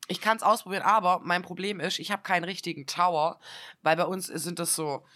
[0.06, 3.40] Ich kann es ausprobieren, aber mein Problem ist, ich habe keinen richtigen Tower,
[3.82, 5.06] weil bei uns sind das so,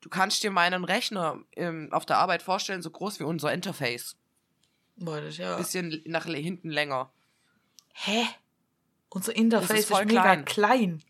[0.00, 4.16] du kannst dir meinen Rechner ähm, auf der Arbeit vorstellen, so groß wie unser Interface.
[4.96, 5.56] Boah, das ja.
[5.56, 7.12] Bisschen nach hinten länger.
[7.92, 8.26] Hä?
[9.10, 11.02] Unser Interface ist, ist, mega klein.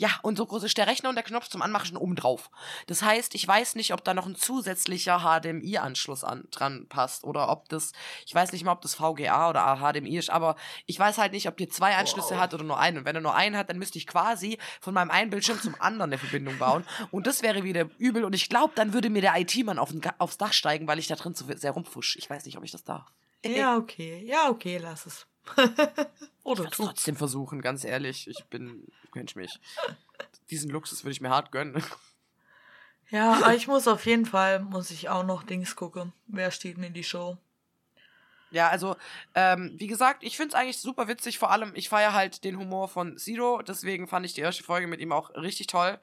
[0.00, 2.50] Ja, und so groß ist der Rechner und der Knopf zum Anmachen oben drauf.
[2.86, 7.50] Das heißt, ich weiß nicht, ob da noch ein zusätzlicher HDMI-Anschluss an, dran passt oder
[7.50, 7.92] ob das,
[8.24, 10.56] ich weiß nicht mal, ob das VGA oder HDMI ist, aber
[10.86, 12.40] ich weiß halt nicht, ob die zwei Anschlüsse wow.
[12.40, 12.96] hat oder nur einen.
[12.96, 15.78] Und wenn er nur einen hat, dann müsste ich quasi von meinem einen Bildschirm zum
[15.78, 16.86] anderen eine Verbindung bauen.
[17.10, 18.24] Und das wäre wieder übel.
[18.24, 21.14] Und ich glaube, dann würde mir der IT-Mann auf aufs Dach steigen, weil ich da
[21.14, 22.16] drin zu sehr rumfusch.
[22.16, 23.12] Ich weiß nicht, ob ich das darf.
[23.44, 24.24] Ja, okay.
[24.24, 25.26] Ja, okay, lass es.
[26.42, 28.28] Oder ich trotzdem versuchen, ganz ehrlich.
[28.28, 29.58] Ich bin, könnte mich.
[30.50, 31.82] Diesen Luxus würde ich mir hart gönnen.
[33.10, 36.12] Ja, aber ich muss auf jeden Fall, muss ich auch noch Dings gucken.
[36.28, 37.38] Wer steht mir in die Show?
[38.50, 38.96] Ja, also,
[39.34, 41.38] ähm, wie gesagt, ich finde es eigentlich super witzig.
[41.38, 43.62] Vor allem, ich feiere halt den Humor von Zero.
[43.62, 45.98] Deswegen fand ich die erste Folge mit ihm auch richtig toll.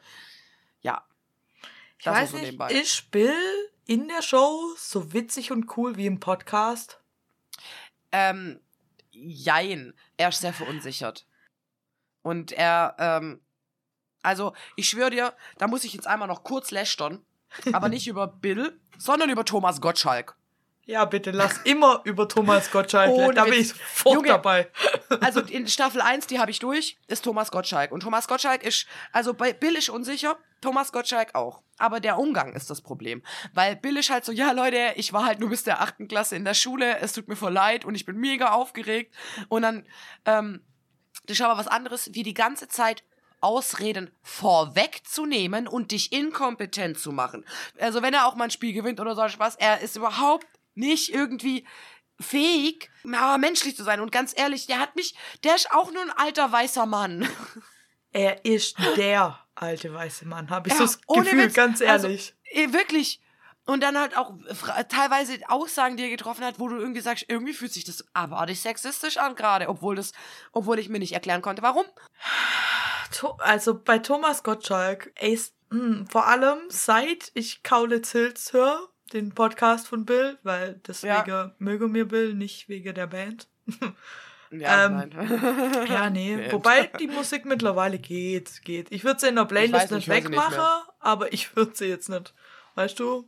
[0.82, 1.04] Ja.
[2.00, 3.36] Ich weiß so nicht, ist Bill
[3.86, 7.00] in der Show so witzig und cool wie im Podcast?
[8.12, 8.60] Ähm,
[9.18, 9.94] jein.
[10.18, 11.26] Er ist sehr verunsichert.
[12.22, 13.42] Und er, ähm,
[14.22, 17.26] also, ich schwöre dir, da muss ich jetzt einmal noch kurz lästern.
[17.72, 20.36] Aber nicht über Bill, sondern über Thomas Gottschalk.
[20.88, 23.12] Ja, bitte lass immer über Thomas Gottschalk.
[23.12, 24.72] Oh, da bin ich sofort Junge, dabei.
[25.20, 27.92] Also in Staffel 1, die habe ich durch, ist Thomas Gottschalk.
[27.92, 31.62] Und Thomas Gottschalk ist, also bei Bill ist unsicher, Thomas Gottschalk auch.
[31.78, 33.22] Aber der Umgang ist das Problem.
[33.54, 36.36] Weil Bill ist halt so, ja Leute, ich war halt nur bis der achten Klasse
[36.36, 39.14] in der Schule, es tut mir voll leid und ich bin mega aufgeregt.
[39.50, 39.86] Und dann,
[40.26, 40.62] ähm,
[41.26, 43.04] das ist aber was anderes, wie die ganze Zeit
[43.40, 47.46] Ausreden vorwegzunehmen und dich inkompetent zu machen.
[47.80, 51.14] Also wenn er auch mal ein Spiel gewinnt oder so was, er ist überhaupt nicht
[51.14, 51.66] irgendwie
[52.20, 54.00] fähig, menschlich zu sein.
[54.00, 57.28] Und ganz ehrlich, der hat mich, der ist auch nur ein alter weißer Mann.
[58.18, 62.08] Er ist der alte weiße Mann, habe ich ja, so das Gefühl, Witz, ganz also,
[62.08, 62.34] ehrlich.
[62.56, 63.22] Also, wirklich.
[63.66, 64.34] Und dann halt auch
[64.90, 68.60] teilweise Aussagen, die er getroffen hat, wo du irgendwie sagst, irgendwie fühlt sich das abartig
[68.60, 70.14] sexistisch an gerade, obwohl das,
[70.52, 71.86] obwohl ich mir nicht erklären konnte, warum.
[73.40, 75.40] Also bei Thomas Gottschalk, ey,
[75.70, 81.52] hm, vor allem seit ich Kaulitz Hills höre, den Podcast von Bill, weil deswegen ja.
[81.60, 83.48] möge mir Bill, nicht wegen der Band.
[84.52, 85.88] Ja, ähm, nein.
[85.90, 86.38] ja, nee.
[86.38, 86.54] Band.
[86.54, 88.92] Wobei die Musik mittlerweile geht, geht.
[88.92, 92.10] Ich würde sie in der Playlist nicht, nicht wegmachen, nicht aber ich würde sie jetzt
[92.10, 92.34] nicht,
[92.76, 93.28] weißt du,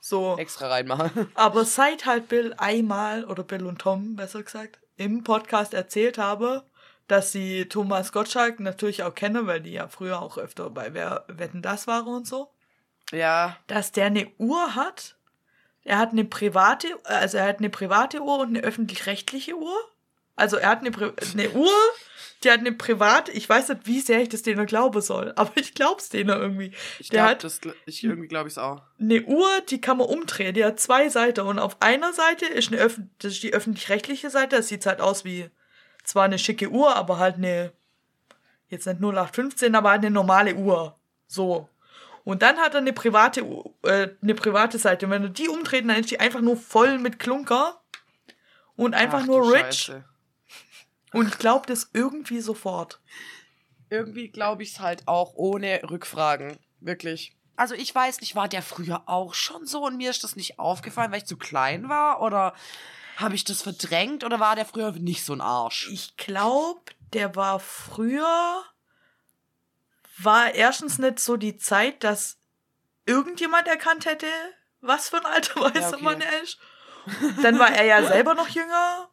[0.00, 0.36] so.
[0.38, 1.30] Extra reinmachen.
[1.34, 6.64] Aber seit halt Bill einmal, oder Bill und Tom, besser gesagt, im Podcast erzählt habe,
[7.06, 11.24] dass sie Thomas Gottschalk natürlich auch kennen, weil die ja früher auch öfter bei Wer
[11.28, 12.50] Wetten das waren und so.
[13.12, 13.56] Ja.
[13.66, 15.16] Dass der eine Uhr hat,
[15.82, 19.76] er hat eine private, also er hat eine private Uhr und eine öffentlich-rechtliche Uhr.
[20.40, 21.70] Also er hat eine, eine Uhr,
[22.42, 25.52] die hat eine private, ich weiß nicht, wie sehr ich das denen glauben soll, aber
[25.56, 26.72] ich glaub's denen irgendwie.
[26.98, 28.82] Ich glaube, das, ich, irgendwie glaube ich es auch.
[28.98, 32.72] Eine Uhr, die kann man umdrehen, die hat zwei Seiten und auf einer Seite ist
[32.72, 35.50] eine Öff das ist die öffentlich-rechtliche Seite, das sieht halt aus wie
[36.04, 37.72] zwar eine schicke Uhr, aber halt eine,
[38.68, 40.96] jetzt nicht 0815, aber halt eine normale Uhr.
[41.26, 41.68] So.
[42.24, 43.40] Und dann hat er eine private,
[43.82, 45.06] äh, eine private Seite.
[45.06, 47.80] Und wenn du die umtreten, dann ist die einfach nur voll mit Klunker
[48.76, 49.78] und einfach Ach, nur rich.
[49.78, 50.04] Scheiße.
[51.12, 53.00] Und ich glaube das irgendwie sofort.
[53.88, 56.58] Irgendwie glaube ich es halt auch ohne Rückfragen.
[56.80, 57.34] Wirklich.
[57.56, 60.58] Also ich weiß nicht, war der früher auch schon so und mir ist das nicht
[60.58, 62.22] aufgefallen, weil ich zu klein war?
[62.22, 62.54] Oder
[63.16, 65.90] habe ich das verdrängt oder war der früher nicht so ein Arsch?
[65.92, 66.80] Ich glaube,
[67.12, 68.64] der war früher,
[70.18, 72.38] war erstens nicht so die Zeit, dass
[73.04, 74.26] irgendjemand erkannt hätte,
[74.80, 76.02] was für ein alter weißer Ja, okay.
[76.02, 76.58] Mann er ist.
[77.42, 79.10] Dann war er ja selber noch jünger.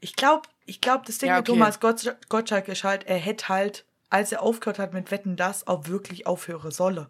[0.00, 1.58] Ich glaube, ich glaube, das Ding Ja, mit okay.
[1.58, 5.66] Thomas Gott, Gottschalk ist halt, er hätte halt, als er aufgehört hat mit Wetten, das
[5.66, 7.06] auch wirklich aufhören sollen.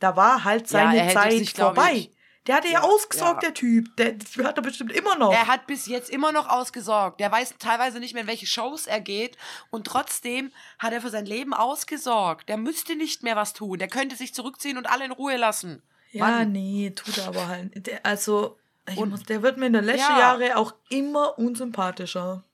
[0.00, 1.92] Da war halt Ja, seine hätte Zeit sich, vorbei.
[1.94, 2.10] ich-
[2.46, 3.48] der hatte ja, Ja, ausgesorgt, ja.
[3.48, 3.96] der Typ.
[3.96, 5.32] Der, der hat er bestimmt immer noch.
[5.32, 7.18] Er hat bis jetzt immer noch ausgesorgt.
[7.18, 9.36] Der weiß teilweise nicht mehr, in welche Shows er geht.
[9.70, 12.48] Und trotzdem hat er für sein Leben ausgesorgt.
[12.48, 13.78] Der müsste nicht mehr was tun.
[13.80, 15.82] Der könnte sich zurückziehen und alle in Ruhe lassen.
[16.12, 16.52] Ja, Mann.
[16.52, 17.84] nee, tut er aber halt.
[17.84, 18.56] Der, also,
[18.94, 20.36] muss, der wird mir in den letzten Ja.
[20.38, 22.44] Jahren auch immer unsympathischer.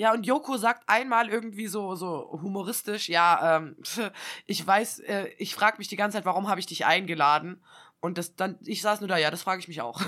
[0.00, 3.76] Ja, und Joko sagt einmal irgendwie so, so humoristisch, ja, ähm,
[4.46, 7.62] ich weiß, äh, ich frage mich die ganze Zeit, warum habe ich dich eingeladen?
[8.00, 10.00] Und das dann, ich saß nur da, ja, das frage ich mich auch.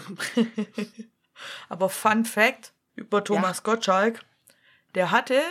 [1.68, 4.24] Aber Fun Fact über Thomas Gottschalk:
[4.94, 5.42] Der hatte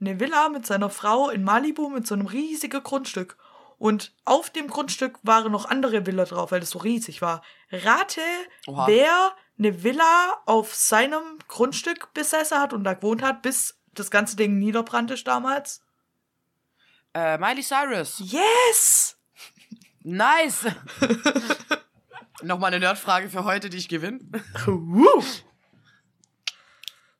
[0.00, 3.38] eine Villa mit seiner Frau in Malibu mit so einem riesigen Grundstück.
[3.76, 7.42] Und auf dem Grundstück waren noch andere Villa drauf, weil das so riesig war.
[7.72, 8.20] Rate,
[8.68, 8.86] Oha.
[8.86, 14.36] wer eine Villa auf seinem Grundstück besessen hat und da gewohnt hat, bis das ganze
[14.36, 15.82] Ding niederbrannt ist damals?
[17.14, 18.18] Äh, Miley Cyrus.
[18.20, 19.16] Yes!
[20.02, 20.66] Nice!
[22.42, 24.20] Nochmal eine Nerdfrage für heute, die ich gewinne.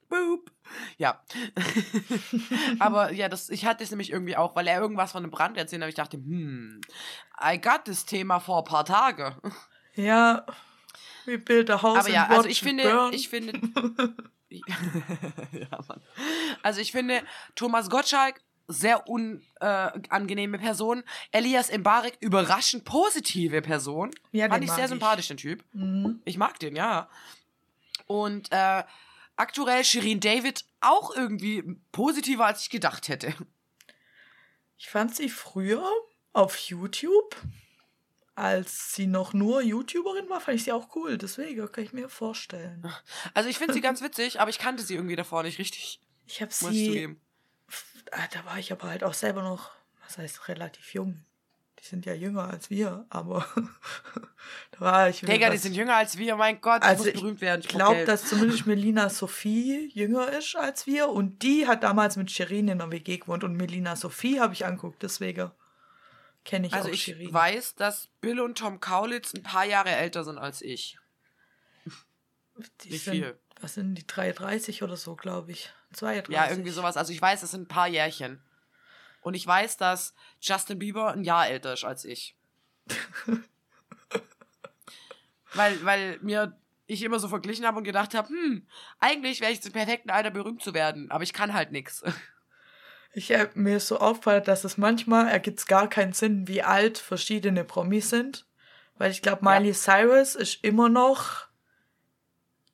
[0.08, 0.50] Boop.
[0.96, 1.22] Ja.
[2.78, 5.56] Aber ja, das, ich hatte es nämlich irgendwie auch, weil er irgendwas von einem Brand
[5.56, 5.88] erzählt hat.
[5.88, 6.80] Ich dachte, hm,
[7.42, 9.36] I got das Thema vor ein paar Tage.
[9.94, 10.46] Ja,
[11.26, 13.12] we built a house Aber ja, also ich finde, burn.
[13.12, 13.60] ich finde.
[15.52, 16.00] ja, Mann.
[16.62, 17.22] Also ich finde,
[17.54, 21.02] Thomas Gottschalk, sehr unangenehme Person.
[21.32, 24.10] Elias Mbarek, überraschend positive Person.
[24.32, 24.90] Ja, Fand ich sehr ich.
[24.90, 25.64] sympathisch, den Typ.
[25.72, 26.20] Mhm.
[26.24, 27.08] Ich mag den, ja.
[28.06, 28.84] Und äh,
[29.36, 33.34] aktuell Shirin David auch irgendwie positiver, als ich gedacht hätte.
[34.78, 35.86] Ich fand sie früher
[36.32, 37.36] auf YouTube,
[38.40, 41.18] als sie noch nur YouTuberin war, fand ich sie auch cool.
[41.18, 42.90] Deswegen kann ich mir vorstellen.
[43.34, 46.00] Also ich finde sie ganz witzig, aber ich kannte sie irgendwie davor nicht richtig.
[46.26, 47.16] Ich habe sie.
[48.12, 49.70] Ah, Da war ich aber halt auch selber noch,
[50.02, 51.22] was heißt relativ jung.
[51.82, 53.46] Die sind ja jünger als wir, aber
[54.72, 55.20] da war ich.
[55.20, 57.60] Digga, die sind jünger als wir, mein Gott, Also ich muss berühmt werden.
[57.60, 62.30] Ich glaube, dass zumindest Melina Sophie jünger ist als wir und die hat damals mit
[62.30, 65.50] Shirin in der WG gewohnt und Melina Sophie habe ich anguckt, deswegen
[66.44, 67.32] kenne ich Also auch ich Shirin.
[67.32, 70.98] weiß, dass Bill und Tom Kaulitz ein paar Jahre älter sind als ich.
[72.84, 73.38] die nicht sind, viel.
[73.60, 75.70] Was sind die 33 oder so, glaube ich.
[75.92, 76.34] 32.
[76.34, 76.96] Ja, irgendwie sowas.
[76.96, 78.42] Also ich weiß, es sind ein paar Jährchen.
[79.20, 82.36] Und ich weiß, dass Justin Bieber ein Jahr älter ist als ich.
[85.54, 86.56] weil, weil mir
[86.86, 88.66] ich immer so verglichen habe und gedacht habe, hm,
[88.98, 92.02] eigentlich wäre ich zum perfekten Alter berühmt zu werden, aber ich kann halt nix.
[93.12, 96.98] Ich hab mir ist so aufgefallen, dass es manchmal ergibt gar keinen Sinn, wie alt
[96.98, 98.46] verschiedene Promis sind.
[98.98, 101.46] Weil ich glaube, Miley Cyrus ist immer noch.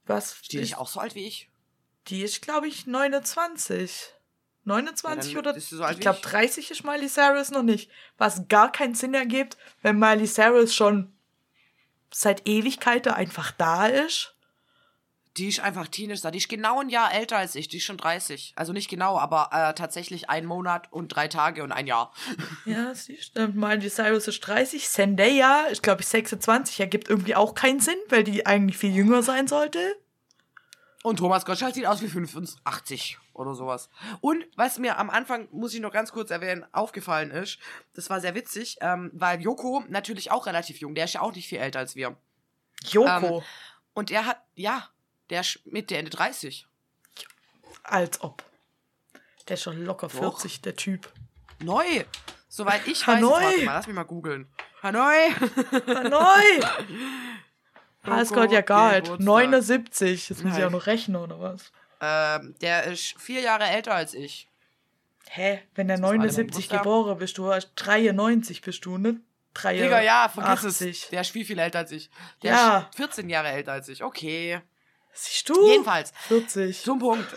[0.07, 0.33] Was?
[0.33, 1.51] Ist die nicht auch so alt wie ich?
[2.09, 4.13] Die ist, glaube ich, 29.
[4.65, 6.25] 29 Ja, oder ist so ich glaube ich.
[6.25, 7.91] 30 ist Miley Cyrus noch nicht.
[8.19, 11.13] Was gar keinen Sinn ergibt, wenn Miley Cyrus schon
[12.13, 14.36] seit Ewigkeiten einfach da ist.
[15.37, 16.31] Die ist einfach Teenager.
[16.31, 17.69] Die ist genau ein Jahr älter als ich.
[17.69, 18.55] Die ist schon 30.
[18.57, 22.13] Also nicht genau, aber äh, tatsächlich ein Monat und drei Tage und ein Jahr.
[22.65, 23.55] Ja, sie stimmt.
[23.55, 24.89] Miley Cyrus ist 30.
[24.89, 26.81] Zendaya ist, glaube ich, 26.
[26.81, 29.79] Ergibt irgendwie auch keinen Sinn, weil die eigentlich viel jünger sein sollte.
[31.07, 33.89] Und Thomas Gottschalk sieht aus wie 85 oder sowas.
[34.21, 37.59] Und was mir am Anfang, muss ich noch ganz kurz erwähnen, aufgefallen ist,
[37.95, 41.33] das war sehr witzig, ähm, weil Joko natürlich auch relativ jung, der ist ja auch
[41.33, 42.17] nicht viel älter als wir.
[42.89, 43.45] Joko.
[43.95, 44.89] Und er hat, ja,
[45.31, 46.67] der ist Mitte, Ende 30.
[47.83, 48.43] Als ob.
[49.49, 50.19] Der ist schon locker Doch.
[50.41, 51.13] 40, der Typ.
[51.61, 52.05] Neu.
[52.49, 53.41] Soweit ich weiß, Hanoi.
[53.41, 54.49] jetzt, warte mal, lass mich mal googeln.
[54.83, 55.31] Hanoi.
[58.03, 59.05] Ah, es geht ja gar nicht.
[59.05, 59.27] Geburtstag.
[59.27, 60.29] 79.
[60.31, 61.73] Jetzt muss ich auch noch rechnen, oder was?
[62.01, 64.49] ähm, der ist vier Jahre älter als ich.
[65.29, 65.63] Hä?
[65.75, 66.83] Wenn der war der 79 Geburtstag?
[66.83, 69.21] geboren bist, du hast 93 bist du, ne?
[69.55, 69.83] 83.
[69.85, 71.03] Digga, ja, vergiss 80.
[71.05, 71.09] es.
[71.09, 72.11] Der ist viel, viel älter als ich.
[72.43, 72.79] Der Ja.
[72.91, 74.05] ist 14 Jahre älter als ich.
[74.05, 74.61] Okay.
[75.17, 75.67] Siehst du?
[75.67, 76.13] Jedenfalls.
[76.29, 76.83] 40.
[76.83, 77.27] Zum Punkt.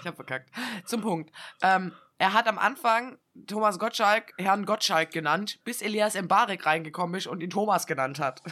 [0.00, 0.50] ich hab verkackt.
[0.84, 1.32] Zum Punkt.
[1.62, 7.26] Ähm, er hat am Anfang Thomas Gottschalk Herrn Gottschalk genannt, bis Elias Mbarek reingekommen ist
[7.26, 8.42] und ihn Thomas genannt hat.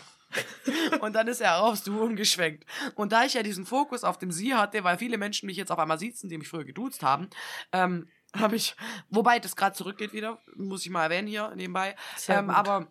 [1.01, 2.65] und dann ist er aufs Du umgeschwenkt.
[2.95, 5.71] Und da ich ja diesen Fokus auf dem Sie hatte, weil viele Menschen mich jetzt
[5.71, 7.29] auf einmal sitzen, die mich früher geduzt haben,
[7.73, 8.75] ähm, habe ich,
[9.11, 11.95] wobei das gerade zurückgeht wieder, muss ich mal erwähnen hier nebenbei.
[12.17, 12.57] Sehr Ähm, gut.
[12.57, 12.89] aber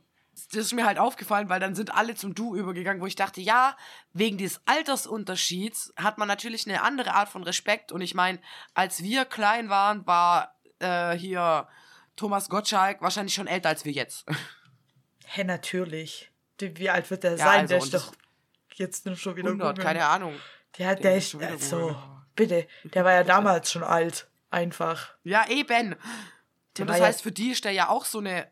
[0.52, 3.42] das ist mir halt aufgefallen, weil dann sind alle zum Du übergegangen, wo ich dachte,
[3.42, 3.78] ja,
[4.14, 7.92] wegen des Altersunterschieds hat man natürlich eine andere Art von Respekt.
[7.92, 8.40] Und ich meine,
[8.74, 11.68] als wir klein waren, war äh, hier
[12.16, 14.26] Thomas Gottschalk wahrscheinlich schon älter als wir jetzt.
[15.26, 16.32] Hä, natürlich.
[16.60, 17.60] Die- Wie alt wird der Ja, sein?
[17.62, 18.14] also, der ist doch
[18.76, 19.86] jetzt schon wieder 100, googeln.
[19.88, 20.36] keine Ahnung.
[20.78, 21.98] Der, Der der ist ist, schon wieder also, googeln.
[22.36, 24.28] bitte, der war ja damals schon alt.
[24.50, 25.16] Einfach.
[25.24, 25.94] Ja, eben.
[26.80, 28.48] Und das heißt, für die ist der ja auch so eine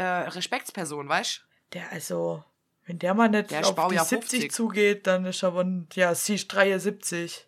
[0.00, 2.42] äh, Respektsperson, weißt Der, also,
[2.86, 4.52] wenn der mal nicht Der auf die Baujahr 70 50.
[4.52, 7.46] zugeht, dann ist er von, ja, sie ist 73.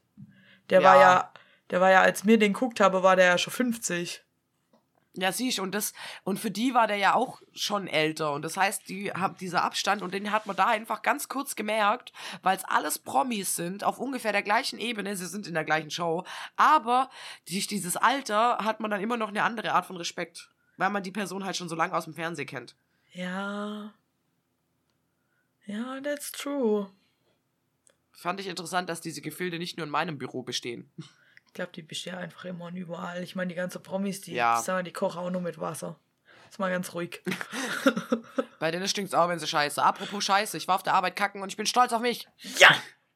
[0.71, 0.89] Der Ja.
[0.89, 1.33] war ja,
[1.71, 4.23] der war ja, als mir den geguckt habe, war der ja schon 50.
[5.15, 5.93] Ja, siehst und das
[6.25, 9.63] und für die war der ja auch schon älter und das heißt, die haben dieser
[9.63, 13.85] Abstand und den hat man da einfach ganz kurz gemerkt, weil es alles Promis sind
[13.85, 16.25] auf ungefähr der gleichen Ebene, sie sind in der gleichen Show,
[16.57, 17.11] aber
[17.47, 21.03] durch dieses Alter hat man dann immer noch eine andere Art von Respekt, weil man
[21.03, 22.75] die Person halt schon so lange aus dem Fernsehen kennt.
[23.13, 23.93] Ja.
[25.67, 26.91] Ja, that's true.
[28.13, 30.91] Fand ich interessant, dass diese Gefilde nicht nur in meinem Büro bestehen.
[31.47, 33.23] Ich glaube, die bestehen einfach immer und überall.
[33.23, 34.59] Ich meine, die ganzen Promis, die, Ja.
[34.59, 35.99] ich sag die kochen auch nur mit Wasser.
[36.49, 37.23] Ist mal ganz ruhig.
[38.59, 39.83] Bei denen stinkt's auch, wenn sie scheiße.
[39.83, 42.29] Apropos Scheiße, ich war auf der Arbeit kacken und ich bin stolz auf mich.
[42.59, 42.69] Ja!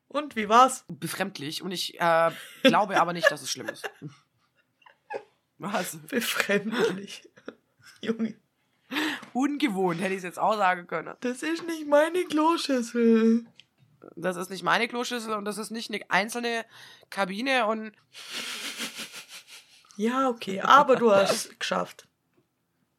[0.08, 0.84] Und wie war's?
[0.88, 2.30] Befremdlich und ich äh,
[2.62, 3.88] glaube aber nicht, dass es schlimm ist.
[5.58, 5.96] Was?
[6.08, 7.28] Befremdlich.
[8.00, 8.34] Junge,
[9.32, 11.14] Ungewohnt, hätte ich es jetzt auch sagen können.
[11.20, 13.44] das ist nicht meine Kloschüssel.
[14.14, 16.64] Das ist nicht meine Kloschüssel und das ist nicht eine einzelne
[17.10, 17.92] Kabine und
[19.96, 22.06] Ja, okay, aber du hast es geschafft.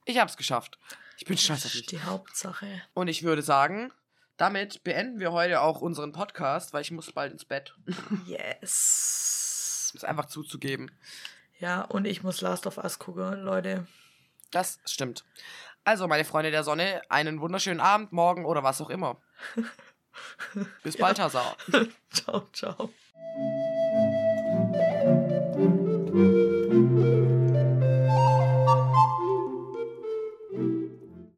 [0.06, 0.78] ich hab's geschafft.
[1.18, 2.68] Ich bin stolz Das ist die Hauptsache.
[2.94, 3.92] Und ich würde sagen,
[4.36, 7.74] damit beenden wir heute auch unseren Podcast, weil ich muss bald ins Bett.
[8.26, 9.92] Yes.
[9.94, 10.92] Um es einfach zuzugeben.
[11.60, 13.88] Ja, und ich muss Last of Us gucken, Leute.
[14.52, 15.26] Das stimmt.
[15.84, 19.22] Also, meine Freunde der Sonne, einen wunderschönen Abend, morgen oder was auch immer.
[20.84, 21.58] Bis bald, Hazard.
[22.12, 22.90] ciao, ciao.